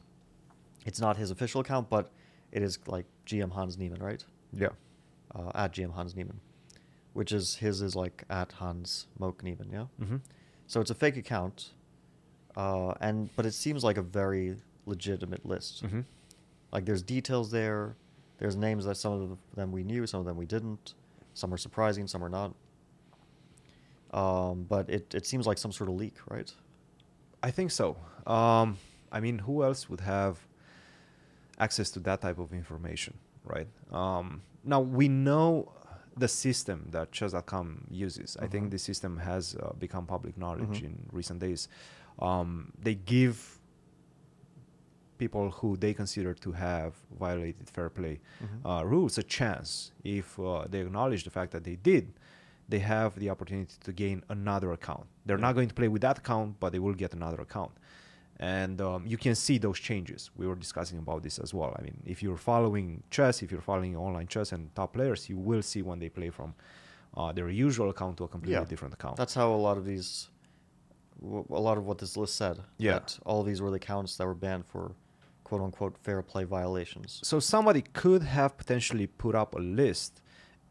It's 0.86 1.00
not 1.00 1.16
his 1.16 1.30
official 1.32 1.60
account, 1.64 1.88
but 1.90 2.04
it 2.52 2.62
is 2.62 2.78
like 2.86 3.06
GM 3.26 3.50
Hans 3.50 3.76
Niemann, 3.80 4.00
right? 4.10 4.22
yeah, 4.52 4.68
Uh, 5.34 5.50
at 5.62 5.72
GM 5.72 5.92
Hans 5.98 6.14
Niemann, 6.14 6.38
which 7.18 7.32
is 7.32 7.56
his 7.56 7.82
is 7.82 7.96
like 7.96 8.22
at 8.30 8.52
Hans 8.60 9.08
Moke 9.18 9.42
Niemann, 9.42 9.70
yeah. 9.72 9.86
hmm 10.06 10.18
So 10.68 10.80
it's 10.80 10.90
a 10.96 10.98
fake 11.04 11.16
account, 11.24 11.56
uh, 12.56 12.92
and 13.00 13.34
but 13.36 13.46
it 13.46 13.52
seems 13.54 13.82
like 13.84 13.96
a 13.96 14.02
very 14.02 14.56
legitimate 14.86 15.44
list. 15.46 15.80
hmm 15.82 16.00
Like 16.72 16.84
there's 16.84 17.02
details 17.02 17.50
there, 17.50 17.94
there's 18.38 18.56
names 18.56 18.84
that 18.84 18.96
some 18.96 19.12
of 19.12 19.38
them 19.54 19.72
we 19.72 19.82
knew, 19.84 20.06
some 20.06 20.20
of 20.20 20.26
them 20.26 20.36
we 20.36 20.46
didn't. 20.46 20.94
Some 21.34 21.52
are 21.54 21.58
surprising, 21.58 22.06
some 22.06 22.22
are 22.24 22.28
not. 22.28 22.54
Um, 24.12 24.64
but 24.68 24.88
it, 24.90 25.14
it 25.14 25.26
seems 25.26 25.46
like 25.46 25.58
some 25.58 25.72
sort 25.72 25.88
of 25.88 25.96
leak, 25.96 26.16
right? 26.28 26.52
I 27.42 27.50
think 27.50 27.70
so. 27.70 27.96
Um, 28.26 28.76
I 29.12 29.20
mean, 29.20 29.38
who 29.38 29.62
else 29.62 29.88
would 29.88 30.00
have 30.00 30.38
access 31.58 31.90
to 31.92 32.00
that 32.00 32.20
type 32.20 32.38
of 32.38 32.52
information, 32.52 33.14
right? 33.44 33.68
Um, 33.92 34.42
now 34.64 34.80
we 34.80 35.08
know 35.08 35.70
the 36.16 36.26
system 36.28 36.88
that 36.90 37.12
chess.com 37.12 37.84
uses. 37.90 38.36
I 38.40 38.46
think 38.48 38.66
Mhm. 38.66 38.70
the 38.72 38.78
system 38.78 39.18
has 39.18 39.54
uh, 39.54 39.72
become 39.78 40.06
public 40.06 40.36
knowledge 40.36 40.80
Mhm. 40.82 40.84
in 40.84 41.08
recent 41.12 41.38
days. 41.40 41.68
Um, 42.20 42.72
they 42.82 42.94
give 42.94 43.58
people 45.18 45.50
who 45.50 45.76
they 45.76 45.92
consider 45.92 46.32
to 46.34 46.52
have 46.52 46.94
violated 47.18 47.68
fair 47.68 47.90
play 47.90 48.20
Mhm. 48.42 48.60
uh, 48.64 48.84
rules 48.84 49.18
a 49.18 49.22
chance 49.22 49.92
if 50.02 50.38
uh, 50.38 50.64
they 50.68 50.80
acknowledge 50.80 51.24
the 51.24 51.30
fact 51.30 51.52
that 51.52 51.64
they 51.64 51.76
did 51.76 52.12
they 52.68 52.78
have 52.78 53.18
the 53.18 53.28
opportunity 53.28 53.74
to 53.86 53.92
gain 53.92 54.22
another 54.30 54.72
account 54.72 55.06
they're 55.26 55.36
Yeah. 55.36 55.46
not 55.48 55.54
going 55.54 55.68
to 55.68 55.74
play 55.74 55.88
with 55.88 56.02
that 56.02 56.18
account 56.18 56.58
but 56.58 56.72
they 56.72 56.78
will 56.78 56.94
get 56.94 57.12
another 57.12 57.40
account 57.42 57.72
and 58.38 58.80
um, 58.80 59.04
you 59.06 59.18
can 59.18 59.34
see 59.34 59.58
those 59.58 59.78
changes 59.78 60.30
we 60.36 60.46
were 60.46 60.54
discussing 60.54 60.98
about 60.98 61.22
this 61.22 61.38
as 61.38 61.52
well 61.52 61.76
i 61.78 61.82
mean 61.82 61.98
if 62.06 62.22
you're 62.22 62.38
following 62.52 63.02
chess 63.10 63.42
if 63.42 63.50
you're 63.52 63.60
following 63.72 63.94
online 63.96 64.26
chess 64.26 64.52
and 64.52 64.74
top 64.74 64.94
players 64.94 65.28
you 65.28 65.36
will 65.36 65.60
see 65.62 65.82
when 65.82 65.98
they 65.98 66.08
play 66.08 66.30
from 66.30 66.54
uh, 67.18 67.30
their 67.32 67.50
usual 67.50 67.90
account 67.90 68.16
to 68.16 68.24
a 68.24 68.28
completely 68.28 68.56
Yeah. 68.62 68.64
different 68.72 68.94
account 68.94 69.16
That's 69.16 69.34
how 69.34 69.52
a 69.52 69.60
lot 69.68 69.76
of 69.76 69.84
these, 69.84 70.29
w- 71.20 71.44
a 71.50 71.60
lot 71.60 71.78
of 71.78 71.84
what 71.86 71.98
this 71.98 72.16
list 72.16 72.34
said. 72.36 72.58
Yeah. 72.78 72.92
That 72.92 73.18
all 73.24 73.42
these 73.42 73.60
were 73.62 73.70
the 73.70 73.76
accounts 73.76 74.16
that 74.16 74.26
were 74.26 74.34
banned 74.34 74.64
for 74.66 74.92
quote 75.44 75.62
unquote 75.62 75.96
fair 75.98 76.22
play 76.22 76.44
violations. 76.44 77.20
so 77.24 77.40
somebody 77.40 77.82
could 77.82 78.22
have 78.22 78.56
potentially 78.56 79.06
put 79.06 79.34
up 79.34 79.54
a 79.56 79.58
list 79.58 80.22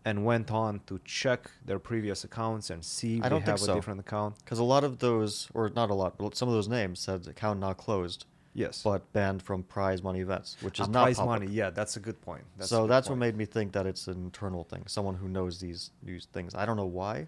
and 0.06 0.24
went 0.24 0.50
on 0.52 0.80
to 0.88 0.98
check 1.04 1.52
their 1.66 1.80
previous 1.80 2.24
accounts 2.24 2.70
and 2.70 2.84
see 2.86 3.18
if 3.18 3.26
I 3.26 3.30
don't 3.30 3.42
they 3.42 3.48
think 3.48 3.58
have 3.60 3.66
so. 3.66 3.74
a 3.74 3.76
different 3.76 4.00
account 4.00 4.36
Because 4.40 4.58
a 4.60 4.64
lot 4.64 4.86
of 4.86 5.00
those, 5.00 5.50
or 5.54 5.70
not 5.76 5.90
a 5.90 5.94
lot, 5.94 6.18
but 6.18 6.34
some 6.38 6.48
of 6.48 6.56
those 6.56 6.70
names 6.70 7.02
said 7.02 7.28
account 7.28 7.60
not 7.60 7.76
closed, 7.76 8.26
yes 8.54 8.82
but 8.82 9.12
banned 9.12 9.42
from 9.44 9.64
prize 9.64 10.02
money 10.02 10.22
events, 10.22 10.56
which 10.62 10.80
is 10.80 10.88
Uh, 10.88 10.92
not 10.92 11.04
prize 11.04 11.18
public. 11.18 11.42
money 11.42 11.52
yeah 11.52 11.70
that's 11.70 11.98
a 11.98 12.00
good 12.00 12.20
point 12.22 12.46
that's 12.58 12.70
so 12.70 12.84
good 12.84 12.92
that's 12.92 13.10
what 13.10 13.18
made 13.18 13.36
me 13.36 13.46
think 13.46 13.74
that 13.74 13.86
it's 13.86 14.08
an 14.08 14.18
internal 14.30 14.64
thing. 14.64 14.84
Someone 14.88 15.16
who 15.16 15.28
knows 15.28 15.60
these 15.60 15.92
these 16.02 16.26
things. 16.32 16.56
I 16.56 16.66
don't 16.66 16.78
know 16.78 16.86
why 17.02 17.28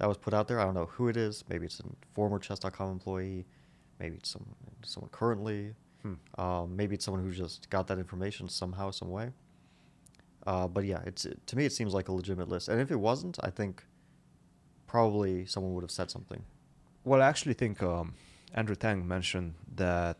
that 0.00 0.08
was 0.08 0.16
put 0.16 0.32
out 0.34 0.48
there. 0.48 0.58
I 0.58 0.64
don't 0.64 0.74
know 0.74 0.86
who 0.86 1.08
it 1.08 1.16
is. 1.16 1.44
Maybe 1.48 1.66
it's 1.66 1.78
a 1.80 1.84
former 2.14 2.38
chess.com 2.38 2.90
employee. 2.90 3.44
Maybe 3.98 4.16
it's 4.16 4.30
some 4.30 4.46
someone 4.82 5.10
currently. 5.10 5.74
Hmm. 6.02 6.14
Um, 6.40 6.74
maybe 6.74 6.94
it's 6.94 7.04
someone 7.04 7.22
who 7.22 7.30
just 7.30 7.68
got 7.68 7.86
that 7.88 7.98
information 7.98 8.48
somehow, 8.48 8.90
some 8.90 9.10
way. 9.10 9.30
Uh, 10.46 10.66
but 10.66 10.84
yeah, 10.86 11.02
it's 11.04 11.26
to 11.46 11.56
me 11.56 11.66
it 11.66 11.72
seems 11.72 11.92
like 11.92 12.08
a 12.08 12.12
legitimate 12.12 12.48
list. 12.48 12.68
And 12.70 12.80
if 12.80 12.90
it 12.90 12.96
wasn't, 12.98 13.38
I 13.42 13.50
think 13.50 13.84
probably 14.86 15.44
someone 15.44 15.74
would 15.74 15.82
have 15.84 15.90
said 15.90 16.10
something. 16.10 16.42
Well, 17.04 17.20
I 17.22 17.26
actually 17.28 17.54
think 17.54 17.82
um, 17.82 18.14
Andrew 18.54 18.74
Tang 18.74 19.06
mentioned 19.06 19.54
that 19.76 20.16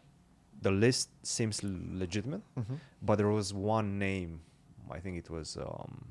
the 0.60 0.70
list 0.70 1.08
seems 1.22 1.62
legitimate, 1.64 2.42
Mhm. 2.58 2.78
but 3.00 3.16
there 3.16 3.28
was 3.30 3.54
one 3.54 3.98
name. 3.98 4.42
I 4.90 4.98
think 5.00 5.16
it 5.16 5.30
was 5.30 5.56
um, 5.56 6.04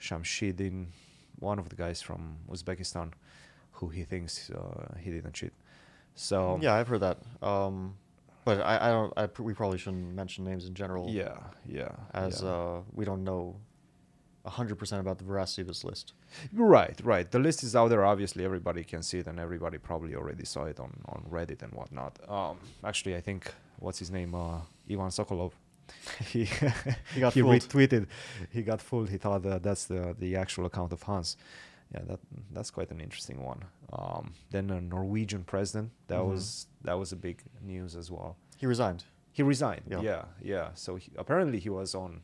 Shamshidin, 0.00 0.86
one 1.42 1.58
of 1.58 1.68
the 1.68 1.76
guys 1.76 2.00
from 2.00 2.36
Uzbekistan, 2.50 3.12
who 3.72 3.88
he 3.88 4.04
thinks 4.04 4.50
uh, 4.50 4.94
he 4.98 5.10
didn't 5.10 5.34
cheat. 5.34 5.52
So 6.14 6.58
yeah, 6.62 6.74
I've 6.74 6.88
heard 6.88 7.00
that. 7.00 7.18
Um, 7.42 7.94
but 8.44 8.60
I, 8.60 8.88
I 8.88 8.90
don't. 8.90 9.12
I, 9.16 9.26
pr- 9.26 9.42
we 9.42 9.54
probably 9.54 9.78
shouldn't 9.78 10.14
mention 10.14 10.44
names 10.44 10.66
in 10.66 10.74
general. 10.74 11.08
yeah, 11.08 11.38
yeah, 11.66 11.92
as 12.12 12.42
yeah. 12.42 12.48
uh, 12.48 12.80
we 12.92 13.04
don't 13.04 13.24
know 13.24 13.56
100% 14.46 15.00
about 15.00 15.18
the 15.18 15.24
veracity 15.24 15.62
of 15.62 15.68
this 15.68 15.84
list. 15.84 16.14
Right, 16.52 16.98
right. 17.04 17.30
The 17.30 17.38
list 17.38 17.62
is 17.62 17.76
out 17.76 17.88
there. 17.88 18.04
Obviously, 18.04 18.44
everybody 18.44 18.82
can 18.84 19.02
see 19.02 19.18
it, 19.18 19.26
and 19.26 19.38
everybody 19.38 19.78
probably 19.78 20.14
already 20.14 20.44
saw 20.44 20.64
it 20.64 20.80
on, 20.80 20.92
on 21.06 21.24
Reddit 21.30 21.62
and 21.62 21.72
whatnot. 21.72 22.18
Um, 22.28 22.58
actually, 22.84 23.14
I 23.16 23.20
think 23.20 23.52
what's 23.78 23.98
his 23.98 24.10
name, 24.10 24.34
uh, 24.34 24.58
Ivan 24.90 25.08
Sokolov. 25.08 25.52
he 26.32 26.44
He 27.14 27.20
got 27.20 27.32
he 27.34 27.40
fooled. 27.40 27.54
retweeted. 27.62 28.06
He 28.50 28.62
got 28.62 28.80
fooled. 28.80 29.08
He 29.10 29.18
thought 29.18 29.42
that 29.42 29.62
that's 29.62 29.84
the 29.86 30.14
the 30.18 30.36
actual 30.36 30.66
account 30.66 30.92
of 30.92 31.02
Hans. 31.02 31.36
Yeah, 31.94 32.02
that 32.06 32.20
that's 32.52 32.70
quite 32.70 32.90
an 32.90 33.00
interesting 33.00 33.42
one. 33.44 33.64
Um, 33.92 34.32
then 34.50 34.70
a 34.70 34.80
Norwegian 34.80 35.44
president. 35.44 35.90
That 36.08 36.20
Mhm. 36.20 36.30
was 36.30 36.66
that 36.82 36.98
was 36.98 37.12
a 37.12 37.16
big 37.16 37.42
news 37.60 37.94
as 37.96 38.10
well. 38.10 38.36
He 38.56 38.66
resigned. 38.66 39.04
He 39.32 39.42
resigned. 39.42 39.82
Yeah. 39.88 40.00
Yeah, 40.02 40.24
yeah. 40.42 40.68
So 40.74 40.96
he, 40.96 41.10
apparently 41.16 41.58
he 41.58 41.68
was 41.70 41.94
on. 41.94 42.20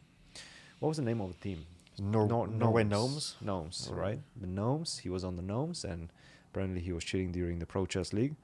What 0.78 0.88
was 0.88 0.96
the 0.98 1.04
name 1.04 1.20
of 1.20 1.28
the 1.32 1.38
team? 1.38 1.66
Nor- 2.00 2.28
No- 2.28 2.44
Norway 2.46 2.84
Gnomes. 2.84 3.36
Gnomes, 3.40 3.90
right? 3.92 4.20
The 4.40 4.46
Gnomes. 4.46 4.98
He 4.98 5.08
was 5.10 5.24
on 5.24 5.34
the 5.36 5.42
Gnomes, 5.42 5.84
and 5.84 6.12
apparently 6.50 6.80
he 6.80 6.92
was 6.92 7.02
cheating 7.04 7.32
during 7.32 7.58
the 7.58 7.66
Pro 7.66 7.86
Chess 7.86 8.12
League. 8.12 8.36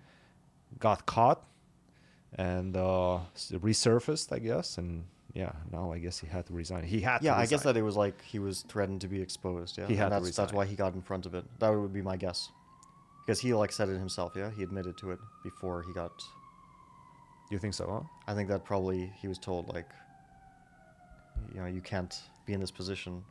Got 0.81 1.07
caught, 1.07 1.47
and 2.35 2.77
uh, 2.77 3.21
resurfaced, 3.53 4.33
I 4.33 4.41
guess. 4.41 4.77
And 4.79 5.05
yeah, 5.35 5.53
now 5.73 5.93
I 5.93 5.99
guess 5.99 6.19
he 6.19 6.27
had 6.27 6.47
to 6.47 6.53
resign. 6.53 6.85
He 6.85 7.01
had. 7.01 7.19
To 7.19 7.25
Yeah, 7.25 7.35
to 7.35 7.41
I 7.41 7.47
guess 7.47 7.63
that 7.65 7.77
it 7.77 7.83
was 7.83 7.97
like 7.97 8.23
he 8.23 8.39
was 8.39 8.63
threatened 8.63 9.01
to 9.03 9.09
be 9.09 9.21
exposed. 9.21 9.77
Yeah, 9.79 9.87
He 9.87 9.97
had 9.97 10.13
and 10.13 10.21
to 10.23 10.25
that's 10.27 10.37
that's 10.37 10.53
why 10.53 10.65
he 10.65 10.77
got 10.77 10.95
in 10.95 11.03
front 11.03 11.27
of 11.27 11.35
it. 11.35 11.45
That 11.59 11.71
would 11.71 11.93
be 11.93 12.03
my 12.03 12.17
guess, 12.17 12.49
because 13.27 13.41
he 13.41 13.53
like 13.55 13.73
said 13.73 13.89
it 13.89 13.99
himself. 13.99 14.33
Yeah, 14.37 14.51
he 14.57 14.63
admitted 14.63 14.97
to 14.99 15.11
it 15.11 15.19
before 15.43 15.83
he 15.83 15.93
got. 15.93 16.13
You 17.51 17.59
think 17.59 17.75
so? 17.75 17.87
Huh? 17.91 18.09
I 18.33 18.35
think 18.35 18.49
that 18.49 18.65
probably 18.65 19.13
he 19.21 19.29
was 19.29 19.39
told 19.39 19.69
like. 19.75 19.89
You 21.53 21.61
know, 21.61 21.67
you 21.67 21.81
can't 21.81 22.15
be 22.47 22.53
in 22.53 22.61
this 22.61 22.71
position, 22.71 23.23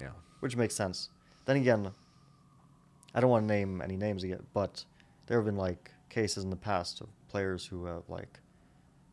Yeah. 0.00 0.10
which 0.40 0.56
makes 0.56 0.74
sense. 0.74 1.10
Then 1.44 1.56
again, 1.56 1.90
I 3.14 3.20
don't 3.20 3.30
want 3.30 3.42
to 3.46 3.52
name 3.54 3.82
any 3.82 3.96
names 3.96 4.22
again, 4.24 4.42
but 4.54 4.84
there 5.26 5.38
have 5.38 5.44
been 5.44 5.56
like 5.56 5.90
cases 6.08 6.44
in 6.44 6.50
the 6.50 6.56
past 6.56 7.00
of 7.00 7.08
players 7.28 7.66
who 7.66 7.84
have 7.86 8.04
like 8.08 8.38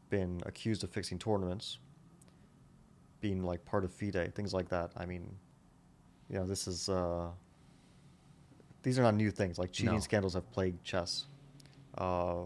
been 0.10 0.42
accused 0.46 0.84
of 0.84 0.90
fixing 0.92 1.18
tournaments, 1.20 1.80
being 3.22 3.44
like 3.44 3.64
part 3.66 3.84
of 3.84 3.92
FIDE, 3.92 4.34
things 4.36 4.54
like 4.54 4.70
that. 4.70 4.92
I 4.98 5.06
mean, 5.06 5.36
you 6.30 6.38
know, 6.38 6.46
this 6.46 6.68
is 6.68 6.90
uh, 6.90 7.28
these 8.84 8.98
are 9.00 9.04
not 9.04 9.16
new 9.16 9.32
things. 9.32 9.58
Like 9.58 9.72
cheating 9.72 9.96
No. 9.96 10.00
scandals 10.00 10.34
have 10.34 10.50
plagued 10.52 10.84
chess. 10.84 11.26
Uh, 11.98 12.46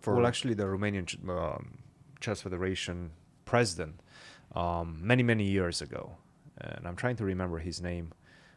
for 0.00 0.16
well, 0.16 0.26
actually, 0.26 0.54
the 0.54 0.64
Romanian 0.64 1.06
ch- 1.06 1.18
um, 1.28 1.78
Chess 2.20 2.42
Federation 2.42 3.12
president, 3.44 4.00
um, 4.54 4.98
many 5.00 5.22
many 5.22 5.44
years 5.44 5.80
ago, 5.80 6.16
and 6.58 6.86
I'm 6.86 6.96
trying 6.96 7.16
to 7.16 7.24
remember 7.24 7.58
his 7.58 7.80
name, 7.80 8.12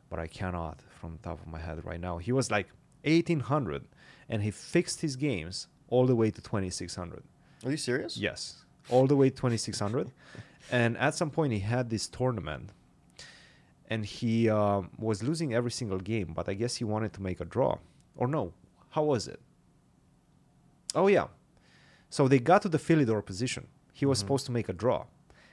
but 0.10 0.20
I 0.20 0.28
cannot 0.28 0.82
from 0.90 1.14
the 1.18 1.30
top 1.30 1.40
of 1.42 1.48
my 1.48 1.60
head 1.60 1.86
right 1.86 2.00
now. 2.00 2.18
He 2.18 2.32
was 2.32 2.50
like 2.50 2.68
1800, 3.04 3.84
and 4.30 4.42
he 4.42 4.50
fixed 4.50 5.02
his 5.02 5.16
games 5.16 5.68
all 5.90 6.08
the 6.08 6.16
way 6.16 6.32
to 6.32 6.42
2600. 6.42 7.22
Are 7.64 7.70
you 7.72 7.78
serious? 7.78 8.18
Yes, 8.18 8.66
all 8.90 9.06
the 9.06 9.16
way 9.16 9.30
to 9.30 9.36
2600. 9.36 10.10
and 10.72 10.98
at 10.98 11.16
some 11.16 11.30
point, 11.30 11.54
he 11.54 11.60
had 11.60 11.90
this 11.90 12.08
tournament, 12.08 12.72
and 13.90 14.06
he 14.06 14.50
um, 14.50 14.90
was 14.98 15.22
losing 15.24 15.54
every 15.54 15.72
single 15.72 16.00
game. 16.00 16.34
But 16.36 16.50
I 16.50 16.54
guess 16.54 16.76
he 16.78 16.84
wanted 16.84 17.14
to 17.14 17.22
make 17.22 17.40
a 17.40 17.46
draw, 17.46 17.78
or 18.16 18.28
no? 18.28 18.54
How 18.92 19.04
was 19.04 19.28
it? 19.28 19.40
Oh 20.96 21.08
yeah. 21.08 21.28
So 22.10 22.28
they 22.28 22.40
got 22.40 22.62
to 22.62 22.70
the 22.70 22.78
Philidor 22.78 23.26
position. 23.26 23.68
He 23.94 24.06
was 24.06 24.18
Mhm. 24.18 24.22
supposed 24.22 24.46
to 24.46 24.52
make 24.52 24.70
a 24.70 24.74
draw, 24.74 25.06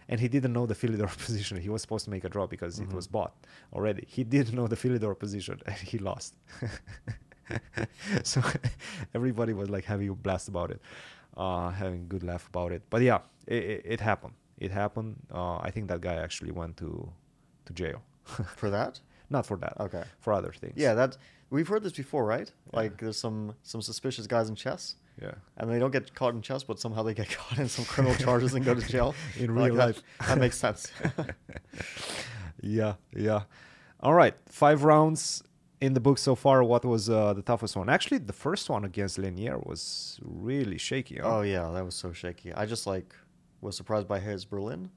and 0.09 0.20
he 0.20 0.29
didn't 0.29 0.53
know 0.53 0.66
the 0.66 0.75
Philidor 0.75 1.09
position. 1.27 1.57
He 1.61 1.68
was 1.68 1.83
supposed 1.83 2.05
to 2.05 2.11
make 2.11 2.25
a 2.25 2.29
draw 2.29 2.46
because 2.46 2.79
it 2.79 2.92
was 2.92 3.07
bought 3.09 3.35
already. 3.72 4.05
He 4.09 4.22
didn't 4.25 4.55
know 4.55 4.66
the 4.68 4.77
Philidor 4.77 5.18
position, 5.18 5.61
and 5.66 5.75
he 5.77 5.98
lost. 5.98 6.37
so 8.22 8.40
everybody 9.14 9.53
was 9.53 9.68
like 9.70 9.85
having 9.85 10.09
a 10.09 10.14
blast 10.14 10.48
about 10.48 10.70
it, 10.70 10.81
uh, 11.37 11.70
having 11.70 12.01
a 12.03 12.05
good 12.05 12.22
laugh 12.22 12.46
about 12.48 12.72
it. 12.72 12.83
But 12.90 13.03
yeah, 13.03 13.18
it, 13.46 13.62
it, 13.64 13.83
it 13.85 14.01
happened. 14.01 14.35
It 14.58 14.70
happened. 14.70 15.16
Uh, 15.32 15.56
I 15.58 15.70
think 15.70 15.88
that 15.88 16.00
guy 16.00 16.14
actually 16.14 16.52
went 16.52 16.76
to 16.78 17.10
to 17.66 17.72
jail. 17.72 18.02
For 18.56 18.70
that? 18.70 19.00
Not 19.30 19.46
for 19.46 19.56
that. 19.56 19.74
Okay. 19.80 20.04
For 20.20 20.32
other 20.34 20.52
things. 20.52 20.74
Yeah, 20.76 20.92
that 20.94 21.16
we've 21.50 21.66
heard 21.66 21.82
this 21.82 21.92
before, 21.92 22.24
right? 22.26 22.50
Yeah. 22.70 22.76
Like 22.80 22.98
there's 23.00 23.16
some 23.18 23.54
some 23.62 23.80
suspicious 23.82 24.26
guys 24.26 24.48
in 24.50 24.54
chess. 24.56 24.96
Yeah. 25.20 25.34
and 25.58 25.70
they 25.70 25.78
don't 25.78 25.90
get 25.90 26.14
caught 26.14 26.34
in 26.34 26.40
chess, 26.42 26.62
but 26.64 26.78
somehow 26.80 27.02
they 27.02 27.14
get 27.14 27.28
caught 27.38 27.58
in 27.58 27.68
some 27.68 27.84
criminal 27.84 28.16
charges 28.16 28.54
and 28.54 28.64
go 28.64 28.74
to 28.74 28.80
jail. 28.80 29.14
In 29.38 29.54
Like 29.54 29.66
real 29.66 29.74
that- 29.76 29.86
life. 29.86 30.02
that 30.28 30.38
makes 30.38 30.56
sense. 30.58 30.90
yeah, 32.62 32.94
yeah. 33.14 33.42
All 34.00 34.14
right, 34.14 34.34
five 34.46 34.84
rounds 34.84 35.42
in 35.80 35.94
the 35.94 36.00
book 36.00 36.18
so 36.18 36.34
far. 36.34 36.62
What 36.64 36.84
was 36.84 37.08
uh, 37.10 37.32
the 37.34 37.42
toughest 37.42 37.76
one? 37.76 37.88
Actually, 37.88 38.18
the 38.18 38.32
first 38.32 38.68
one 38.70 38.84
against 38.84 39.18
Lenier 39.18 39.58
was 39.58 40.18
really 40.22 40.78
shaky. 40.78 41.16
huh? 41.18 41.38
oh 41.38 41.42
yeah, 41.42 41.70
that 41.70 41.85
was 41.85 41.94
so 41.94 42.12
shaky. 42.12 42.52
I 42.52 42.66
just 42.66 42.87
like 42.87 43.14
was 43.63 43.77
surprised 43.77 44.06
by 44.06 44.21
his 44.21 44.44
Berlin. 44.44 44.90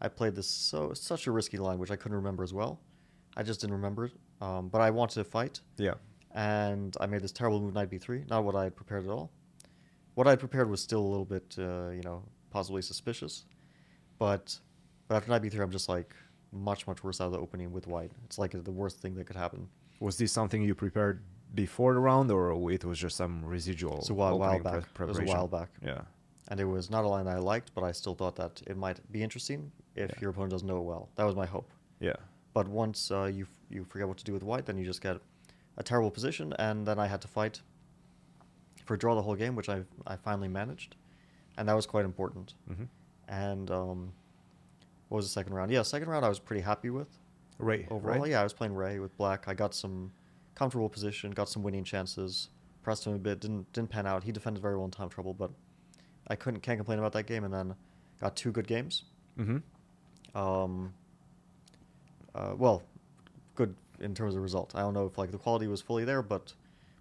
I 0.00 0.08
played 0.08 0.34
this 0.34 0.46
so 0.48 0.92
such 0.94 1.26
a 1.26 1.30
risky 1.32 1.58
line, 1.58 1.78
which 1.78 1.90
I 1.90 1.96
couldn't 1.96 2.16
remember 2.16 2.42
as 2.42 2.54
well. 2.54 2.80
I 3.36 3.42
just 3.42 3.60
didn't 3.60 3.74
remember 3.74 4.06
it. 4.06 4.12
Um, 4.40 4.68
but 4.68 4.80
I 4.80 4.90
wanted 4.90 5.14
to 5.16 5.24
fight, 5.24 5.60
yeah, 5.76 5.94
and 6.32 6.96
I 7.00 7.06
made 7.06 7.22
this 7.22 7.32
terrible 7.32 7.60
move 7.60 7.74
knight 7.74 7.90
b3. 7.90 8.28
Not 8.28 8.44
what 8.44 8.54
I 8.54 8.64
had 8.64 8.74
prepared 8.76 9.04
at 9.04 9.10
all. 9.10 9.30
What 10.14 10.26
I 10.26 10.30
had 10.30 10.40
prepared 10.40 10.70
was 10.70 10.80
still 10.80 11.00
a 11.00 11.10
little 11.14 11.24
bit, 11.24 11.54
uh, 11.58 11.90
you 11.90 12.02
know, 12.02 12.22
possibly 12.50 12.82
suspicious. 12.82 13.44
But 14.18 14.58
but 15.08 15.16
after 15.16 15.30
knight 15.30 15.42
b3, 15.42 15.60
I'm 15.60 15.70
just 15.70 15.88
like 15.88 16.14
much 16.52 16.86
much 16.86 17.02
worse 17.02 17.20
out 17.20 17.26
of 17.26 17.32
the 17.32 17.38
opening 17.38 17.72
with 17.72 17.86
white. 17.86 18.12
It's 18.24 18.38
like 18.38 18.52
the 18.52 18.70
worst 18.72 19.00
thing 19.00 19.14
that 19.16 19.26
could 19.26 19.36
happen. 19.36 19.68
Was 20.00 20.16
this 20.18 20.32
something 20.32 20.62
you 20.62 20.74
prepared 20.74 21.22
before 21.54 21.94
the 21.94 22.00
round, 22.00 22.30
or 22.30 22.70
it 22.72 22.84
was 22.84 22.98
just 22.98 23.16
some 23.16 23.44
residual? 23.44 23.98
It's 23.98 24.10
a 24.10 24.14
while, 24.14 24.38
while 24.38 24.58
back. 24.58 24.92
pre- 24.94 25.06
it 25.06 25.08
was 25.08 25.18
a 25.18 25.24
while 25.24 25.48
back. 25.48 25.70
Yeah, 25.84 26.02
And 26.48 26.60
it 26.60 26.64
was 26.66 26.90
not 26.90 27.04
a 27.04 27.08
line 27.08 27.24
that 27.24 27.36
I 27.36 27.38
liked, 27.38 27.72
but 27.74 27.82
I 27.84 27.92
still 27.92 28.14
thought 28.14 28.36
that 28.36 28.62
it 28.66 28.76
might 28.76 29.00
be 29.10 29.22
interesting 29.22 29.72
if 29.96 30.10
Yeah. 30.10 30.16
your 30.20 30.30
opponent 30.30 30.50
doesn't 30.52 30.68
know 30.68 30.78
it 30.78 30.82
well. 30.84 31.08
That 31.16 31.24
was 31.24 31.34
my 31.34 31.46
hope. 31.46 31.70
yeah, 32.00 32.16
But 32.52 32.68
once 32.68 33.10
uh, 33.10 33.24
you 33.24 33.44
f- 33.44 33.50
you 33.70 33.84
forget 33.84 34.06
what 34.06 34.18
to 34.18 34.24
do 34.24 34.32
with 34.34 34.42
white, 34.42 34.66
then 34.66 34.76
you 34.76 34.84
just 34.84 35.00
get 35.00 35.16
a 35.78 35.82
terrible 35.82 36.10
position, 36.10 36.52
and 36.58 36.86
then 36.86 36.98
I 36.98 37.06
had 37.06 37.20
to 37.22 37.28
fight 37.28 37.62
for 38.84 38.94
a 38.94 38.98
draw 38.98 39.14
the 39.14 39.22
whole 39.22 39.34
game, 39.36 39.56
which 39.56 39.68
I 39.68 39.84
I 40.06 40.16
finally 40.16 40.48
managed. 40.48 40.96
and 41.56 41.68
that 41.68 41.74
was 41.74 41.86
quite 41.86 42.04
important. 42.04 42.54
Mhm. 42.68 42.88
And 43.28 43.70
um, 43.70 44.12
what 45.08 45.16
was 45.18 45.26
the 45.26 45.30
second 45.32 45.54
round? 45.54 45.70
Yeah, 45.70 45.82
second 45.82 46.08
round 46.08 46.24
I 46.24 46.28
was 46.28 46.40
pretty 46.40 46.62
happy 46.62 46.90
with 46.90 47.08
Ray, 47.58 47.86
overall. 47.90 48.20
right? 48.20 48.30
Yeah, 48.32 48.40
I 48.40 48.42
was 48.42 48.52
playing 48.52 48.74
Ray 48.74 48.98
with 48.98 49.16
black. 49.16 49.46
I 49.48 49.54
got 49.54 49.72
some 49.72 50.10
comfortable 50.56 50.88
position, 50.88 51.30
got 51.30 51.48
some 51.48 51.62
winning 51.62 51.84
chances, 51.84 52.48
pressed 52.82 53.06
him 53.06 53.14
a 53.14 53.18
bit, 53.18 53.40
didn't 53.40 53.72
didn't 53.72 53.90
pan 53.90 54.06
out. 54.06 54.24
He 54.24 54.32
defended 54.32 54.60
very 54.62 54.74
well 54.76 54.84
in 54.84 54.90
time 54.90 55.08
trouble, 55.08 55.32
but 55.32 55.50
I 56.28 56.36
couldn't 56.36 56.60
can't 56.60 56.78
complain 56.78 56.98
about 56.98 57.12
that 57.12 57.24
game. 57.26 57.44
And 57.44 57.52
then 57.52 57.74
got 58.20 58.36
two 58.36 58.52
good 58.52 58.66
games. 58.66 59.04
Mm-hmm. 59.38 59.58
Um, 60.38 60.92
uh, 62.34 62.54
well, 62.56 62.82
good 63.54 63.74
in 64.00 64.14
terms 64.14 64.34
of 64.34 64.42
result. 64.42 64.72
I 64.74 64.80
don't 64.80 64.94
know 64.94 65.06
if 65.06 65.16
like 65.18 65.30
the 65.30 65.38
quality 65.38 65.66
was 65.66 65.80
fully 65.80 66.04
there, 66.04 66.22
but 66.22 66.54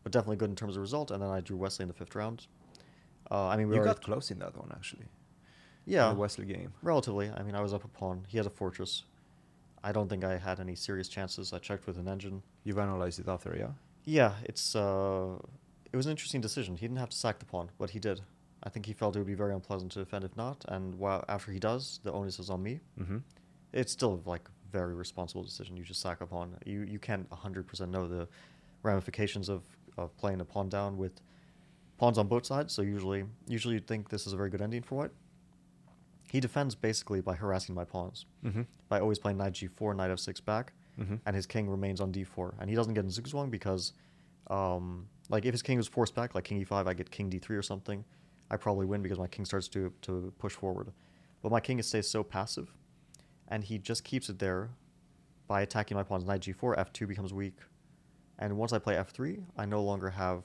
but 0.03 0.11
definitely 0.11 0.35
good 0.37 0.49
in 0.49 0.55
terms 0.55 0.75
of 0.75 0.81
result. 0.81 1.11
And 1.11 1.21
then 1.21 1.29
I 1.29 1.39
drew 1.41 1.57
Wesley 1.57 1.83
in 1.83 1.87
the 1.87 1.93
fifth 1.93 2.15
round. 2.15 2.47
Uh, 3.31 3.47
I 3.47 3.57
mean, 3.57 3.69
we 3.69 3.75
You 3.77 3.83
got 3.83 4.01
close 4.01 4.29
in 4.31 4.39
that 4.39 4.55
one 4.57 4.69
actually. 4.75 5.05
yeah, 5.85 6.09
in 6.09 6.15
the 6.15 6.21
Wesley 6.21 6.45
game. 6.45 6.73
relatively. 6.81 7.31
I 7.31 7.41
mean, 7.43 7.55
I 7.55 7.61
was 7.61 7.73
up 7.73 7.83
a 7.83 7.87
pawn. 7.87 8.25
He 8.27 8.37
had 8.37 8.45
a 8.45 8.49
fortress. 8.49 9.03
I 9.83 9.91
don't 9.91 10.07
think 10.09 10.23
I 10.23 10.37
had 10.37 10.59
any 10.59 10.75
serious 10.75 11.07
chances. 11.09 11.51
I 11.53 11.59
checked 11.59 11.87
with 11.87 11.97
an 11.97 12.07
engine. 12.07 12.41
You've 12.63 12.77
analyzed 12.79 13.19
it 13.19 13.27
after, 13.27 13.55
yeah. 13.57 13.71
Yeah, 14.05 14.33
it's 14.43 14.75
uh, 14.75 15.37
it 15.91 15.95
was 15.97 16.05
an 16.05 16.11
interesting 16.11 16.41
decision. 16.41 16.75
He 16.75 16.85
didn't 16.87 16.99
have 16.99 17.09
to 17.09 17.17
sack 17.17 17.39
the 17.39 17.45
pawn, 17.45 17.69
but 17.77 17.89
he 17.91 17.99
did. 17.99 18.21
I 18.63 18.69
think 18.69 18.85
he 18.85 18.93
felt 18.93 19.15
it 19.15 19.19
would 19.19 19.27
be 19.27 19.33
very 19.33 19.53
unpleasant 19.53 19.91
to 19.93 19.99
defend 19.99 20.23
if 20.23 20.35
not. 20.37 20.63
And 20.69 20.95
while 20.95 21.23
after 21.27 21.51
he 21.51 21.59
does, 21.59 21.99
the 22.03 22.11
onus 22.13 22.39
is 22.39 22.49
on 22.49 22.63
me. 22.63 22.79
Mm-hmm. 22.99 23.17
It's 23.73 23.91
still 23.91 24.21
like 24.25 24.47
very 24.71 24.93
responsible 24.95 25.43
decision. 25.43 25.75
You 25.77 25.83
just 25.83 26.01
sack 26.01 26.21
a 26.21 26.25
pawn. 26.27 26.55
You 26.65 26.81
you 26.81 26.99
can't 26.99 27.27
hundred 27.31 27.67
percent 27.67 27.91
know 27.91 28.07
the 28.07 28.27
ramifications 28.83 29.49
of, 29.49 29.63
of 29.97 30.15
playing 30.17 30.41
a 30.41 30.45
pawn 30.45 30.69
down 30.69 30.97
with 30.97 31.13
pawns 31.97 32.17
on 32.17 32.27
both 32.27 32.45
sides. 32.45 32.73
So 32.73 32.81
usually 32.81 33.25
usually 33.47 33.73
you'd 33.75 33.87
think 33.87 34.09
this 34.09 34.25
is 34.27 34.33
a 34.33 34.37
very 34.37 34.49
good 34.49 34.61
ending 34.61 34.81
for 34.83 34.95
white. 34.95 35.11
He 36.31 36.39
defends 36.39 36.73
basically 36.75 37.21
by 37.21 37.35
harassing 37.35 37.75
my 37.75 37.85
pawns 37.85 38.25
Mm-hmm. 38.45 38.61
by 38.89 38.99
always 38.99 39.19
playing 39.19 39.37
knight 39.37 39.53
g4, 39.53 39.95
knight 39.95 40.11
f6 40.11 40.43
back, 40.45 40.73
Mhm. 40.99 41.19
and 41.25 41.35
his 41.35 41.45
king 41.45 41.69
remains 41.69 41.99
on 42.01 42.11
d4, 42.11 42.53
and 42.59 42.69
he 42.69 42.75
doesn't 42.75 42.93
get 42.93 43.03
in 43.03 43.09
zugzwang 43.09 43.49
because, 43.49 43.93
um, 44.47 45.07
like 45.29 45.45
if 45.45 45.53
his 45.53 45.61
king 45.61 45.77
was 45.77 45.87
forced 45.87 46.13
back, 46.15 46.35
like 46.35 46.43
king 46.43 46.63
e5, 46.63 46.87
I 46.87 46.93
get 46.93 47.09
king 47.11 47.29
d3 47.29 47.49
or 47.57 47.61
something, 47.61 48.03
I 48.51 48.57
probably 48.57 48.85
win 48.85 49.01
because 49.01 49.19
my 49.19 49.27
king 49.27 49.45
starts 49.45 49.67
to 49.69 49.91
to 50.01 50.33
push 50.37 50.53
forward, 50.53 50.91
but 51.41 51.51
my 51.51 51.59
king 51.59 51.81
stays 51.81 52.09
so 52.09 52.23
passive, 52.23 52.73
and 53.47 53.63
he 53.63 53.77
just 53.77 54.03
keeps 54.03 54.29
it 54.29 54.39
there, 54.39 54.69
by 55.47 55.61
attacking 55.61 55.95
my 55.97 56.03
pawns. 56.03 56.25
Knight 56.25 56.41
g4, 56.41 56.77
f2 56.77 57.07
becomes 57.07 57.33
weak, 57.33 57.57
and 58.39 58.57
once 58.57 58.73
I 58.73 58.79
play 58.79 58.95
f3, 58.95 59.43
I 59.57 59.65
no 59.65 59.81
longer 59.83 60.09
have. 60.09 60.43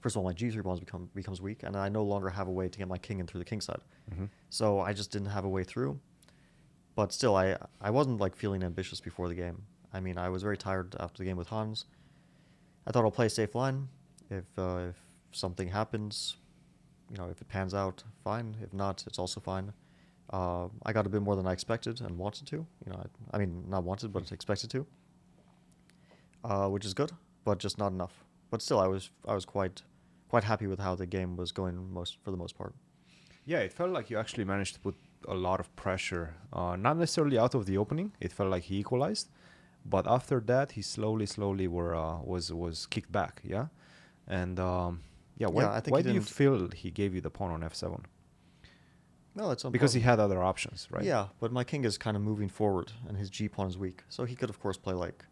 First 0.00 0.16
of 0.16 0.18
all, 0.18 0.24
my 0.24 0.32
g3 0.34 0.62
pawns 0.62 0.80
become 0.80 1.08
becomes 1.14 1.40
weak, 1.40 1.62
and 1.62 1.76
I 1.76 1.88
no 1.88 2.02
longer 2.02 2.30
have 2.30 2.48
a 2.48 2.52
way 2.52 2.68
to 2.68 2.78
get 2.78 2.88
my 2.88 2.98
king 2.98 3.20
in 3.20 3.26
through 3.26 3.38
the 3.40 3.44
king 3.44 3.60
side. 3.60 3.82
Mhm. 4.10 4.28
So 4.50 4.80
I 4.80 4.92
just 4.92 5.10
didn't 5.12 5.28
have 5.28 5.44
a 5.44 5.48
way 5.48 5.64
through 5.64 6.00
but 6.94 7.10
still 7.12 7.34
I 7.36 7.56
I 7.80 7.90
wasn't 7.90 8.20
like 8.20 8.36
feeling 8.36 8.62
ambitious 8.62 9.00
before 9.00 9.26
the 9.28 9.34
game. 9.34 9.62
I 9.94 10.00
mean, 10.00 10.18
I 10.18 10.28
was 10.28 10.42
very 10.42 10.58
tired 10.58 10.94
after 11.00 11.18
the 11.18 11.24
game 11.24 11.38
with 11.38 11.48
Hans. 11.48 11.86
I 12.86 12.90
thought 12.92 13.04
I'll 13.04 13.10
play 13.10 13.26
a 13.26 13.30
safe 13.30 13.54
line. 13.54 13.88
If 14.28 14.44
uh, 14.58 14.88
if 14.90 14.96
something 15.32 15.68
happens, 15.68 16.36
you 17.12 17.18
know, 17.18 17.28
if 17.28 17.40
it 17.40 17.48
pans 17.48 17.74
out, 17.74 18.02
fine. 18.24 18.56
If 18.62 18.72
not, 18.72 19.04
it's 19.06 19.18
also 19.18 19.38
fine. 19.38 19.72
Uh, 20.32 20.68
I 20.84 20.92
got 20.94 21.06
a 21.06 21.10
bit 21.10 21.20
more 21.20 21.36
than 21.36 21.46
I 21.46 21.52
expected 21.52 22.00
and 22.00 22.16
wanted 22.16 22.46
to. 22.46 22.56
You 22.56 22.92
know, 22.92 23.04
I, 23.04 23.36
I 23.36 23.38
mean, 23.38 23.64
not 23.68 23.84
wanted, 23.84 24.12
but 24.12 24.32
expected 24.32 24.70
to. 24.70 24.86
Uh, 26.42 26.68
which 26.68 26.86
is 26.86 26.94
good, 26.94 27.12
but 27.44 27.58
just 27.58 27.78
not 27.78 27.92
enough. 27.92 28.24
But 28.50 28.62
still, 28.62 28.80
I 28.80 28.88
was 28.88 29.10
I 29.28 29.34
was 29.34 29.44
quite 29.44 29.82
quite 30.28 30.44
happy 30.44 30.66
with 30.66 30.80
how 30.80 30.94
the 30.94 31.06
game 31.06 31.36
was 31.36 31.52
going 31.52 31.92
most 31.92 32.16
for 32.24 32.30
the 32.30 32.36
most 32.36 32.56
part. 32.56 32.74
Yeah, 33.44 33.58
it 33.58 33.72
felt 33.72 33.90
like 33.90 34.08
you 34.10 34.18
actually 34.18 34.44
managed 34.44 34.74
to 34.74 34.80
put 34.80 34.96
a 35.28 35.34
lot 35.34 35.60
of 35.60 35.74
pressure, 35.76 36.34
uh, 36.52 36.76
not 36.76 36.96
necessarily 36.96 37.38
out 37.38 37.54
of 37.54 37.66
the 37.66 37.76
opening. 37.76 38.12
It 38.20 38.32
felt 38.32 38.50
like 38.50 38.64
he 38.64 38.78
equalized, 38.78 39.28
but 39.84 40.06
after 40.06 40.40
that, 40.40 40.72
he 40.72 40.82
slowly, 40.82 41.26
slowly 41.26 41.68
were 41.68 41.94
uh, 41.94 42.18
was 42.24 42.52
was 42.52 42.86
kicked 42.86 43.12
back. 43.12 43.42
Yeah, 43.44 43.66
and 44.26 44.58
um, 44.58 45.00
yeah, 45.38 45.48
why, 45.48 45.62
Yeah, 45.62 45.72
I 45.72 45.80
think 45.80 45.92
why 45.94 46.02
do 46.02 46.12
you 46.12 46.20
feel 46.20 46.68
he 46.70 46.90
gave 46.90 47.14
you 47.14 47.20
the 47.20 47.30
pawn 47.30 47.50
on 47.50 47.60
f7? 47.62 48.00
No, 49.34 49.50
it's 49.50 49.62
Because 49.64 49.94
he 49.94 50.00
had 50.00 50.20
other 50.20 50.42
options, 50.42 50.88
right? 50.90 51.04
Yeah, 51.04 51.28
but 51.40 51.52
my 51.52 51.64
king 51.64 51.84
is 51.84 51.96
kind 51.96 52.16
of 52.16 52.22
moving 52.22 52.48
forward, 52.50 52.92
and 53.08 53.16
his 53.16 53.30
g 53.30 53.48
pawn 53.48 53.66
is 53.66 53.78
weak, 53.78 54.02
so 54.08 54.24
he 54.24 54.34
could 54.34 54.50
of 54.50 54.60
course 54.60 54.76
play 54.76 54.92
like, 54.94 55.24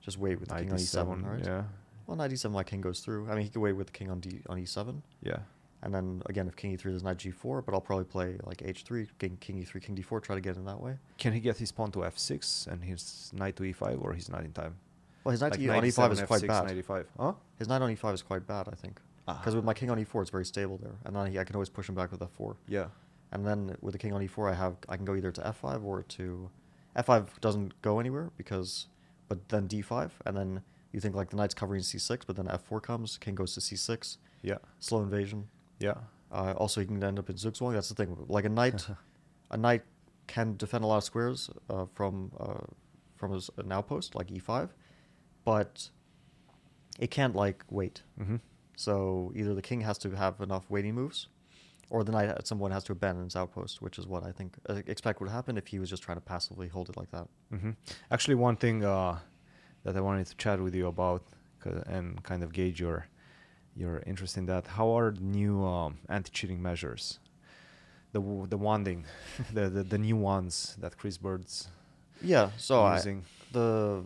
just 0.00 0.18
wait 0.18 0.38
with 0.38 0.48
the 0.50 0.54
king 0.56 0.70
on 0.72 0.78
e7, 0.78 1.26
right? 1.26 1.44
Yeah, 1.44 1.64
Well, 2.06 2.16
knight 2.16 2.30
e7, 2.30 2.50
my 2.52 2.62
king 2.62 2.80
goes 2.80 3.00
through. 3.00 3.28
I 3.28 3.34
mean, 3.34 3.42
he 3.44 3.48
could 3.50 3.60
wait 3.60 3.72
with 3.72 3.88
the 3.88 3.92
king 3.92 4.08
on 4.10 4.20
d 4.20 4.40
on 4.48 4.56
e7, 4.58 5.02
yeah. 5.22 5.38
and 5.82 5.92
then 5.92 6.22
again 6.26 6.46
if 6.46 6.54
king 6.54 6.76
e3 6.76 6.82
there's 6.84 7.02
knight 7.02 7.18
g4, 7.18 7.64
but 7.66 7.74
I'll 7.74 7.80
probably 7.80 8.04
play 8.04 8.38
like 8.44 8.58
h3, 8.58 9.08
king 9.18 9.36
king 9.40 9.56
e3, 9.64 9.82
king 9.82 9.96
d4, 9.96 10.22
try 10.22 10.36
to 10.36 10.40
get 10.40 10.54
in 10.56 10.64
that 10.66 10.80
way. 10.80 10.96
Can 11.18 11.32
he 11.32 11.40
get 11.40 11.56
his 11.58 11.72
pawn 11.72 11.90
to 11.92 12.00
f6 12.00 12.68
and 12.68 12.84
his 12.84 13.32
knight 13.34 13.56
to 13.56 13.64
e5, 13.64 14.00
or 14.00 14.12
he's 14.14 14.28
not 14.28 14.44
in 14.44 14.52
time? 14.52 14.76
Well, 15.24 15.32
his 15.32 15.40
knight 15.40 15.52
Like 15.52 15.60
e- 15.60 15.68
on 15.70 15.82
e5 15.82 16.10
is97, 16.12 16.26
quite 16.28 16.42
F6, 16.42 16.46
bad. 16.46 16.64
knight 16.66 16.86
e5. 16.86 17.04
Huh? 17.18 17.32
His 17.58 17.66
knight 17.66 17.82
on 17.82 17.90
e5 17.96 18.14
is 18.14 18.22
quite 18.22 18.46
bad, 18.46 18.68
I 18.70 18.76
think, 18.76 19.00
because 19.26 19.54
Ah. 19.54 19.56
with 19.56 19.64
my 19.64 19.74
king 19.74 19.90
on 19.90 19.98
e4 19.98 20.22
it's 20.22 20.30
very 20.30 20.44
stable 20.44 20.76
there, 20.78 20.96
and 21.04 21.14
then 21.16 21.30
he, 21.30 21.38
I 21.38 21.44
can 21.44 21.56
always 21.56 21.68
push 21.70 21.88
him 21.88 21.94
back 21.94 22.10
with 22.10 22.20
f4. 22.20 22.56
Yeah. 22.68 22.88
And 23.32 23.46
then 23.46 23.76
with 23.80 23.92
the 23.92 23.98
king 23.98 24.12
on 24.12 24.20
e4, 24.20 24.50
I 24.50 24.54
have 24.54 24.76
I 24.88 24.96
can 24.96 25.04
go 25.04 25.14
either 25.14 25.32
to 25.32 25.40
f5 25.42 25.82
or 25.84 26.02
to 26.02 26.50
f5 26.96 27.40
doesn't 27.40 27.80
go 27.82 27.98
anywhere 28.00 28.30
because, 28.36 28.86
but 29.28 29.48
then 29.48 29.66
d5, 29.68 30.10
and 30.26 30.36
then 30.36 30.62
you 30.92 31.00
think 31.00 31.14
like 31.16 31.30
the 31.30 31.36
knight's 31.36 31.54
covering 31.54 31.82
c6, 31.82 32.20
but 32.26 32.36
then 32.36 32.46
f4 32.46 32.80
comes, 32.82 33.18
king 33.18 33.34
goes 33.34 33.54
to 33.54 33.60
c6, 33.60 34.18
Yeah. 34.42 34.58
slow 34.78 35.02
invasion. 35.02 35.48
Yeah. 35.80 35.94
Uh, 36.30 36.52
also, 36.56 36.80
you 36.80 36.86
can 36.86 37.02
end 37.02 37.18
up 37.18 37.28
in 37.30 37.36
zugzwang. 37.36 37.72
That's 37.72 37.88
the 37.88 37.94
thing. 37.94 38.16
Like 38.28 38.44
a 38.44 38.48
knight, 38.48 38.86
a 39.50 39.56
knight 39.56 39.82
can 40.26 40.56
defend 40.56 40.84
a 40.84 40.86
lot 40.86 40.98
of 40.98 41.04
squares 41.04 41.50
uh, 41.70 41.86
from 41.94 42.30
uh, 42.38 42.64
from 43.16 43.32
his, 43.32 43.50
an 43.56 43.70
outpost 43.72 44.14
like 44.14 44.28
e5, 44.28 44.70
but 45.44 45.90
it 46.98 47.10
can't 47.10 47.34
like 47.34 47.64
wait. 47.70 48.02
Mm-hmm. 48.20 48.36
So 48.76 49.32
either 49.34 49.54
the 49.54 49.62
king 49.62 49.80
has 49.82 49.98
to 49.98 50.10
have 50.10 50.40
enough 50.40 50.64
waiting 50.68 50.94
moves, 50.94 51.28
or 51.90 52.02
the 52.04 52.12
knight 52.12 52.28
at 52.28 52.46
some 52.46 52.58
point 52.58 52.72
has 52.72 52.84
to 52.84 52.92
abandon 52.92 53.24
his 53.24 53.36
outpost, 53.36 53.80
which 53.82 53.98
is 53.98 54.06
what 54.06 54.24
I 54.24 54.32
think 54.32 54.56
I 54.68 54.82
expect 54.86 55.20
would 55.20 55.30
happen 55.30 55.56
if 55.56 55.66
he 55.68 55.78
was 55.78 55.90
just 55.90 56.02
trying 56.02 56.16
to 56.16 56.22
passively 56.22 56.68
hold 56.68 56.88
it 56.88 56.96
like 56.96 57.10
that. 57.12 57.28
hmm 57.50 57.70
Actually, 58.10 58.34
one 58.36 58.56
thing 58.56 58.84
uh, 58.84 59.18
that 59.84 59.96
I 59.96 60.00
wanted 60.00 60.26
to 60.26 60.36
chat 60.36 60.60
with 60.60 60.74
you 60.74 60.86
about 60.88 61.22
and 61.86 62.22
kind 62.22 62.42
of 62.42 62.52
gauge 62.52 62.78
your 62.80 63.06
your 63.76 64.02
interest 64.06 64.36
in 64.36 64.46
that. 64.46 64.66
How 64.66 64.90
are 64.98 65.10
the 65.12 65.20
new 65.22 65.64
um, 65.64 65.98
anti-cheating 66.08 66.60
measures? 66.62 67.18
The 68.12 68.20
w- 68.20 68.46
the 68.46 68.56
wanding, 68.58 69.04
the, 69.52 69.68
the 69.70 69.82
the 69.82 69.98
new 69.98 70.16
ones 70.16 70.76
that 70.80 70.96
Chris 70.98 71.16
Bird's 71.18 71.68
Yeah. 72.20 72.50
So 72.58 72.82
I, 72.84 72.96
using. 72.96 73.24
the 73.52 74.04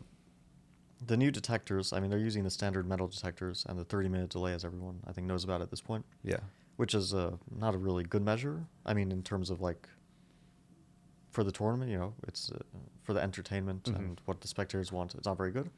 the 1.07 1.17
new 1.17 1.31
detectors. 1.31 1.93
I 1.93 2.01
mean, 2.01 2.11
they're 2.11 2.19
using 2.19 2.45
the 2.45 2.51
standard 2.51 2.87
metal 2.89 3.07
detectors 3.07 3.65
and 3.69 3.79
the 3.79 3.85
30 3.85 4.09
minute 4.09 4.31
delay, 4.31 4.53
as 4.53 4.65
everyone 4.65 5.01
I 5.07 5.13
think 5.13 5.27
knows 5.27 5.45
about 5.45 5.61
at 5.63 5.71
this 5.71 5.81
point. 5.81 6.05
yeah. 6.23 6.39
which 6.77 6.95
is 6.95 7.13
uh, 7.13 7.33
not 7.57 7.75
a 7.75 7.79
really 7.79 8.05
good 8.05 8.23
measure. 8.23 8.65
I 8.87 8.95
mean, 8.95 9.11
in 9.11 9.23
terms 9.23 9.51
of 9.51 9.61
like 9.61 9.89
for 11.31 11.43
the 11.45 11.51
tournament, 11.53 11.91
you 11.91 11.99
know, 11.99 12.15
it's 12.29 12.51
uh, 12.53 12.59
for 13.03 13.13
the 13.15 13.21
entertainment 13.23 13.85
Mhm. 13.85 13.97
and 13.97 14.21
what 14.27 14.41
the 14.41 14.49
spectators 14.49 14.93
want. 14.93 15.15
It's 15.17 15.27
not 15.27 15.37
very 15.37 15.51
good. 15.51 15.71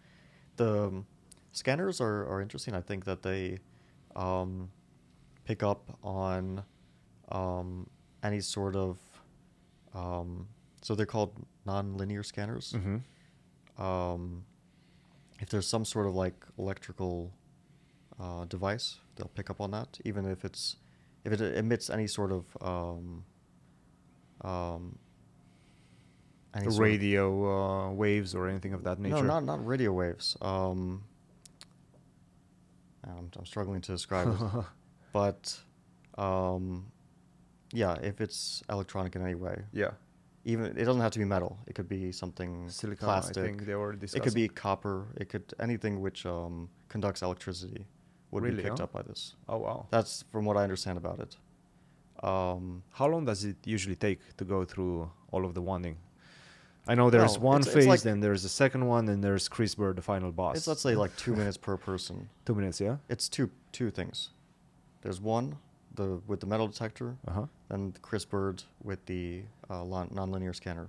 The 0.56 0.84
um, 0.88 1.06
scanners 1.52 2.00
are, 2.00 2.26
are 2.30 2.40
interesting. 2.42 2.74
I 2.74 2.80
think 2.82 3.04
that 3.06 3.22
they 3.22 3.58
um, 4.14 4.70
pick 5.44 5.62
up 5.62 5.98
on 6.02 6.62
um, 7.30 7.88
any 8.22 8.40
sort 8.40 8.76
of 8.76 8.98
um, 9.94 10.46
so 10.82 10.94
they're 10.94 11.06
called 11.06 11.32
non-linear 11.66 12.22
scanners. 12.22 12.74
Mm-hmm. 12.76 13.82
Um, 13.82 14.44
if 15.40 15.48
there's 15.48 15.66
some 15.66 15.84
sort 15.84 16.06
of 16.06 16.14
like 16.14 16.44
electrical 16.58 17.32
uh, 18.20 18.44
device, 18.44 18.98
they'll 19.16 19.28
pick 19.34 19.50
up 19.50 19.60
on 19.60 19.70
that, 19.72 19.98
even 20.04 20.24
if 20.26 20.44
it's 20.44 20.76
if 21.24 21.32
it 21.32 21.40
emits 21.56 21.90
any 21.90 22.06
sort 22.06 22.32
of 22.32 22.44
um, 22.60 23.24
um, 24.42 24.98
any 26.54 26.64
sort 26.64 26.74
of- 26.74 26.78
Radio 26.80 27.24
uh, 27.88 27.90
waves 27.92 28.34
or 28.34 28.48
anything 28.48 28.72
of 28.74 28.84
that 28.84 28.98
nature. 28.98 29.16
no, 29.16 29.22
not 29.22 29.44
not 29.44 29.66
radio 29.66 29.92
waves. 29.92 30.36
Um, 30.40 31.04
I'm, 33.04 33.30
I'm 33.36 33.46
struggling 33.46 33.80
to 33.82 33.92
describe 33.92 34.28
it, 34.28 34.64
but 35.12 35.58
um, 36.18 36.86
yeah, 37.72 37.94
if 38.02 38.20
it's 38.20 38.62
electronic 38.68 39.16
in 39.16 39.22
any 39.22 39.34
way, 39.34 39.62
Yeah. 39.72 39.92
Even 40.44 40.66
it 40.66 40.84
doesn't 40.84 41.02
have 41.02 41.12
to 41.12 41.18
be 41.18 41.24
metal. 41.24 41.58
It 41.66 41.74
could 41.74 41.88
be 41.88 42.12
something 42.12 42.68
Silicon, 42.70 43.08
I 43.08 43.12
plastic. 43.20 43.44
think 43.44 43.66
they 43.66 43.74
were 43.74 43.92
it 43.92 44.22
could 44.22 44.34
be 44.34 44.48
copper. 44.48 45.06
It 45.16 45.28
could 45.28 45.52
anything 45.60 46.00
which 46.00 46.24
um, 46.26 46.68
conducts 46.88 47.22
electricity 47.22 47.84
would 48.30 48.42
Really, 48.44 48.56
be 48.56 48.62
picked 48.62 48.78
huh? 48.78 48.84
up 48.84 48.92
by 48.92 49.02
this. 49.02 49.34
Oh 49.48 49.58
wow. 49.58 49.86
That's 49.90 50.24
from 50.32 50.44
what 50.44 50.56
I 50.56 50.62
understand 50.62 50.96
about 50.98 51.18
it. 51.20 51.36
Um, 52.22 52.82
How 52.92 53.06
long 53.06 53.24
does 53.24 53.44
it 53.44 53.56
usually 53.64 53.96
take 53.96 54.20
to 54.36 54.44
go 54.44 54.64
through 54.64 55.10
all 55.32 55.44
of 55.44 55.54
the 55.54 55.62
wanding? 55.62 55.96
I 56.86 56.94
know 56.94 57.10
there's 57.10 57.38
Well, 57.38 57.52
one 57.52 57.60
it's- 57.60 57.66
it's 57.74 57.84
phase, 57.84 57.86
like- 57.86 58.02
then 58.02 58.20
there's 58.20 58.44
a 58.44 58.48
second 58.48 58.86
one, 58.86 59.04
then 59.04 59.20
there's 59.20 59.48
Chris 59.48 59.74
Bird, 59.74 59.96
the 59.96 60.02
final 60.02 60.32
boss. 60.32 60.56
it's 60.56 60.66
let's 60.66 60.80
say 60.82 60.96
like 60.96 61.14
two 61.16 61.34
minutes 61.36 61.56
per 61.56 61.76
person. 61.76 62.28
Two 62.46 62.54
minutes, 62.54 62.80
yeah. 62.80 62.96
It's 63.08 63.28
two 63.28 63.50
two 63.72 63.90
things. 63.90 64.30
There's 65.02 65.20
one 65.20 65.56
the 65.94 66.20
with 66.26 66.40
the 66.40 66.46
metal 66.46 66.68
detector, 66.68 67.16
Uh-huh. 67.26 67.46
then 67.68 67.94
Chris 68.02 68.24
Bird 68.24 68.62
with 68.82 69.04
the 69.06 69.42
uh, 69.68 69.82
lon- 69.84 70.10
nonlinear 70.10 70.54
scanner, 70.54 70.88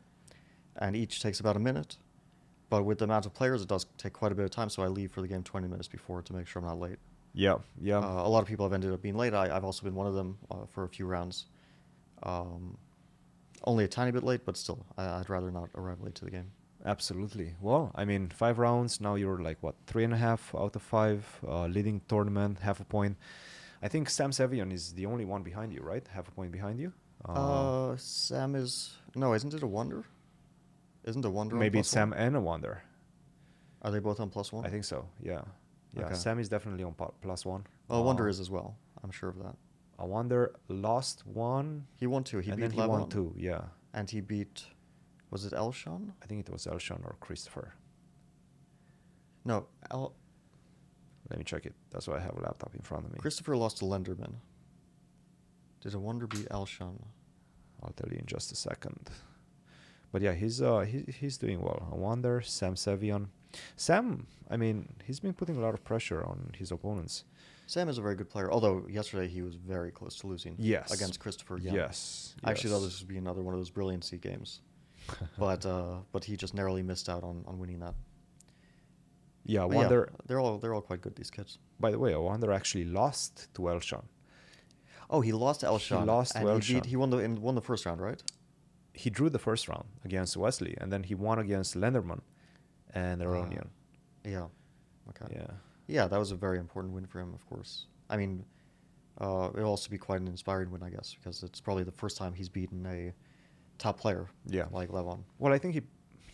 and 0.78 0.96
each 0.96 1.22
takes 1.22 1.40
about 1.40 1.56
a 1.56 1.60
minute. 1.60 1.98
But 2.70 2.84
with 2.84 3.00
the 3.00 3.04
amount 3.06 3.26
of 3.26 3.34
players, 3.34 3.62
it 3.62 3.68
does 3.68 3.86
take 3.98 4.14
quite 4.14 4.32
a 4.32 4.36
bit 4.36 4.46
of 4.46 4.52
time. 4.52 4.70
So 4.70 4.82
I 4.82 4.88
leave 4.88 5.12
for 5.12 5.22
the 5.22 5.28
game 5.28 5.44
20 5.44 5.68
minutes 5.68 5.90
before 5.90 6.22
to 6.22 6.34
make 6.34 6.48
sure 6.48 6.62
I'm 6.62 6.68
not 6.68 6.80
late. 6.80 7.00
Yeah, 7.34 7.56
yeah. 7.82 7.98
Uh, 8.00 8.26
a 8.26 8.30
lot 8.30 8.42
of 8.42 8.48
people 8.48 8.66
have 8.66 8.72
ended 8.74 8.94
up 8.94 9.02
being 9.02 9.16
late. 9.18 9.34
I, 9.34 9.54
I've 9.54 9.66
also 9.66 9.84
been 9.84 9.96
one 9.96 10.08
of 10.08 10.14
them 10.14 10.38
uh, 10.50 10.66
for 10.70 10.84
a 10.86 10.88
few 10.88 11.06
rounds. 11.06 11.48
Um, 12.24 12.78
only 13.66 13.84
a 13.84 13.88
tiny 13.88 14.12
bit 14.12 14.24
late, 14.24 14.42
but 14.46 14.56
still, 14.58 14.86
I, 14.98 15.20
I'd 15.20 15.30
rather 15.30 15.52
not 15.52 15.70
arrive 15.76 16.02
late 16.02 16.16
to 16.16 16.26
the 16.26 16.32
game. 16.32 16.52
Absolutely. 16.86 17.56
Well, 17.62 17.92
I 17.94 18.06
mean, 18.06 18.30
five 18.30 18.58
rounds. 18.58 19.00
Now 19.02 19.16
you're 19.16 19.38
like 19.40 19.58
what 19.62 19.76
three 19.86 20.04
and 20.04 20.14
a 20.14 20.18
half 20.18 20.54
out 20.56 20.76
of 20.76 20.82
five, 20.82 21.26
uh, 21.48 21.66
leading 21.68 22.02
tournament, 22.08 22.60
half 22.60 22.80
a 22.80 22.86
point. 22.86 23.18
I 23.82 23.88
think 23.88 24.10
Sam 24.10 24.32
Sevian 24.32 24.72
is 24.72 24.94
the 24.94 25.06
only 25.06 25.26
one 25.26 25.44
behind 25.44 25.74
you, 25.74 25.82
right? 25.82 26.06
Half 26.08 26.28
a 26.28 26.32
point 26.32 26.52
behind 26.52 26.80
you. 26.80 26.94
Uh, 27.26 27.96
Sam 27.98 28.56
is 28.56 28.96
no, 29.16 29.34
isn't 29.34 29.54
it 29.54 29.62
Awonder? 29.62 30.04
Isn't 31.04 31.24
Awonder? 31.26 31.54
on 31.54 31.60
maybe 31.60 31.80
it's 31.80 31.90
Sam 31.90 32.12
one? 32.12 32.20
and 32.20 32.36
Awonder. 32.36 32.80
Are 33.82 33.92
they 33.92 34.00
both 34.00 34.20
on 34.20 34.30
plus 34.30 34.52
one? 34.54 34.66
I 34.66 34.70
think 34.70 34.84
so. 34.86 35.08
Yeah, 35.22 35.42
yeah. 35.94 36.06
Okay. 36.06 36.16
Sam 36.16 36.40
is 36.40 36.50
definitely 36.50 36.84
on 36.84 36.96
plus 37.22 37.46
one. 37.46 37.66
Well, 37.88 38.04
Wonder 38.04 38.28
Uh, 38.28 38.30
is 38.30 38.40
as 38.40 38.50
well. 38.52 38.78
I'm 39.04 39.12
sure 39.12 39.30
of 39.30 39.38
that. 39.40 39.56
Awonder 40.00 40.54
lost 40.68 41.26
one. 41.28 41.86
He 42.00 42.08
won 42.08 42.24
two. 42.24 42.40
He 42.40 42.50
and 42.52 42.58
beat 42.60 42.70
then 42.70 42.72
he 42.72 42.88
won 42.88 43.10
two. 43.10 43.34
Yeah, 43.38 43.62
and 43.94 44.10
he 44.10 44.22
beat. 44.22 44.66
Was 45.32 45.46
it 45.46 45.54
Elshan? 45.54 46.12
I 46.22 46.26
think 46.26 46.48
it 46.48 46.52
was 46.52 46.66
Elshan 46.66 47.04
or 47.06 47.16
Christopher. 47.20 47.74
No, 49.46 49.68
El- 49.90 50.14
Let 51.32 51.38
me 51.38 51.46
check 51.46 51.66
it. 51.66 51.74
That's 51.92 52.10
why 52.10 52.18
I 52.18 52.20
have 52.20 52.36
a 52.38 52.42
laptop 52.42 52.76
in 52.76 52.82
front 52.82 53.06
of 53.06 53.14
me. 53.14 53.20
Christopher 53.20 53.56
lost 53.56 53.78
to 53.78 53.86
Lenderman. 53.86 54.34
Did 55.80 55.94
Awonder 55.94 56.30
beat 56.30 56.50
Elshan? 56.50 57.02
I'll 57.82 57.94
tell 57.94 58.12
you 58.12 58.18
in 58.18 58.26
just 58.26 58.52
a 58.52 58.56
second. 58.56 59.10
But 60.12 60.22
yeah, 60.22 60.34
he's 60.34 60.62
uh 60.62 60.82
he, 60.82 61.06
he's 61.20 61.38
doing 61.38 61.62
well. 61.62 61.88
I 61.90 61.96
wonder 61.96 62.42
Sam 62.42 62.76
Sevian. 62.76 63.28
Sam, 63.78 64.28
I 64.50 64.58
mean, 64.58 64.90
he's 65.06 65.22
been 65.22 65.34
putting 65.34 65.56
a 65.56 65.62
lot 65.62 65.74
of 65.74 65.86
pressure 65.86 66.22
on 66.22 66.52
his 66.58 66.70
opponents. 66.70 67.24
Sam 67.66 67.88
is 67.88 67.98
a 67.98 68.02
very 68.02 68.16
good 68.16 68.30
player, 68.30 68.52
although 68.52 68.86
yesterday 68.90 69.30
he 69.30 69.42
was 69.42 69.56
very 69.56 69.90
close 69.92 70.18
to 70.18 70.28
losing. 70.28 70.58
Yes. 70.60 70.92
Against 70.92 71.22
Christopher. 71.22 71.58
Young. 71.58 71.76
Yes. 71.76 72.36
I 72.44 72.52
actually 72.52 72.72
thought 72.72 72.82
this 72.82 73.00
would 73.00 73.08
be 73.08 73.18
another 73.18 73.42
one 73.42 73.54
of 73.54 73.60
those 73.62 73.70
brilliancy 73.70 74.18
games, 74.18 74.60
but 75.40 75.66
uh, 75.66 76.00
but 76.12 76.26
he 76.26 76.36
just 76.36 76.54
narrowly 76.54 76.84
missed 76.84 77.08
out 77.08 77.24
on, 77.24 77.46
on 77.48 77.58
winning 77.58 77.80
that. 77.80 77.96
Yeah, 79.46 79.62
But 79.62 79.70
wonder. 79.76 80.10
they're 80.28 80.40
all 80.40 80.58
they're 80.60 80.74
all 80.74 80.82
quite 80.82 81.02
good. 81.02 81.16
These 81.16 81.32
kids. 81.32 81.58
By 81.80 81.92
the 81.92 82.00
way, 82.00 82.12
Awonder 82.14 82.54
actually 82.56 82.86
lost 82.86 83.48
to 83.56 83.62
Elshan. 83.64 84.04
Oh, 85.10 85.22
he 85.22 85.32
lost 85.32 85.62
to 85.62 85.66
Elshan. 85.68 86.00
He 86.02 86.06
lost 86.06 86.32
to 86.34 86.48
and 86.48 86.64
he 86.64 86.74
beat. 86.76 86.86
He 86.86 86.96
won 86.96 87.10
the 87.10 87.18
in, 87.18 87.42
won 87.42 87.56
the 87.56 87.62
first 87.62 87.86
round, 87.86 88.02
right? 88.02 88.22
He 88.94 89.10
drew 89.10 89.30
the 89.30 89.40
first 89.40 89.68
round 89.68 89.86
against 90.06 90.38
Wesley, 90.38 90.76
and 90.80 90.92
then 90.92 91.04
he 91.04 91.16
won 91.16 91.40
against 91.40 91.76
Lenderman 91.76 92.22
and 92.94 93.22
Aronian. 93.22 93.68
Yeah. 94.24 94.48
Okay. 95.10 95.34
Yeah. 95.36 95.48
Yeah, 95.88 96.08
that 96.08 96.18
was 96.20 96.32
a 96.32 96.36
very 96.36 96.60
important 96.60 96.94
win 96.94 97.06
for 97.06 97.20
him, 97.20 97.34
of 97.34 97.46
course. 97.48 97.88
I 98.10 98.16
mean, 98.18 98.46
uh, 99.20 99.50
it'll 99.56 99.70
also 99.72 99.90
be 99.90 99.98
quite 99.98 100.22
an 100.22 100.28
inspiring 100.28 100.72
win, 100.72 100.84
I 100.84 100.90
guess, 100.90 101.16
because 101.16 101.44
it's 101.44 101.60
probably 101.60 101.84
the 101.84 101.92
first 101.92 102.16
time 102.18 102.34
he's 102.34 102.48
beaten 102.50 102.86
a 102.86 103.14
top 103.78 104.00
player. 104.00 104.28
Yeah. 104.46 104.66
Like 104.72 104.90
Levon. 104.90 105.24
Well, 105.40 105.52
I 105.52 105.58
think 105.58 105.74
he 105.74 105.82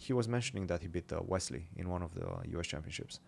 he 0.08 0.14
was 0.14 0.28
mentioning 0.28 0.68
that 0.68 0.80
he 0.84 0.88
beat 0.95 1.12
uh, 1.12 1.20
Wesley 1.32 1.64
in 1.80 1.86
one 1.95 2.03
of 2.08 2.12
the 2.20 2.26
U.S. 2.55 2.68
championships 2.74 3.20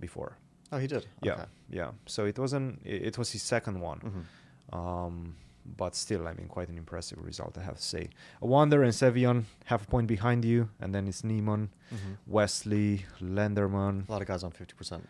before. 0.00 0.30
Oh, 0.72 0.78
he 0.78 0.86
did. 0.86 1.04
Yeah, 1.22 1.32
Okay. 1.34 1.44
yeah. 1.78 1.90
So 2.06 2.20
it 2.32 2.38
wasn't. 2.38 2.68
It, 2.84 3.00
it 3.08 3.14
was 3.18 3.28
his 3.34 3.42
second 3.54 3.76
one, 3.90 4.00
Mhm. 4.08 4.24
um, 4.78 5.36
but 5.78 5.94
still, 5.94 6.22
I 6.30 6.32
mean, 6.38 6.48
quite 6.56 6.68
an 6.72 6.78
impressive 6.78 7.18
result, 7.30 7.52
I 7.58 7.62
have 7.62 7.76
to 7.76 7.82
say. 7.94 8.04
Awonder 8.40 8.80
and 8.86 8.92
Sevian 9.00 9.44
half 9.70 9.82
a 9.86 9.86
point 9.94 10.06
behind 10.16 10.44
you, 10.44 10.68
and 10.80 10.94
then 10.94 11.06
it's 11.08 11.22
Niemann, 11.30 11.68
Mhm. 11.90 12.16
Wesley, 12.26 13.04
Lenderman. 13.20 13.94
A 14.08 14.12
lot 14.12 14.22
of 14.22 14.28
guys 14.28 14.42
on 14.44 14.50
fifty 14.50 14.74
percent. 14.74 15.04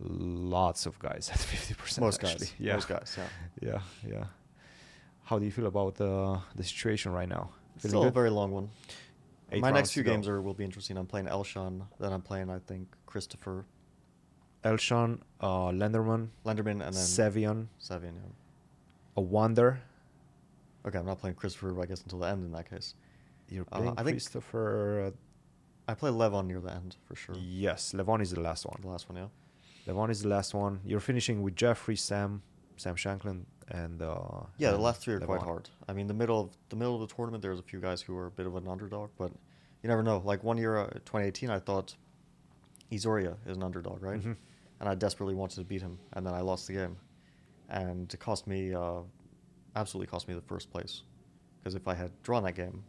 Lots 0.00 0.86
of 0.86 0.98
guys 0.98 1.30
at 1.34 1.38
fifty 1.38 1.74
percent. 1.74 2.04
Most 2.04 2.22
actually. 2.24 2.46
guys. 2.46 2.54
Yeah. 2.66 2.74
Most 2.74 2.88
guys. 2.88 3.16
Yeah. 3.18 3.28
Yeah, 3.68 3.80
yeah. 4.14 4.24
How 5.24 5.38
do 5.38 5.44
you 5.44 5.52
feel 5.52 5.66
about 5.66 6.00
uh, 6.00 6.38
the 6.56 6.64
situation 6.64 7.12
right 7.12 7.28
now? 7.28 7.44
Feeling 7.78 7.90
Still 7.92 8.04
a 8.04 8.10
very 8.10 8.30
long 8.30 8.50
one. 8.52 8.68
My 9.60 9.70
next 9.70 9.92
few 9.92 10.02
games 10.02 10.28
are 10.28 10.40
will 10.40 10.54
be 10.54 10.64
interesting. 10.64 10.96
I'm 10.96 11.06
playing 11.06 11.26
Elshan, 11.26 11.82
then 12.00 12.12
I'm 12.12 12.22
playing 12.22 12.50
I 12.50 12.58
think 12.58 12.88
Christopher 13.06 13.66
Elshan, 14.64 15.20
uh, 15.40 15.70
Lenderman, 15.70 16.28
Lenderman, 16.44 16.80
and 16.80 16.82
then 16.82 16.92
Sevian, 16.92 17.66
Sevian. 17.80 18.14
Yeah. 18.14 19.22
Awonder. 19.22 19.78
Okay, 20.86 20.98
I'm 20.98 21.06
not 21.06 21.18
playing 21.18 21.36
Christopher, 21.36 21.80
I 21.82 21.86
guess, 21.86 22.02
until 22.02 22.20
the 22.20 22.28
end 22.28 22.44
in 22.44 22.52
that 22.52 22.70
case. 22.70 22.94
You're 23.48 23.66
Uh, 23.72 23.78
playing 23.78 23.94
I 23.98 24.02
think- 24.04 24.14
Christopher. 24.14 25.06
Uh, 25.06 25.10
I 25.88 25.94
play 25.94 26.10
Levon 26.10 26.46
near 26.46 26.60
the 26.60 26.72
end 26.72 26.96
for 27.04 27.16
sure. 27.16 27.34
Yes, 27.36 27.92
Levon 27.92 28.22
is 28.22 28.30
the 28.30 28.40
last 28.40 28.64
one. 28.64 28.78
The 28.82 28.88
last 28.88 29.08
one, 29.08 29.16
yeah. 29.18 29.28
Levon 29.92 30.10
is 30.10 30.22
the 30.22 30.28
last 30.28 30.54
one. 30.54 30.80
You're 30.84 31.00
finishing 31.00 31.42
with 31.42 31.56
Jeffrey, 31.56 31.96
Sam, 31.96 32.42
Sam 32.76 32.94
Shankland, 32.94 33.44
and 33.68 34.02
uh, 34.02 34.42
Yeah, 34.58 34.70
the 34.72 34.78
last 34.78 35.00
three 35.00 35.14
are 35.14 35.20
quite 35.20 35.40
hard. 35.42 35.68
I 35.88 35.92
mean, 35.92 36.06
the 36.06 36.14
middle 36.14 36.40
of 36.40 36.50
the 36.68 36.76
middle 36.76 37.00
of 37.00 37.08
the 37.08 37.14
tournament, 37.14 37.42
there's 37.42 37.58
a 37.58 37.62
few 37.62 37.80
guys 37.80 38.02
who 38.02 38.16
are 38.16 38.26
a 38.26 38.30
bit 38.30 38.46
of 38.46 38.56
an 38.56 38.66
underdog, 38.68 39.10
but 39.18 39.30
you 39.82 39.88
never 39.88 40.02
know. 40.02 40.22
Like 40.24 40.42
one 40.44 40.58
year, 40.58 40.76
uh, 40.78 40.86
2018, 40.90 41.50
I 41.50 41.58
thought 41.58 41.94
Izoria 42.90 43.36
is 43.46 43.56
an 43.56 43.62
underdog, 43.62 44.02
right? 44.02 44.20
Mhm. 44.20 44.36
And 44.80 44.88
I 44.88 44.94
desperately 44.94 45.34
wanted 45.34 45.56
to 45.56 45.64
beat 45.64 45.80
him, 45.82 45.98
and 46.12 46.26
then 46.26 46.34
I 46.34 46.40
lost 46.40 46.66
the 46.66 46.72
game, 46.72 46.96
and 47.68 48.12
it 48.12 48.18
cost 48.20 48.46
me, 48.46 48.74
uh, 48.74 49.00
absolutely 49.76 50.08
cost 50.08 50.26
me 50.28 50.34
the 50.34 50.40
first 50.42 50.70
place, 50.70 51.02
because 51.58 51.74
if 51.74 51.86
I 51.86 51.94
had 51.94 52.10
drawn 52.22 52.42
that 52.44 52.54
game, 52.56 52.84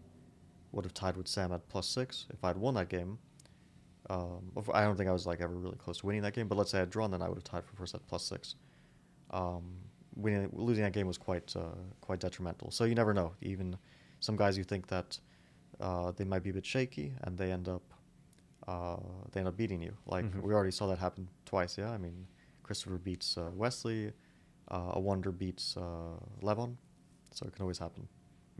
would 0.71 0.85
have 0.85 0.93
tied 0.95 1.15
with 1.15 1.27
Sam 1.27 1.51
at 1.51 1.67
plus 1.69 1.87
six. 1.87 2.25
If 2.31 2.43
I 2.43 2.47
had 2.47 2.57
won 2.57 2.73
that 2.73 2.89
game, 2.89 3.19
um, 4.09 4.51
I 4.73 4.81
don't 4.83 4.97
think 4.97 5.07
I 5.07 5.13
was 5.13 5.27
like 5.27 5.39
ever 5.39 5.53
really 5.55 5.77
close 5.77 5.99
to 5.99 6.07
winning 6.07 6.23
that 6.23 6.33
game. 6.33 6.47
But 6.47 6.57
let's 6.57 6.71
say 6.71 6.77
I 6.77 6.81
had 6.81 6.89
drawn, 6.89 7.11
then 7.11 7.21
I 7.21 7.29
would 7.29 7.37
have 7.37 7.43
tied 7.43 7.63
for 7.63 7.75
first 7.75 7.93
at 7.93 8.05
plus 8.07 8.23
six. 8.23 8.55
Um, 9.29 9.75
winning, 10.15 10.49
losing 10.53 10.83
that 10.83 10.93
game 10.93 11.07
was 11.07 11.17
quite 11.17 11.55
uh, 11.55 11.75
quite 12.01 12.19
detrimental. 12.19 12.71
So 12.71 12.83
you 12.85 12.95
never 12.95 13.13
know. 13.13 13.33
Even 13.41 13.77
some 14.19 14.35
guys 14.35 14.57
you 14.57 14.63
think 14.63 14.87
that 14.87 15.19
uh, 15.79 16.11
they 16.15 16.23
might 16.23 16.43
be 16.43 16.49
a 16.49 16.53
bit 16.53 16.65
shaky, 16.65 17.13
and 17.23 17.37
they 17.37 17.51
end 17.51 17.67
up 17.67 17.83
uh, 18.67 18.97
they 19.31 19.39
end 19.39 19.47
up 19.49 19.57
beating 19.57 19.81
you. 19.81 19.93
Like 20.05 20.25
Mhm. 20.25 20.41
we 20.41 20.53
already 20.53 20.71
saw 20.71 20.87
that 20.87 20.99
happen 20.99 21.27
twice. 21.45 21.77
Yeah, 21.77 21.91
I 21.91 21.97
mean 21.97 22.27
Christopher 22.63 22.97
beats 22.97 23.37
uh, 23.37 23.49
Wesley, 23.55 24.13
uh, 24.69 24.95
Awonder 24.99 25.37
beats 25.37 25.75
uh, 25.77 26.17
Levon, 26.41 26.77
so 27.31 27.45
it 27.47 27.53
can 27.53 27.63
always 27.63 27.79
happen. 27.79 28.07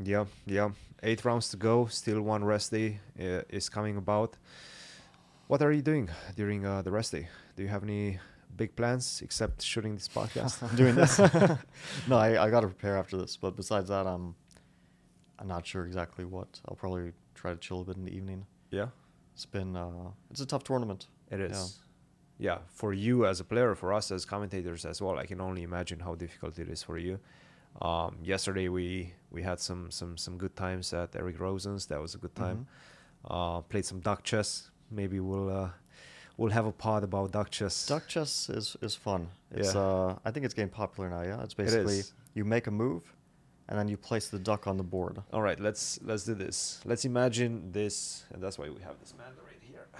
Yeah, 0.04 0.26
yeah. 0.46 0.72
Eight 1.04 1.24
rounds 1.24 1.50
to 1.50 1.58
go. 1.58 1.86
Still 1.86 2.22
one 2.22 2.44
rest 2.44 2.72
day 2.72 3.00
is 3.16 3.70
coming 3.70 3.96
about. 3.98 4.38
What 5.48 5.62
are 5.62 5.72
you 5.72 5.82
doing 5.84 6.10
during 6.36 6.66
uh, 6.66 6.82
the 6.82 6.90
rest 6.92 7.12
day? 7.12 7.28
Do 7.56 7.62
you 7.64 7.70
have 7.70 7.84
any 7.84 8.20
big 8.56 8.76
plans 8.76 9.22
except 9.24 9.62
shooting 9.62 9.94
this 9.96 10.08
podcast? 10.08 10.62
I'm 10.68 10.76
doing 10.84 10.96
this. 10.96 11.20
no, 12.08 12.18
I, 12.18 12.46
I 12.46 12.50
got 12.50 12.62
to 12.62 12.68
prepare 12.68 12.98
after 12.98 13.18
this. 13.18 13.38
But 13.38 13.56
besides 13.56 13.90
that, 13.90 14.06
I'm 14.08 14.36
I'm 15.40 15.48
not 15.48 15.66
sure 15.66 15.86
exactly 15.86 16.26
what. 16.26 16.60
I'll 16.68 16.76
probably 16.76 17.12
try 17.36 17.52
to 17.52 17.58
chill 17.58 17.82
a 17.82 17.84
bit 17.86 17.98
in 17.98 18.06
the 18.06 18.16
evening. 18.16 18.46
yeah, 18.72 18.88
It's 19.34 19.46
been 19.46 19.76
uh, 19.76 20.12
it's 20.32 20.42
a 20.42 20.46
tough 20.46 20.64
tournament. 20.64 21.08
it 21.32 21.40
is. 21.40 21.80
Yeah. 21.80 21.80
Yeah. 22.40 22.58
for 22.68 22.94
you 22.94 23.26
as 23.26 23.40
a 23.40 23.44
player, 23.44 23.76
for 23.76 23.94
us 23.94 24.12
as 24.12 24.26
commentators 24.26 24.86
as 24.86 25.02
well. 25.02 25.18
I 25.20 25.26
can 25.26 25.40
only 25.40 25.64
imagine 25.64 26.00
how 26.00 26.16
difficult 26.16 26.58
it 26.60 26.68
is 26.70 26.82
for 26.84 26.98
you. 26.98 27.20
Um, 27.82 28.18
yesterday 28.24 28.68
we 28.70 29.14
we 29.32 29.42
had 29.44 29.60
some 29.60 29.90
some 29.92 30.18
some 30.18 30.38
good 30.38 30.56
times 30.56 30.94
at 30.94 31.16
Eric 31.16 31.40
Rosen's. 31.40 31.86
That 31.88 32.00
was 32.02 32.16
a 32.16 32.18
good 32.18 32.36
time. 32.36 32.68
Uh, 33.30 33.62
played 33.62 33.86
some 33.86 34.00
duck 34.00 34.24
chess. 34.24 34.70
Maybe 34.92 35.20
we'll 35.20 35.50
uh, 35.50 35.70
we'll 36.38 36.52
have 36.52 36.66
a 36.66 36.72
pod 36.72 37.04
about 37.04 37.32
duck 37.32 37.50
chess. 37.50 37.86
Duck 37.88 38.08
chess 38.08 38.50
is 38.50 38.76
is 38.82 38.96
fun. 38.96 39.28
It's 39.52 39.74
Yeah. 39.74 39.82
uh 39.82 40.16
I 40.26 40.32
think 40.32 40.46
it's 40.46 40.54
getting 40.54 40.70
popular 40.72 41.10
now. 41.10 41.22
Yeah, 41.24 41.44
it's 41.44 41.54
basically 41.54 42.00
is. 42.00 42.14
you 42.34 42.46
make 42.46 42.68
a 42.68 42.72
move, 42.72 43.04
and 43.68 43.78
then 43.80 43.88
you 43.88 43.98
place 43.98 44.28
the 44.30 44.40
duck 44.40 44.68
on 44.68 44.78
the 44.78 44.84
board. 44.84 45.22
All 45.32 45.42
right, 45.42 45.60
let's 45.60 46.00
let's 46.04 46.24
do 46.24 46.34
this. 46.34 46.80
Let's 46.86 47.06
imagine 47.06 47.72
this, 47.72 48.24
and 48.32 48.42
that's 48.44 48.58
why 48.58 48.70
we 48.70 48.82
have 48.82 49.00
this 49.00 49.14
mandarin 49.18 49.60
here. 49.62 49.88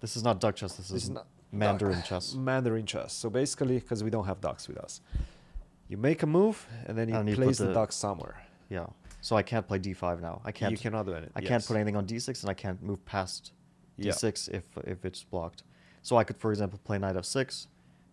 This 0.00 0.16
is 0.16 0.22
not 0.22 0.40
duck 0.40 0.54
chess. 0.56 0.74
This, 0.76 0.88
This 0.88 1.04
is, 1.04 1.10
not 1.10 1.26
Mandarin 1.52 1.94
duck- 1.98 2.04
chess. 2.04 2.34
Mandarin 2.50 2.84
chess. 2.86 3.12
So 3.14 3.30
basically, 3.30 3.78
because 3.80 4.04
we 4.04 4.10
don't 4.10 4.26
have 4.26 4.40
ducks 4.42 4.68
with 4.68 4.76
us, 4.78 5.00
you 5.88 5.96
make 5.96 6.22
a 6.22 6.26
move 6.26 6.66
and 6.86 6.96
then 6.98 7.08
you 7.08 7.14
And 7.16 7.28
you 7.28 7.34
place 7.34 7.58
the, 7.58 7.66
the- 7.68 7.72
duck 7.74 7.92
somewhere. 7.92 8.36
Yeah. 8.68 8.86
So 9.22 9.36
I 9.36 9.42
can't 9.42 9.66
play 9.66 9.78
d5 9.78 10.20
now. 10.20 10.42
I 10.44 10.52
can't. 10.52 10.70
You 10.70 10.76
cannot 10.78 11.06
do 11.06 11.12
anything. 11.12 11.32
I 11.34 11.40
can't 11.40 11.64
put 11.66 11.76
anything 11.76 11.96
on 11.96 12.06
d6, 12.06 12.42
and 12.42 12.50
I 12.50 12.54
can't 12.54 12.80
move 12.82 13.04
past 13.06 13.52
Yeah. 13.96 14.12
d6 14.12 14.48
if 14.48 14.64
if 14.84 15.04
it's 15.04 15.22
blocked. 15.24 15.62
So 16.02 16.16
I 16.16 16.24
could, 16.24 16.36
for 16.38 16.50
example, 16.52 16.78
play 16.84 16.98
knight 16.98 17.16
f6, 17.16 17.66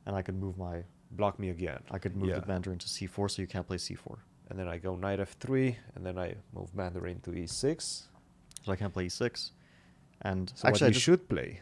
and 0.05 0.15
I 0.15 0.21
could 0.21 0.36
move 0.36 0.57
my 0.57 0.84
Block 1.15 1.38
me 1.38 1.49
again. 1.51 1.84
I 1.91 1.99
could 1.99 2.15
move 2.15 2.29
Yeah. 2.29 2.39
the 2.39 2.47
Mandarin 2.47 2.79
to 2.79 2.88
c4, 2.88 3.29
so 3.29 3.41
you 3.43 3.47
can't 3.47 3.67
play 3.67 3.77
c4. 3.77 4.17
And 4.49 4.57
then 4.57 4.67
I 4.67 4.79
go 4.79 4.95
knight 4.95 5.19
f3, 5.19 5.75
and 5.93 6.03
then 6.03 6.17
I 6.17 6.36
move 6.51 6.73
Mandarin 6.73 7.19
to 7.21 7.29
e6. 7.31 8.07
So 8.63 8.71
I 8.71 8.75
can't 8.75 8.91
play 8.91 9.05
e6. 9.05 9.51
And 10.21 10.51
So 10.55 10.67
actually, 10.67 10.88
what 10.88 10.93
you 10.95 10.99
should 10.99 11.29
play, 11.29 11.61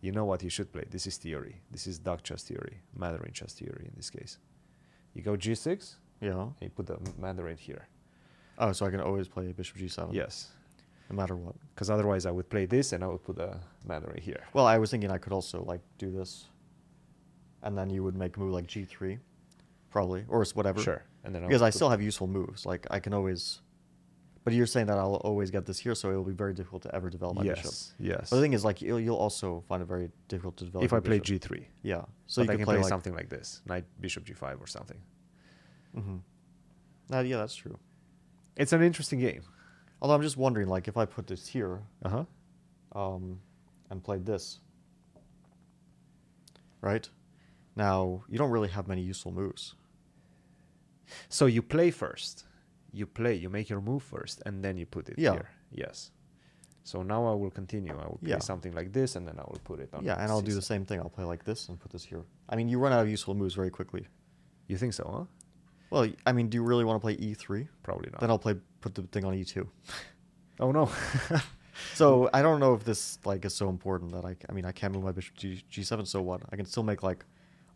you 0.00 0.12
know 0.12 0.24
what 0.24 0.42
you 0.42 0.48
should 0.48 0.72
play. 0.72 0.84
This 0.88 1.06
is 1.06 1.18
theory. 1.18 1.60
This 1.70 1.86
is 1.86 1.98
duck 1.98 2.22
chess 2.22 2.42
theory, 2.44 2.80
Mandarin 2.94 3.32
chess 3.34 3.52
theory 3.52 3.84
in 3.84 3.92
this 3.96 4.08
case. 4.08 4.38
You 5.12 5.20
go 5.22 5.36
G6, 5.36 5.96
Yeah. 6.22 6.40
and 6.42 6.54
you 6.62 6.70
put 6.70 6.86
the 6.86 6.98
Mandarin 7.18 7.58
here. 7.58 7.86
Oh, 8.58 8.72
so 8.72 8.86
I 8.86 8.90
can 8.90 9.00
always 9.00 9.28
play 9.28 9.52
bishop 9.52 9.76
g7. 9.76 10.14
Yes, 10.14 10.52
No 11.10 11.16
matter 11.16 11.36
what. 11.36 11.54
because 11.74 11.88
otherwise 11.90 12.26
I 12.26 12.30
would 12.32 12.48
play 12.48 12.66
this 12.66 12.92
and 12.92 13.04
I 13.04 13.06
would 13.06 13.22
put 13.22 13.36
the 13.36 13.60
Mandarin 13.84 14.20
here. 14.20 14.42
Well, 14.54 14.66
I 14.66 14.78
was 14.78 14.90
thinking 14.90 15.10
I 15.10 15.18
could 15.18 15.32
also 15.32 15.62
like 15.64 15.80
do 15.98 16.10
this, 16.10 16.46
and 17.62 17.76
then 17.78 17.90
you 17.90 18.02
would 18.02 18.16
make 18.16 18.36
a 18.36 18.40
move 18.40 18.52
like 18.52 18.66
g3, 18.66 19.18
probably, 19.90 20.24
or 20.28 20.44
whatever. 20.54 20.80
Sure, 20.82 21.02
and 21.24 21.34
then 21.34 21.42
because 21.46 21.62
I 21.62 21.70
still 21.70 21.90
have 21.90 22.02
useful 22.02 22.26
moves. 22.26 22.66
Like 22.66 22.86
I 22.90 22.98
can 23.00 23.12
always. 23.14 23.60
But 24.44 24.52
you're 24.52 24.66
saying 24.66 24.86
that 24.86 24.96
I'll 24.96 25.16
always 25.16 25.50
get 25.50 25.66
this 25.66 25.78
here, 25.80 25.96
so 25.96 26.10
it 26.12 26.14
will 26.14 26.22
be 26.22 26.32
very 26.32 26.54
difficult 26.54 26.82
to 26.82 26.94
ever 26.94 27.10
develop 27.10 27.34
my 27.36 27.42
bishop. 27.42 27.64
yes, 27.64 27.94
yes. 27.98 28.30
But 28.30 28.36
the 28.36 28.42
thing 28.42 28.52
is, 28.52 28.64
like 28.64 28.80
you'll, 28.80 29.00
you'll 29.00 29.16
also 29.16 29.64
find 29.68 29.82
it 29.82 29.86
very 29.86 30.08
difficult 30.28 30.56
to 30.58 30.64
develop. 30.66 30.84
if 30.84 30.92
I 30.92 31.00
play 31.00 31.18
bishop. 31.18 31.42
G3, 31.50 31.64
Yeah. 31.82 32.02
So 32.02 32.06
so 32.26 32.42
you 32.42 32.44
I 32.44 32.52
could 32.52 32.58
can 32.58 32.64
play, 32.64 32.74
play, 32.76 32.82
like, 32.82 32.88
something 32.88 33.12
like 33.14 33.28
this, 33.28 33.60
Knight 33.66 33.84
Bishop 34.00 34.24
G5 34.24 34.60
or 34.60 34.68
something. 34.68 34.98
Mm-hmm. 35.96 36.16
Uh, 37.12 37.20
yeah, 37.20 37.38
that's 37.38 37.56
true. 37.56 37.76
It's 38.56 38.72
an 38.72 38.82
interesting 38.82 39.18
game. 39.18 39.42
Although 40.00 40.14
I'm 40.14 40.22
just 40.22 40.36
wondering, 40.36 40.68
like, 40.68 40.88
if 40.88 40.96
I 40.96 41.04
put 41.06 41.26
this 41.26 41.46
here, 41.48 41.82
Uh 42.04 42.08
huh. 42.08 42.24
um, 43.00 43.40
and 43.90 44.02
played 44.02 44.26
this, 44.26 44.60
right? 46.80 47.08
Now 47.74 48.22
you 48.28 48.38
don't 48.38 48.50
really 48.50 48.68
have 48.68 48.88
many 48.88 49.02
useful 49.02 49.32
moves. 49.32 49.74
So 51.28 51.46
you 51.46 51.62
play 51.62 51.90
first. 51.90 52.44
You 52.92 53.06
play. 53.06 53.34
You 53.34 53.48
make 53.50 53.68
your 53.68 53.80
move 53.80 54.02
first, 54.02 54.42
and 54.46 54.64
then 54.64 54.76
you 54.76 54.86
put 54.86 55.08
it 55.08 55.18
Yeah. 55.18 55.32
here. 55.32 55.48
Yes. 55.70 56.10
So 56.84 57.02
now 57.02 57.26
I 57.26 57.34
will 57.34 57.50
continue. 57.50 57.92
I 57.92 58.06
will 58.06 58.18
play 58.18 58.30
Yeah. 58.30 58.38
something 58.38 58.72
like 58.72 58.92
this, 58.92 59.16
and 59.16 59.26
then 59.26 59.38
I 59.38 59.42
will 59.42 59.60
put 59.64 59.80
it 59.80 59.92
on. 59.92 60.04
Yeah, 60.04 60.14
and 60.20 60.30
I'll 60.30 60.40
do 60.42 60.54
the 60.54 60.62
same 60.62 60.84
thing. 60.84 61.00
I'll 61.00 61.10
play 61.10 61.24
like 61.24 61.44
this 61.44 61.68
and 61.68 61.78
put 61.78 61.90
this 61.90 62.04
here. 62.04 62.24
I 62.48 62.56
mean, 62.56 62.68
you 62.68 62.78
run 62.78 62.92
out 62.92 63.02
of 63.02 63.08
useful 63.08 63.34
moves 63.34 63.54
very 63.54 63.70
quickly. 63.70 64.06
You 64.68 64.76
think 64.78 64.94
so, 64.94 65.04
huh? 65.10 65.24
Well, 65.90 66.08
I 66.26 66.32
mean, 66.32 66.48
do 66.48 66.56
you 66.56 66.64
really 66.64 66.84
want 66.84 66.96
to 66.96 67.00
play 67.00 67.16
e3? 67.16 67.68
Probably 67.82 68.10
not. 68.10 68.20
Then 68.20 68.30
I'll 68.30 68.38
play 68.38 68.56
put 68.86 68.94
the 68.94 69.02
thing 69.14 69.24
on 69.24 69.34
e2. 69.34 69.66
Oh 70.64 70.70
no. 70.72 70.84
So 72.00 72.30
I 72.32 72.40
don't 72.44 72.60
know 72.64 72.72
if 72.78 72.82
this 72.90 73.18
like 73.30 73.44
is 73.48 73.54
so 73.62 73.68
important 73.68 74.08
that 74.16 74.24
I. 74.30 74.32
I 74.48 74.52
mean 74.56 74.64
I 74.70 74.72
can't 74.78 74.92
move 74.94 75.04
my 75.04 75.12
bishop 75.18 75.34
to 75.42 75.46
G- 75.54 75.82
g7. 75.82 76.06
So 76.06 76.18
what? 76.22 76.40
I 76.52 76.56
can 76.56 76.64
still 76.72 76.82
make 76.92 77.02
like 77.10 77.22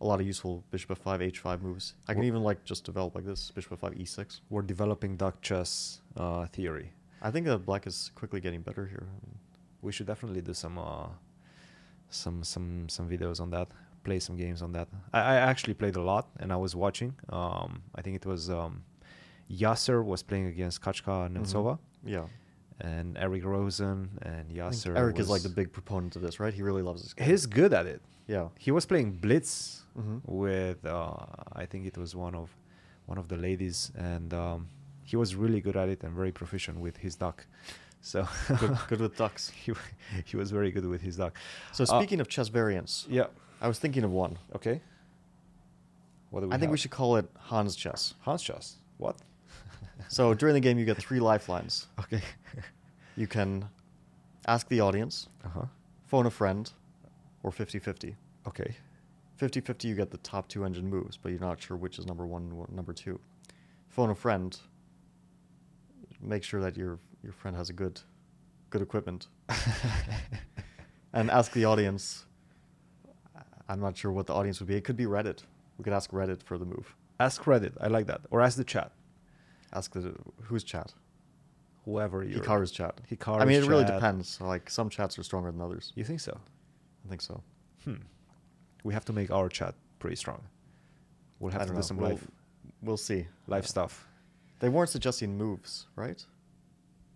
a 0.03 0.05
lot 0.09 0.19
of 0.21 0.25
useful 0.25 0.53
bishop 0.71 0.89
f5 0.99 1.09
h5 1.31 1.61
moves. 1.67 1.85
I 2.09 2.13
can 2.13 2.21
Wha- 2.23 2.31
even 2.31 2.41
like 2.49 2.59
just 2.71 2.81
develop 2.89 3.11
like 3.17 3.25
this 3.31 3.41
bishop 3.55 3.71
f5 3.79 4.01
e6. 4.01 4.41
We're 4.49 4.63
developing 4.75 5.11
duck 5.23 5.35
chess 5.47 6.01
uh, 6.17 6.45
theory. 6.55 6.87
I 7.21 7.29
think 7.33 7.45
that 7.45 7.59
black 7.69 7.85
is 7.91 7.97
quickly 8.19 8.39
getting 8.45 8.61
better 8.69 8.85
here. 8.93 9.05
I 9.15 9.17
mean, 9.23 9.35
We 9.85 9.91
should 9.95 10.07
definitely 10.13 10.41
do 10.49 10.53
some 10.63 10.75
uh, 10.89 11.07
some 12.09 12.37
some 12.53 12.67
some 12.95 13.05
videos 13.13 13.39
on 13.39 13.49
that. 13.51 13.67
Play 14.03 14.19
some 14.27 14.35
games 14.43 14.61
on 14.65 14.71
that. 14.77 14.87
I, 15.13 15.19
I 15.19 15.35
actually 15.51 15.75
played 15.81 15.95
a 15.95 16.01
lot, 16.11 16.25
and 16.41 16.47
I 16.51 16.57
was 16.65 16.73
watching. 16.85 17.11
Um, 17.29 17.69
I 17.97 18.01
think 18.03 18.15
it 18.21 18.25
was 18.25 18.49
um, 18.49 18.73
Yasser 19.51 20.03
was 20.03 20.23
playing 20.23 20.47
against 20.47 20.81
Kachka 20.81 21.29
Nemtsova, 21.31 21.77
yeah. 22.05 22.25
and 22.79 23.17
Eric 23.17 23.43
Rosen 23.45 24.09
and 24.21 24.49
Yasser. 24.51 24.95
Eric 24.97 25.19
is 25.19 25.29
like 25.29 25.41
the 25.43 25.49
big 25.49 25.71
proponent 25.71 26.15
of 26.15 26.21
this, 26.21 26.39
right? 26.39 26.53
He 26.53 26.61
really 26.61 26.81
loves 26.81 27.01
this. 27.03 27.13
Game. 27.13 27.27
He's 27.27 27.45
good 27.45 27.73
at 27.73 27.85
it. 27.85 28.01
yeah. 28.27 28.47
He 28.57 28.71
was 28.71 28.85
playing 28.85 29.11
Blitz 29.23 29.83
Mhm. 29.99 30.21
with 30.25 30.85
uh, 30.85 31.15
I 31.53 31.65
think 31.65 31.85
it 31.85 31.97
was 31.97 32.15
one 32.15 32.33
of 32.35 32.49
one 33.07 33.17
of 33.17 33.27
the 33.27 33.35
ladies, 33.35 33.91
and 33.97 34.33
um, 34.33 34.67
he 35.03 35.15
was 35.17 35.35
really 35.35 35.59
good 35.59 35.75
at 35.75 35.89
it 35.89 36.03
and 36.03 36.13
very 36.15 36.31
proficient 36.31 36.79
with 36.79 36.95
his 36.97 37.15
duck. 37.15 37.45
So 38.01 38.25
good, 38.59 38.77
good 38.89 39.01
with 39.01 39.15
ducks. 39.17 39.49
he 39.63 39.73
he 40.25 40.37
was 40.37 40.49
very 40.51 40.71
good 40.71 40.85
with 40.85 41.01
his 41.01 41.17
duck. 41.17 41.33
So 41.73 41.83
Uh, 41.83 41.87
speaking 41.99 42.19
of 42.21 42.27
chess 42.29 42.47
variants, 42.47 43.05
yeah, 43.09 43.27
I 43.59 43.67
was 43.67 43.79
thinking 43.79 44.03
of 44.05 44.11
one. 44.11 44.37
okay. 44.55 44.81
What 46.29 46.39
do 46.41 46.47
we 46.47 46.53
I 46.55 46.57
think 46.57 46.71
we 46.71 46.77
should 46.77 46.91
call 46.91 47.17
it 47.17 47.27
Hans 47.49 47.75
chess. 47.75 48.13
Hans 48.21 48.41
chess. 48.41 48.77
What? 48.97 49.17
So 50.11 50.33
during 50.33 50.53
the 50.53 50.59
game, 50.59 50.77
you 50.77 50.83
get 50.83 50.97
three 50.97 51.21
lifelines. 51.21 51.87
Okay. 51.99 52.21
You 53.17 53.27
can 53.27 53.67
ask 54.47 54.69
the 54.69 54.79
audience, 54.79 55.27
uh 55.43 55.49
huh. 55.49 55.65
phone 56.07 56.25
a 56.25 56.31
friend, 56.31 56.71
or 57.43 57.51
50 57.51 57.77
50. 57.77 58.15
Okay. 58.47 58.77
50 59.35 59.59
50, 59.59 59.87
you 59.89 59.95
get 59.95 60.11
the 60.11 60.17
top 60.19 60.47
two 60.47 60.63
engine 60.63 60.89
moves, 60.89 61.17
but 61.17 61.29
you're 61.29 61.41
not 61.41 61.61
sure 61.61 61.75
which 61.75 61.99
is 61.99 62.05
number 62.05 62.25
one 62.25 62.43
and 62.43 62.53
what- 62.53 62.71
number 62.71 62.93
two. 62.93 63.19
Phone 63.89 64.09
a 64.09 64.15
friend, 64.15 64.57
make 66.21 66.41
sure 66.41 66.61
that 66.61 66.77
your, 66.77 66.99
your 67.21 67.33
friend 67.33 67.55
has 67.57 67.69
a 67.69 67.73
good, 67.73 67.99
good 68.69 68.81
equipment. 68.81 69.27
and 71.13 71.29
ask 71.29 71.51
the 71.51 71.65
audience. 71.65 72.25
I'm 73.67 73.81
not 73.81 73.97
sure 73.97 74.11
what 74.13 74.25
the 74.27 74.33
audience 74.33 74.61
would 74.61 74.69
be. 74.69 74.75
It 74.75 74.85
could 74.85 74.97
be 74.97 75.05
Reddit. 75.05 75.39
We 75.77 75.83
could 75.83 75.93
ask 75.93 76.11
Reddit 76.11 76.41
for 76.43 76.57
the 76.57 76.65
move. 76.65 76.95
Ask 77.19 77.43
Reddit. 77.43 77.73
I 77.81 77.87
like 77.87 78.07
that. 78.07 78.21
Or 78.31 78.41
ask 78.41 78.55
the 78.55 78.63
chat. 78.63 78.93
Ask 79.73 79.93
the 79.93 80.13
whose 80.43 80.63
chat. 80.63 80.93
Whoever 81.85 82.23
you. 82.23 82.39
Hikaru's 82.39 82.71
chat. 82.71 82.99
I 83.27 83.45
mean, 83.45 83.63
it 83.63 83.67
really 83.67 83.83
chat. 83.85 83.95
depends. 83.95 84.39
Like 84.39 84.69
some 84.69 84.89
chats 84.89 85.17
are 85.17 85.23
stronger 85.23 85.51
than 85.51 85.61
others. 85.61 85.93
You 85.95 86.03
think 86.03 86.19
so? 86.19 86.39
I 87.05 87.09
think 87.09 87.21
so. 87.21 87.41
Hmm. 87.83 87.95
We 88.83 88.93
have 88.93 89.05
to 89.05 89.13
make 89.13 89.31
our 89.31 89.49
chat 89.49 89.73
pretty 89.99 90.15
strong. 90.15 90.41
We'll 91.39 91.51
have 91.51 91.63
I 91.63 91.65
to 91.65 91.73
do 91.73 91.81
some 91.81 91.97
we'll, 91.97 92.09
live 92.11 92.27
We'll 92.83 92.97
see. 92.97 93.25
live 93.47 93.63
Yeah. 93.63 93.67
stuff. 93.69 94.07
They 94.59 94.69
weren't 94.69 94.89
suggesting 94.89 95.37
moves, 95.37 95.87
right? 95.95 96.23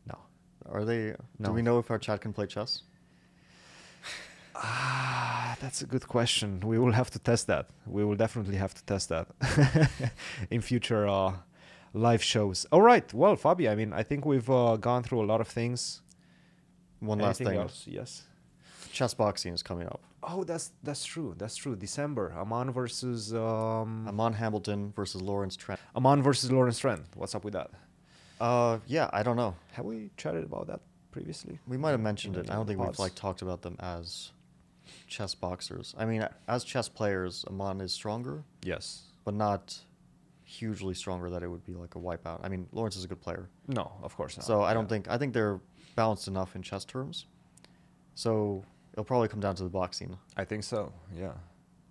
No. 0.08 0.18
Are 0.72 0.84
they? 0.84 1.14
No. 1.38 1.50
Do 1.50 1.52
we 1.54 1.62
know 1.62 1.78
if 1.78 1.92
our 1.92 2.00
chat 2.00 2.22
can 2.22 2.34
play 2.34 2.48
chess? 2.48 2.82
Ah, 4.56 5.58
that's 5.60 5.82
a 5.82 5.86
good 5.86 6.08
question. 6.08 6.60
We 6.62 6.80
will 6.80 6.94
have 6.94 7.10
to 7.12 7.20
test 7.20 7.48
that. 7.48 7.68
We 7.86 8.06
will 8.06 8.16
definitely 8.16 8.56
have 8.56 8.74
to 8.74 8.84
test 8.86 9.10
that 9.10 9.28
in 10.50 10.62
future 10.62 11.08
uh, 11.08 11.34
live 11.96 12.22
shows. 12.24 12.66
All 12.72 12.82
right. 12.82 13.12
Well, 13.14 13.36
Fabi, 13.38 13.70
I 13.70 13.76
mean, 13.76 13.94
I 13.94 14.04
think 14.04 14.26
we've 14.26 14.50
uh, 14.50 14.78
gone 14.78 15.02
through 15.04 15.24
a 15.24 15.28
lot 15.28 15.42
of 15.42 15.48
things. 15.48 16.02
One 17.00 17.20
last 17.20 17.42
Anything 17.42 17.56
thing. 17.56 17.62
else? 17.62 17.84
Yes. 17.88 18.24
Chess 18.92 19.14
boxing 19.14 19.54
is 19.54 19.62
coming 19.64 19.88
up. 19.88 20.02
Oh, 20.24 20.44
that's 20.44 20.72
that's 20.84 21.06
true. 21.06 21.36
That's 21.38 21.56
true. 21.56 21.76
December. 21.76 22.34
Aman 22.36 22.72
versus 22.72 23.34
um. 23.34 24.08
Aman 24.08 24.34
Hambleton 24.34 24.92
versus 24.96 25.22
Lawrence 25.22 25.56
Trent. 25.56 25.80
Aman 25.96 26.24
versus 26.24 26.52
Lawrence 26.52 26.80
Trent. 26.80 27.04
What's 27.16 27.36
up 27.36 27.44
with 27.44 27.54
that? 27.54 27.70
Uh, 28.40 28.80
yeah, 28.88 29.10
I 29.14 29.22
don't 29.24 29.36
know. 29.36 29.56
Have 29.74 29.86
we 29.86 30.10
chatted 30.18 30.44
about 30.44 30.68
that 30.68 30.80
previously? 31.12 31.60
We 31.68 31.78
might 31.78 31.92
have 31.92 32.02
mentioned 32.02 32.38
it. 32.38 32.50
I 32.50 32.56
don't 32.56 32.66
think 32.66 32.80
we've 32.80 32.98
like 33.00 33.16
talked 33.16 33.42
about 33.42 33.62
them 33.62 33.76
as 33.80 34.32
chess 35.08 35.36
boxers. 35.36 35.94
I 35.98 36.06
mean, 36.06 36.28
as 36.48 36.64
chess 36.64 36.90
players, 36.90 37.46
Aman 37.48 37.80
is 37.82 37.94
stronger, 37.94 38.44
Yes. 38.64 39.04
but 39.24 39.34
not 39.34 39.78
hugely 40.60 40.94
stronger 40.94 41.30
that 41.30 41.44
it 41.44 41.48
would 41.48 41.66
be 41.66 41.74
like 41.74 41.96
a 41.96 42.00
wipeout. 42.00 42.40
I 42.44 42.50
mean, 42.50 42.68
Lawrence 42.72 42.96
is 42.96 43.04
a 43.04 43.08
good 43.08 43.22
player. 43.22 43.50
No, 43.68 43.92
of 44.04 44.16
course 44.16 44.38
not. 44.38 44.46
So 44.46 44.62
I 44.64 44.74
don't 44.74 44.88
think 44.90 45.08
I 45.10 45.18
think 45.18 45.34
they're 45.34 45.60
balanced 45.96 46.28
enough 46.28 46.56
in 46.56 46.62
chess 46.62 46.86
terms. 46.86 47.26
So 48.16 48.64
it'll 48.94 49.06
probably 49.06 49.28
come 49.28 49.40
down 49.40 49.56
to 49.56 49.64
the 49.64 49.70
boxing. 49.70 50.18
I 50.38 50.46
think 50.46 50.64
so. 50.64 50.92
Yeah. 51.16 51.34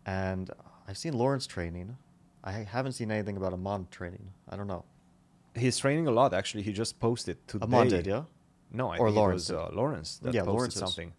And 0.06 0.50
I've 0.88 0.98
seen 0.98 1.12
Lawrence 1.14 1.46
training. 1.46 1.96
I 2.42 2.52
haven't 2.52 2.92
seen 2.92 3.10
anything 3.10 3.36
about 3.36 3.52
Aman 3.52 3.88
training. 3.90 4.30
I 4.48 4.56
don't 4.56 4.66
know. 4.66 4.84
He's 5.54 5.78
training 5.78 6.06
a 6.08 6.10
lot. 6.10 6.34
Actually, 6.34 6.62
he 6.62 6.72
just 6.72 6.98
posted 7.00 7.36
today. 7.48 7.64
Aman 7.64 7.88
did, 7.88 8.06
yeah. 8.06 8.24
No, 8.72 8.90
I 8.90 8.98
Or 8.98 9.08
think 9.08 9.16
Lawrence 9.16 9.50
it 9.50 9.54
was 9.56 9.70
uh, 9.72 9.74
Lawrence 9.74 10.18
that 10.18 10.34
Yeah, 10.34 10.40
posted 10.42 10.54
Lawrence 10.54 10.74
is. 10.74 10.80
something. 10.80 11.12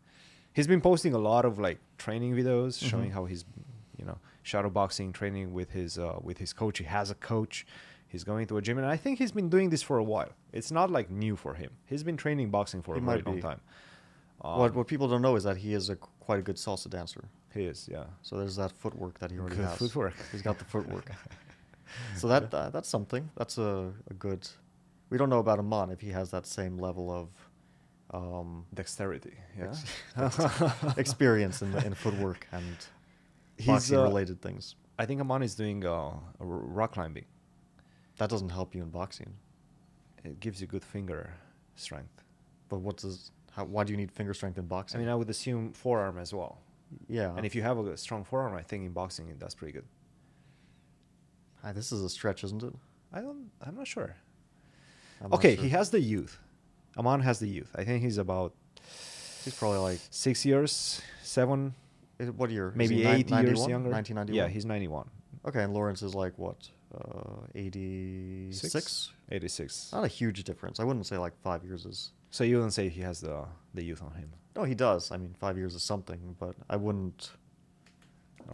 He's 0.53 0.67
been 0.67 0.81
posting 0.81 1.13
a 1.13 1.17
lot 1.17 1.45
of 1.45 1.57
like 1.57 1.79
training 1.97 2.33
videos 2.35 2.73
Mhm. 2.81 2.89
showing 2.89 3.11
how 3.11 3.25
he's, 3.25 3.45
you 3.97 4.05
know, 4.05 4.17
shadow 4.45 4.69
boxing 4.69 5.09
training 5.19 5.47
with 5.57 5.69
his 5.79 5.91
uh, 5.97 6.17
with 6.27 6.37
his 6.43 6.51
coach. 6.61 6.77
He 6.77 6.85
has 6.85 7.07
a 7.11 7.15
coach. 7.33 7.65
He's 8.07 8.23
going 8.23 8.45
to 8.47 8.57
a 8.57 8.61
gym, 8.61 8.77
and 8.81 8.87
I 8.95 8.97
think 9.03 9.13
he's 9.21 9.31
been 9.39 9.49
doing 9.55 9.69
this 9.73 9.83
for 9.89 9.97
a 9.97 10.03
while. 10.13 10.31
It's 10.53 10.71
not 10.71 10.87
like 10.97 11.07
new 11.09 11.35
for 11.35 11.53
him. 11.61 11.71
He's 11.91 12.03
been 12.09 12.17
training 12.25 12.49
boxing 12.57 12.81
for 12.85 12.93
He 12.95 13.01
a 13.01 13.03
very 13.03 13.21
long 13.29 13.41
time. 13.49 13.59
what 14.39 14.69
Um, 14.71 14.75
what 14.77 14.87
people 14.93 15.07
don't 15.11 15.21
know 15.27 15.35
is 15.35 15.43
that 15.43 15.57
he 15.65 15.73
is 15.79 15.89
a 15.89 15.97
quite 16.27 16.39
a 16.43 16.45
good 16.49 16.57
salsa 16.65 16.89
dancer. 16.97 17.23
he 17.53 17.63
is, 17.73 17.79
yeah. 17.95 18.05
So 18.21 18.31
there's 18.39 18.55
that 18.63 18.71
footwork 18.83 19.15
that 19.21 19.29
he 19.31 19.37
already 19.39 19.55
Good 19.57 19.65
has. 19.71 19.77
footwork. 19.79 20.15
He's 20.31 20.43
got 20.49 20.57
the 20.59 20.65
footwork. 20.73 21.07
so 22.19 22.27
that 22.33 22.53
uh, 22.53 22.69
that's 22.75 22.89
something. 22.95 23.23
That's 23.39 23.57
a, 23.57 23.71
a 24.11 24.15
good. 24.25 24.41
We 25.09 25.17
don't 25.19 25.29
know 25.33 25.39
about 25.47 25.59
Aman 25.59 25.89
if 25.95 26.01
he 26.01 26.11
has 26.19 26.27
that 26.35 26.45
same 26.45 26.77
level 26.87 27.05
of 27.19 27.27
um, 28.19 28.65
Dexterity, 28.73 29.33
yeah. 29.59 29.73
Ex- 30.17 30.97
experience 31.05 31.61
in, 31.61 31.69
in 31.87 31.93
footwork 31.93 32.47
and 32.51 32.75
boxing 33.65 33.97
uh, 33.97 34.03
related 34.03 34.41
things. 34.41 34.75
I 34.97 35.05
think 35.05 35.21
Aman 35.21 35.43
is 35.43 35.55
doing 35.55 35.85
uh, 35.85 36.11
rock 36.39 36.93
climbing. 36.93 37.25
That 38.17 38.29
doesn't 38.29 38.49
help 38.49 38.73
you 38.73 38.81
in 38.81 38.89
boxing. 38.89 39.33
It 40.23 40.39
gives 40.39 40.61
you 40.61 40.67
good 40.67 40.83
finger 40.83 41.33
strength. 41.75 42.23
But 42.69 42.79
what 42.79 42.97
does? 42.97 43.31
How, 43.51 43.65
why 43.65 43.83
do 43.83 43.91
you 43.91 43.97
need 43.97 44.11
finger 44.11 44.33
strength 44.33 44.57
in 44.57 44.65
boxing? 44.65 44.99
I 44.99 45.03
mean, 45.03 45.11
I 45.11 45.15
would 45.15 45.29
assume 45.29 45.73
forearm 45.73 46.17
as 46.17 46.33
well. 46.33 46.59
yeah. 47.07 47.35
And 47.35 47.45
if 47.45 47.55
you 47.55 47.61
have 47.61 47.77
a 47.77 47.97
strong 47.97 48.23
forearm, 48.23 48.55
I 48.55 48.61
think 48.61 48.85
in 48.85 48.91
boxing 48.91 49.33
that's 49.39 49.55
pretty 49.55 49.73
good. 49.73 49.85
Ah, 51.63 51.73
this 51.73 51.91
is 51.91 52.03
a 52.03 52.09
stretch, 52.09 52.43
isn't 52.43 52.63
it? 52.63 52.73
I 53.13 53.21
don't. 53.21 53.49
I'm 53.65 53.75
not 53.75 53.87
sure. 53.87 54.15
I'm 55.21 55.29
not 55.29 55.37
okay, 55.37 55.55
sure. 55.55 55.63
he 55.63 55.69
has 55.69 55.89
the 55.89 55.99
youth. 55.99 56.39
Aman 56.97 57.21
has 57.21 57.39
the 57.39 57.47
youth. 57.47 57.71
I 57.75 57.83
think 57.83 58.03
he's 58.03 58.17
about 58.17 58.53
He's 59.45 59.53
probably 59.53 59.77
like 59.77 59.99
six 60.09 60.43
years, 60.43 61.01
seven, 61.21 61.75
eh, 62.19 62.25
what 62.27 62.49
year? 62.49 62.69
Is 62.69 62.75
maybe 62.75 63.03
nine- 63.03 63.15
eight 63.15 63.29
years 63.29 63.59
91? 63.65 63.69
younger. 63.69 63.89
1991. 63.89 64.35
Yeah, 64.35 64.47
he's 64.53 64.65
91. 64.65 65.09
okay. 65.47 65.63
And 65.63 65.73
Lawrence 65.73 66.01
is 66.01 66.13
like 66.15 66.37
what? 66.37 66.69
uh, 66.93 67.41
86. 67.55 68.71
Six? 68.71 69.11
86. 69.31 69.91
Not 69.91 70.03
a 70.05 70.07
huge 70.07 70.43
difference. 70.45 70.79
I 70.79 70.83
wouldn't 70.85 71.05
say 71.05 71.17
like 71.17 71.33
five 71.41 71.63
years 71.63 71.85
is. 71.85 72.11
So 72.31 72.43
you 72.43 72.55
wouldn't 72.57 72.73
say 72.73 72.87
he 72.89 73.01
has 73.01 73.19
the 73.21 73.45
the 73.73 73.83
youth 73.83 74.01
on 74.01 74.11
him. 74.13 74.31
No, 74.55 74.63
he 74.63 74.75
does. 74.75 75.11
I 75.11 75.17
mean, 75.17 75.35
five 75.39 75.57
years 75.57 75.75
is 75.75 75.83
something, 75.83 76.35
but 76.39 76.55
I 76.69 76.77
wouldn't. 76.77 77.31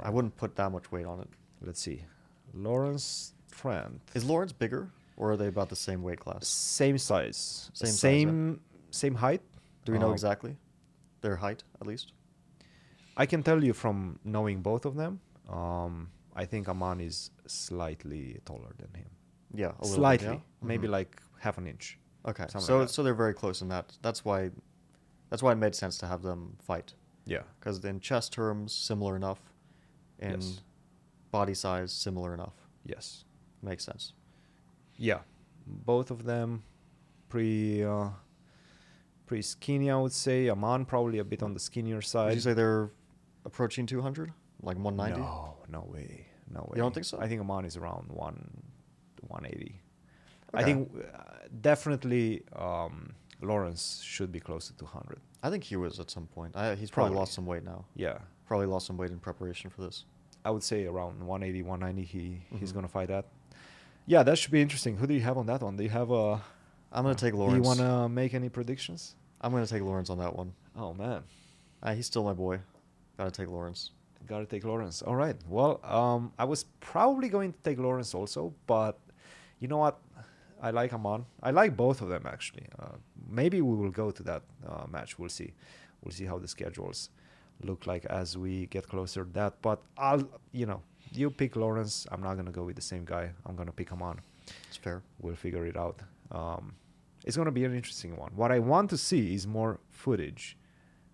I 0.02 0.10
wouldn't 0.10 0.36
put 0.38 0.56
that 0.56 0.72
much 0.72 0.92
weight 0.92 1.06
on 1.06 1.20
it. 1.20 1.28
Let's 1.62 1.80
see. 1.82 2.06
Lawrence 2.54 3.34
Trent. 3.52 4.02
Is 4.16 4.24
Lawrence 4.26 4.52
bigger, 4.54 4.90
or 5.18 5.32
are 5.32 5.38
they 5.38 5.48
about 5.48 5.70
the 5.70 5.76
same 5.76 6.02
weight 6.02 6.20
class? 6.20 6.48
Same 6.48 6.98
size. 6.98 7.70
Same 7.74 7.88
size, 7.90 8.00
Same 8.00 8.60
same 8.92 9.16
height. 9.16 9.42
Do 9.86 9.92
we 9.92 10.00
know 10.00 10.08
Um, 10.08 10.14
exactly 10.14 10.58
their 11.22 11.36
height, 11.36 11.64
at 11.80 11.88
least? 11.88 12.14
I 13.22 13.26
can 13.32 13.42
tell 13.44 13.64
you 13.64 13.74
from 13.74 14.20
knowing 14.24 14.62
both 14.62 14.86
of 14.86 14.96
them. 14.96 15.14
Um, 15.48 16.10
I 16.36 16.46
think 16.52 16.68
Aman 16.74 17.00
is 17.02 17.32
slightly 17.46 18.40
taller 18.46 18.74
than 18.82 18.92
him. 19.02 19.10
Yeah, 19.54 19.68
a 19.68 19.70
little 19.70 19.82
bit, 19.90 19.96
Slightly, 19.96 20.28
yeah? 20.38 20.68
maybe 20.72 20.88
Mhm. 20.88 20.92
like 21.00 21.22
half 21.40 21.58
an 21.62 21.68
inch. 21.68 22.00
Okay, 22.26 22.46
so 22.58 22.80
like 22.80 22.90
so 22.90 23.04
they're 23.04 23.22
very 23.26 23.34
close 23.42 23.62
in 23.64 23.70
that. 23.70 23.98
That's 24.02 24.22
why, 24.28 24.40
that's 25.30 25.44
why 25.44 25.52
it 25.52 25.60
made 25.66 25.76
sense 25.76 25.98
to 26.00 26.08
have 26.08 26.22
them 26.30 26.58
fight. 26.70 26.94
Yeah. 27.26 27.44
Because 27.60 27.84
in 27.92 28.00
chess 28.00 28.30
terms, 28.30 28.74
similar 28.74 29.16
enough. 29.16 29.42
In 30.20 30.32
Yes. 30.42 30.62
body 31.32 31.54
size, 31.54 31.92
similar 31.94 32.34
enough. 32.34 32.56
Yes. 32.94 33.26
Makes 33.62 33.84
sense. 33.86 34.14
Yeah. 35.10 35.22
Both 35.68 36.10
of 36.12 36.24
them 36.32 36.64
pretty 37.30 37.84
uh, 37.84 38.10
pretty 39.28 39.44
skinny, 39.44 39.90
I 39.92 39.98
would 40.04 40.12
say. 40.14 40.50
Aman 40.50 40.86
probably 40.86 41.20
a 41.20 41.24
bit 41.34 41.42
on 41.44 41.54
the 41.54 41.60
skinnier 41.60 42.02
side. 42.02 42.28
Would 42.30 42.36
you 42.36 42.42
say 42.50 42.54
they're 42.54 42.90
approaching 43.46 43.86
200? 43.86 44.32
Like 44.64 44.78
190? 44.78 45.20
No, 45.22 45.56
no 45.70 45.82
way, 45.92 46.26
no 46.54 46.62
way. 46.62 46.76
You 46.76 46.82
don't 46.82 46.94
think 46.94 47.06
so? 47.06 47.20
I 47.20 47.28
think 47.28 47.42
Aman 47.42 47.66
is 47.66 47.78
around 47.78 48.10
one, 48.12 48.62
180. 49.28 49.80
I 50.54 50.64
think 50.64 50.92
uh, 50.96 51.18
definitely 51.62 52.44
um, 52.56 53.14
Lawrence 53.42 54.02
should 54.04 54.32
be 54.32 54.40
close 54.40 54.68
to 54.68 54.74
200. 54.76 55.18
I 55.44 55.50
think 55.50 55.64
he 55.64 55.76
was 55.78 56.00
at 56.00 56.12
some 56.12 56.28
point. 56.28 56.56
I, 56.56 56.76
he's 56.76 56.92
probably, 56.92 57.10
Probably. 57.10 57.20
lost 57.20 57.34
some 57.34 57.46
weight 57.46 57.64
now. 57.64 57.86
Yeah, 57.96 58.18
Probably 58.46 58.68
lost 58.68 58.86
some 58.86 58.98
weight 58.98 59.12
in 59.12 59.20
preparation 59.20 59.70
for 59.70 59.82
this. 59.82 60.04
I 60.44 60.50
would 60.52 60.64
say 60.64 60.86
around 60.86 61.20
180, 61.26 61.62
190. 61.64 62.04
He 62.04 62.42
he's 62.60 62.72
Mhm. 62.72 62.76
gonna 62.76 62.88
fight 62.90 63.08
that. 63.08 63.26
Yeah, 64.08 64.24
that 64.24 64.38
should 64.38 64.52
be 64.52 64.62
interesting. 64.62 64.98
Who 64.98 65.08
do 65.08 65.14
you 65.14 65.22
have 65.22 65.38
on 65.38 65.46
that 65.46 65.62
one? 65.62 65.78
Do 65.78 65.84
you 65.84 65.90
have 65.90 66.12
a? 66.12 66.42
I'm 66.92 67.04
gonna 67.04 67.16
take 67.16 67.32
Do 67.34 67.38
Lawrence. 67.40 67.56
you 67.58 67.62
wanna 67.84 68.10
make 68.10 68.34
any 68.34 68.50
predictions? 68.50 69.16
I'm 69.40 69.52
gonna 69.54 69.66
take 69.68 69.82
Lawrence 69.84 70.10
on 70.10 70.18
that 70.18 70.36
one. 70.36 70.54
Oh 70.76 70.94
man, 70.94 71.24
Uh, 71.82 71.94
he's 71.96 72.08
still 72.08 72.24
my 72.24 72.34
boy. 72.34 72.60
Gotta 73.22 73.30
take 73.30 73.50
Lawrence. 73.50 73.92
gotta 74.26 74.48
take 74.48 74.64
Lawrence. 74.64 75.04
All 75.04 75.16
right. 75.16 75.36
Well, 75.48 75.80
um, 75.84 76.34
I 76.40 76.44
was 76.44 76.64
probably 76.80 77.30
going 77.30 77.54
to 77.54 77.60
take 77.62 77.78
Lawrence 77.78 78.16
also, 78.16 78.52
but 78.66 78.98
you 79.60 79.68
know 79.68 79.78
what? 79.78 80.00
I 80.60 80.72
like 80.72 80.92
Aman. 80.92 81.26
I 81.44 81.52
like 81.52 81.78
both 81.78 82.02
of 82.02 82.10
them 82.10 82.26
actually. 82.26 82.66
Uh, 82.80 82.96
maybe 83.30 83.62
we 83.62 83.76
will 83.76 83.92
go 83.92 84.10
to 84.10 84.24
that 84.24 84.42
uh, 84.68 84.86
match. 84.90 85.20
We'll 85.20 85.30
see. 85.30 85.54
We'll 86.04 86.14
see 86.14 86.26
how 86.26 86.40
the 86.40 86.48
schedules 86.48 87.12
look 87.62 87.86
like 87.86 88.06
as 88.06 88.40
we 88.40 88.66
get 88.66 88.88
closer 88.88 89.24
to 89.24 89.32
that. 89.34 89.62
But 89.62 89.84
I'll, 90.00 90.28
you 90.52 90.66
know, 90.66 90.82
you 91.12 91.30
pick 91.30 91.56
Lawrence. 91.56 92.08
I'm 92.12 92.24
not 92.24 92.38
gonna 92.38 92.50
go 92.50 92.64
with 92.64 92.76
the 92.76 92.82
same 92.82 93.06
guy. 93.06 93.30
I'm 93.46 93.56
gonna 93.56 93.72
pick 93.72 93.94
Aman. 93.94 94.20
It's 94.68 94.78
fair. 94.78 95.04
We'll 95.20 95.36
figure 95.36 95.68
it 95.68 95.78
out. 95.78 96.00
Um, 96.32 96.74
it's 97.24 97.38
gonna 97.38 97.52
be 97.52 97.66
an 97.66 97.76
interesting 97.76 98.18
one. 98.18 98.32
What 98.36 98.52
I 98.52 98.58
want 98.58 98.90
to 98.90 98.98
see 98.98 99.36
is 99.36 99.46
more 99.46 99.80
footage 99.92 100.58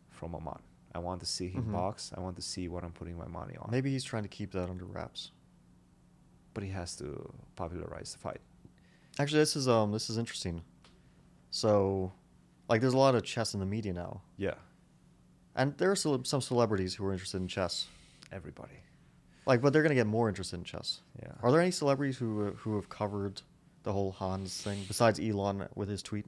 from 0.09 0.35
Aman. 0.35 0.59
I 0.97 0.99
want 0.99 1.19
to 1.19 1.25
see 1.27 1.49
him 1.49 1.65
Mhm. 1.65 1.71
box. 1.73 2.11
I 2.17 2.19
want 2.21 2.35
to 2.37 2.41
see 2.41 2.67
what 2.67 2.83
I'm 2.83 2.91
putting 2.91 3.15
my 3.17 3.27
money 3.27 3.55
on. 3.61 3.69
Maybe 3.71 3.91
he's 3.91 4.03
trying 4.03 4.23
to 4.23 4.29
keep 4.37 4.51
that 4.51 4.69
under 4.69 4.85
wraps. 4.85 5.31
but 6.55 6.63
he 6.63 6.71
has 6.71 6.95
to 6.95 7.07
popularize 7.55 8.13
the 8.13 8.17
fight. 8.17 8.41
Actually, 9.19 9.41
this 9.41 9.55
is 9.55 9.67
um 9.67 9.91
this 9.91 10.09
is 10.09 10.17
interesting. 10.17 10.63
So, 11.51 12.11
like, 12.67 12.81
there's 12.81 12.95
a 12.95 12.97
lot 12.97 13.13
of 13.13 13.21
chess 13.23 13.53
in 13.53 13.59
the 13.59 13.65
media 13.65 13.93
now, 13.93 14.21
Yeah, 14.37 14.55
and 15.55 15.77
there 15.77 15.91
are 15.91 15.95
some 15.95 16.41
celebrities 16.41 16.95
who 16.95 17.05
are 17.05 17.11
interested 17.13 17.37
in 17.41 17.47
chess. 17.47 17.87
everybody. 18.31 18.79
Like, 19.45 19.61
but 19.61 19.71
they're 19.71 19.83
gonna 19.83 19.93
get 20.03 20.07
more 20.07 20.27
interested 20.29 20.57
in 20.57 20.63
chess. 20.65 21.01
Yeah. 21.21 21.31
Are 21.43 21.51
there 21.51 21.61
any 21.61 21.71
celebrities 21.71 22.17
who 22.17 22.47
uh, 22.47 22.51
who 22.61 22.75
have 22.75 22.89
covered 22.89 23.41
the 23.83 23.93
whole 23.93 24.11
Hans 24.11 24.59
thing 24.61 24.83
besides 24.87 25.19
Elon 25.19 25.67
with 25.75 25.89
his 25.89 26.01
tweet? 26.01 26.25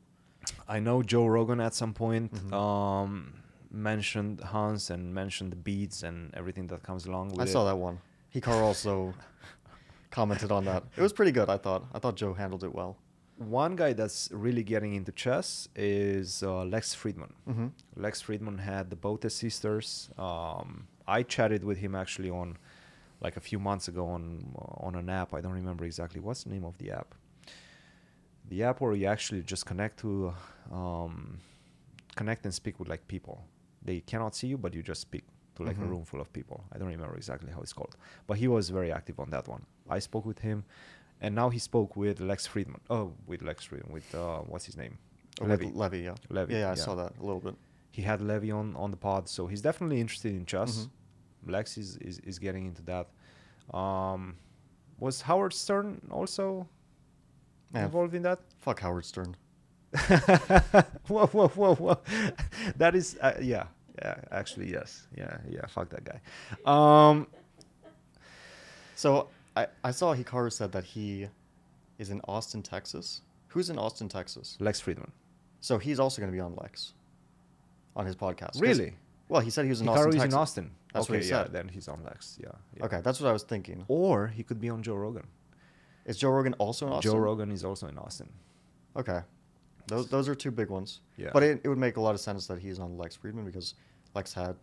I 0.67 0.79
know 0.79 1.01
Joe 1.03 1.25
Rogan 1.25 1.59
at 1.59 1.73
some 1.73 1.93
point 1.95 2.31
Mhm. 2.33 2.53
um, 2.53 3.33
mentioned 3.71 4.41
Hans 4.41 4.89
and 4.89 5.13
mentioned 5.13 5.51
the 5.51 5.55
beats 5.55 6.03
and 6.03 6.33
everything 6.35 6.67
that 6.67 6.83
comes 6.83 7.05
along 7.05 7.29
with 7.29 7.41
I 7.41 7.43
it. 7.43 7.49
saw 7.49 7.65
that 7.65 7.77
one. 7.77 7.99
Hikaru 8.33 8.61
also 8.61 9.13
commented 10.11 10.51
on 10.51 10.65
that. 10.65 10.83
It 10.95 11.01
was 11.01 11.13
pretty 11.13 11.31
good. 11.31 11.49
I 11.49 11.57
thought. 11.57 11.85
I 11.93 11.99
thought 11.99 12.15
Joe 12.15 12.33
handled 12.33 12.63
it 12.63 12.73
well. 12.73 12.97
One 13.37 13.75
guy 13.75 13.93
that's 13.93 14.29
really 14.33 14.63
getting 14.63 14.95
into 14.95 15.13
chess 15.13 15.69
is 15.75 16.43
uh, 16.43 16.65
Lex 16.65 16.93
Fridman. 16.93 17.31
Mm-hmm. 17.47 17.67
Lex 17.95 18.21
Fridman 18.21 18.59
had 18.59 18.89
the 18.89 18.97
Botez 18.97 19.31
sisters. 19.31 20.09
Um, 20.17 20.87
I 21.07 21.23
chatted 21.23 21.63
with 21.63 21.77
him 21.77 21.95
actually 21.95 22.29
on 22.29 22.57
like 23.21 23.37
a 23.37 23.39
few 23.39 23.59
months 23.59 23.87
ago 23.87 24.05
on 24.05 24.53
on 24.55 24.95
an 24.95 25.09
app. 25.09 25.33
I 25.33 25.41
don't 25.41 25.53
remember 25.53 25.85
exactly 25.85 26.19
what's 26.19 26.43
the 26.43 26.49
name 26.49 26.65
of 26.65 26.77
the 26.79 26.91
app. 26.91 27.15
The 28.49 28.63
app 28.63 28.81
where 28.81 28.93
you 28.93 29.05
actually 29.05 29.41
just 29.43 29.65
connect 29.65 29.99
to 29.99 30.33
um, 30.71 31.39
connect 32.15 32.43
and 32.45 32.53
speak 32.53 32.79
with 32.79 32.89
like 32.89 33.07
people. 33.07 33.45
They 33.83 33.99
cannot 34.01 34.35
see 34.35 34.47
you, 34.47 34.57
but 34.57 34.73
you 34.73 34.83
just 34.83 35.01
speak 35.01 35.23
to 35.55 35.63
like 35.63 35.77
Mhm. 35.77 35.83
a 35.83 35.85
room 35.85 36.05
full 36.05 36.21
of 36.21 36.31
people. 36.33 36.63
I 36.71 36.77
don't 36.77 36.87
remember 36.89 37.15
exactly 37.15 37.51
how 37.51 37.61
it's 37.61 37.73
called, 37.73 37.95
but 38.27 38.37
he 38.37 38.47
was 38.47 38.69
very 38.69 38.91
active 38.91 39.19
on 39.19 39.29
that 39.31 39.47
one. 39.47 39.65
I 39.89 39.99
spoke 39.99 40.25
with 40.25 40.39
him, 40.39 40.63
and 41.21 41.33
now 41.35 41.49
he 41.49 41.59
spoke 41.59 41.95
with 41.95 42.19
Lex 42.19 42.47
Fridman. 42.47 42.79
Oh, 42.89 43.13
with 43.27 43.41
Lex 43.41 43.67
Fridman. 43.67 43.91
With 43.91 44.13
uh, 44.15 44.39
what's 44.41 44.65
his 44.65 44.77
name? 44.77 44.97
Levy. 45.41 45.67
Levy, 45.71 45.99
yeah. 45.99 46.15
Levy, 46.29 46.53
Yeah, 46.53 46.59
yeah, 46.59 46.65
I 46.67 46.69
yeah. 46.69 46.75
saw 46.75 46.95
that 46.95 47.17
a 47.17 47.23
little 47.23 47.39
bit. 47.41 47.55
he 47.91 48.03
had 48.03 48.21
Levy 48.21 48.51
on, 48.51 48.75
on 48.75 48.91
the 48.91 48.97
pod, 48.97 49.27
so 49.27 49.47
he's 49.47 49.61
definitely 49.61 49.99
interested 49.99 50.33
in 50.33 50.45
chess. 50.45 50.87
Mhm. 51.45 51.51
Lex 51.51 51.77
is, 51.77 51.97
is, 51.97 52.19
is 52.19 52.37
getting 52.39 52.65
into 52.65 52.81
that. 52.83 53.07
Um, 53.75 54.37
was 54.99 55.21
Howard 55.21 55.53
Stern 55.53 55.99
also 56.11 56.67
involved 57.73 58.13
in 58.13 58.21
that? 58.23 58.39
Fuck 58.59 58.79
Howard 58.81 59.05
Stern. 59.05 59.35
whoa, 61.07 61.27
whoa, 61.27 61.47
whoa, 61.47 61.75
whoa! 61.75 61.97
that 62.77 62.95
is, 62.95 63.17
uh, 63.21 63.33
yeah, 63.41 63.65
yeah. 64.01 64.15
Actually, 64.31 64.71
yes, 64.71 65.07
yeah, 65.17 65.37
yeah. 65.49 65.65
Fuck 65.67 65.89
that 65.89 66.03
guy. 66.05 66.19
Um, 66.65 67.27
So 68.99 69.29
I, 69.55 69.67
I 69.81 69.91
saw 69.91 70.13
Hikaru 70.13 70.51
said 70.51 70.73
that 70.73 70.83
he 70.83 71.27
is 71.99 72.09
in 72.09 72.19
Austin, 72.27 72.61
Texas. 72.61 73.21
Who's 73.47 73.69
in 73.69 73.79
Austin, 73.79 74.09
Texas? 74.09 74.57
Lex 74.59 74.81
Fridman. 74.81 75.11
So 75.61 75.77
he's 75.77 76.01
also 76.01 76.21
going 76.21 76.29
to 76.29 76.35
be 76.35 76.41
on 76.41 76.53
Lex, 76.55 76.91
on 77.95 78.05
his 78.05 78.17
podcast. 78.17 78.61
Really? 78.61 78.95
Well, 79.29 79.39
he 79.39 79.49
said 79.51 79.63
he 79.63 79.69
was 79.69 79.79
in 79.79 79.87
Hikaru 79.87 79.91
Austin, 79.95 80.09
is 80.09 80.15
Texas. 80.15 80.33
in 80.33 80.39
Austin. 80.39 80.71
That's 80.93 81.05
okay, 81.05 81.13
what 81.13 81.23
he 81.23 81.29
yeah. 81.29 81.43
said. 81.43 81.53
Then 81.53 81.67
he's 81.69 81.87
on 81.87 82.03
Lex. 82.03 82.37
Yeah, 82.43 82.49
yeah. 82.75 82.85
Okay, 82.85 82.99
that's 83.01 83.21
what 83.21 83.29
I 83.29 83.31
was 83.31 83.43
thinking. 83.43 83.85
Or 83.87 84.27
he 84.27 84.43
could 84.43 84.59
be 84.59 84.69
on 84.69 84.83
Joe 84.83 84.95
Rogan. 84.95 85.27
Is 86.05 86.17
Joe 86.17 86.31
Rogan 86.31 86.53
also 86.55 86.87
in 86.87 86.91
Austin? 86.91 87.11
Joe 87.11 87.17
Rogan 87.19 87.51
is 87.53 87.63
also 87.63 87.87
in 87.87 87.97
Austin. 87.97 88.27
Okay. 88.97 89.21
Those 89.89 90.07
those 90.07 90.27
are 90.29 90.35
two 90.35 90.51
big 90.51 90.69
ones. 90.69 91.01
Yeah. 91.17 91.29
But 91.33 91.43
it, 91.43 91.61
it 91.63 91.67
would 91.69 91.77
make 91.77 91.97
a 91.97 92.01
lot 92.01 92.13
of 92.15 92.21
sense 92.21 92.47
that 92.47 92.59
he's 92.59 92.79
on 92.79 92.97
Lex 92.97 93.17
Fridman 93.17 93.45
because 93.45 93.75
Lex 94.15 94.33
had 94.33 94.55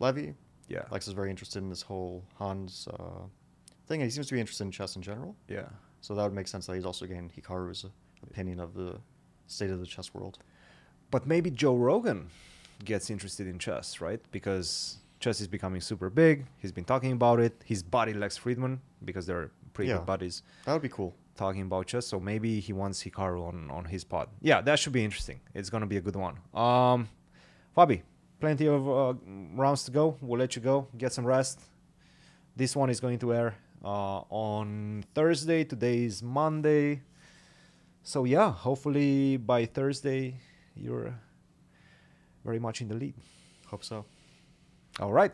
Levy. 0.00 0.34
Yeah. 0.68 0.82
Lex 0.90 1.06
is 1.08 1.14
very 1.14 1.30
interested 1.30 1.62
in 1.62 1.68
this 1.70 1.82
whole 1.82 2.22
Hans 2.34 2.88
uh, 2.88 3.22
thing, 3.86 4.00
and 4.00 4.04
he 4.04 4.10
seems 4.10 4.26
to 4.28 4.34
be 4.34 4.40
interested 4.40 4.64
in 4.64 4.70
chess 4.70 4.96
in 4.96 5.02
general. 5.02 5.34
Yeah. 5.48 5.66
So 6.00 6.14
that 6.14 6.22
would 6.22 6.34
make 6.34 6.48
sense 6.48 6.66
that 6.66 6.74
he's 6.74 6.86
also 6.86 7.06
getting 7.06 7.30
Hikaru's 7.30 7.84
opinion 8.22 8.60
of 8.60 8.74
the 8.74 8.98
state 9.46 9.70
of 9.70 9.80
the 9.80 9.86
chess 9.86 10.12
world. 10.14 10.38
But 11.10 11.26
maybe 11.26 11.50
Joe 11.50 11.76
Rogan 11.76 12.28
gets 12.84 13.10
interested 13.10 13.46
in 13.46 13.58
chess, 13.58 14.00
right? 14.00 14.20
Because 14.32 14.98
chess 15.20 15.40
is 15.40 15.46
becoming 15.46 15.80
super 15.80 16.10
big. 16.10 16.46
He's 16.58 16.72
been 16.72 16.84
talking 16.84 17.12
about 17.12 17.38
it. 17.38 17.52
His 17.64 17.82
buddy 17.82 18.12
Lex 18.14 18.38
Fridman, 18.38 18.78
because 19.04 19.26
they're 19.26 19.50
pretty 19.74 19.90
Yeah. 19.90 19.98
good 19.98 20.06
buddies, 20.06 20.42
That 20.64 20.72
would 20.72 20.82
be 20.82 20.88
cool. 20.88 21.14
Talking 21.36 21.62
about 21.62 21.86
chess. 21.86 22.06
So 22.06 22.20
maybe 22.20 22.60
he 22.60 22.72
wants 22.72 23.02
Hikaru 23.02 23.48
on, 23.48 23.70
on 23.70 23.84
his 23.84 24.04
pod. 24.04 24.28
Yeah, 24.40 24.60
that 24.62 24.78
should 24.78 24.92
be 24.92 25.04
interesting. 25.04 25.40
It's 25.54 25.70
gonna 25.70 25.86
be 25.86 25.96
a 25.96 26.00
good 26.00 26.16
one. 26.16 26.38
Um, 26.54 27.08
Fabi, 27.76 28.02
plenty 28.40 28.66
of 28.66 28.88
uh, 28.88 29.14
rounds 29.54 29.84
to 29.84 29.90
go. 29.90 30.16
We'll 30.20 30.38
let 30.38 30.56
you 30.56 30.62
go. 30.62 30.88
Get 30.96 31.12
some 31.12 31.26
rest. 31.26 31.60
This 32.54 32.76
one 32.76 32.90
is 32.90 33.00
going 33.00 33.18
to 33.20 33.32
air 33.32 33.54
uh, 33.84 34.20
on 34.28 35.04
Thursday. 35.14 35.64
Today 35.64 36.04
is 36.04 36.22
Monday. 36.22 37.02
So 38.02 38.24
yeah, 38.24 38.52
hopefully 38.52 39.36
by 39.36 39.64
Thursday 39.64 40.34
you're 40.74 41.14
very 42.44 42.58
much 42.58 42.80
in 42.80 42.88
the 42.88 42.94
lead. 42.94 43.14
Hope 43.68 43.84
so. 43.84 44.04
All 45.00 45.12
right. 45.12 45.32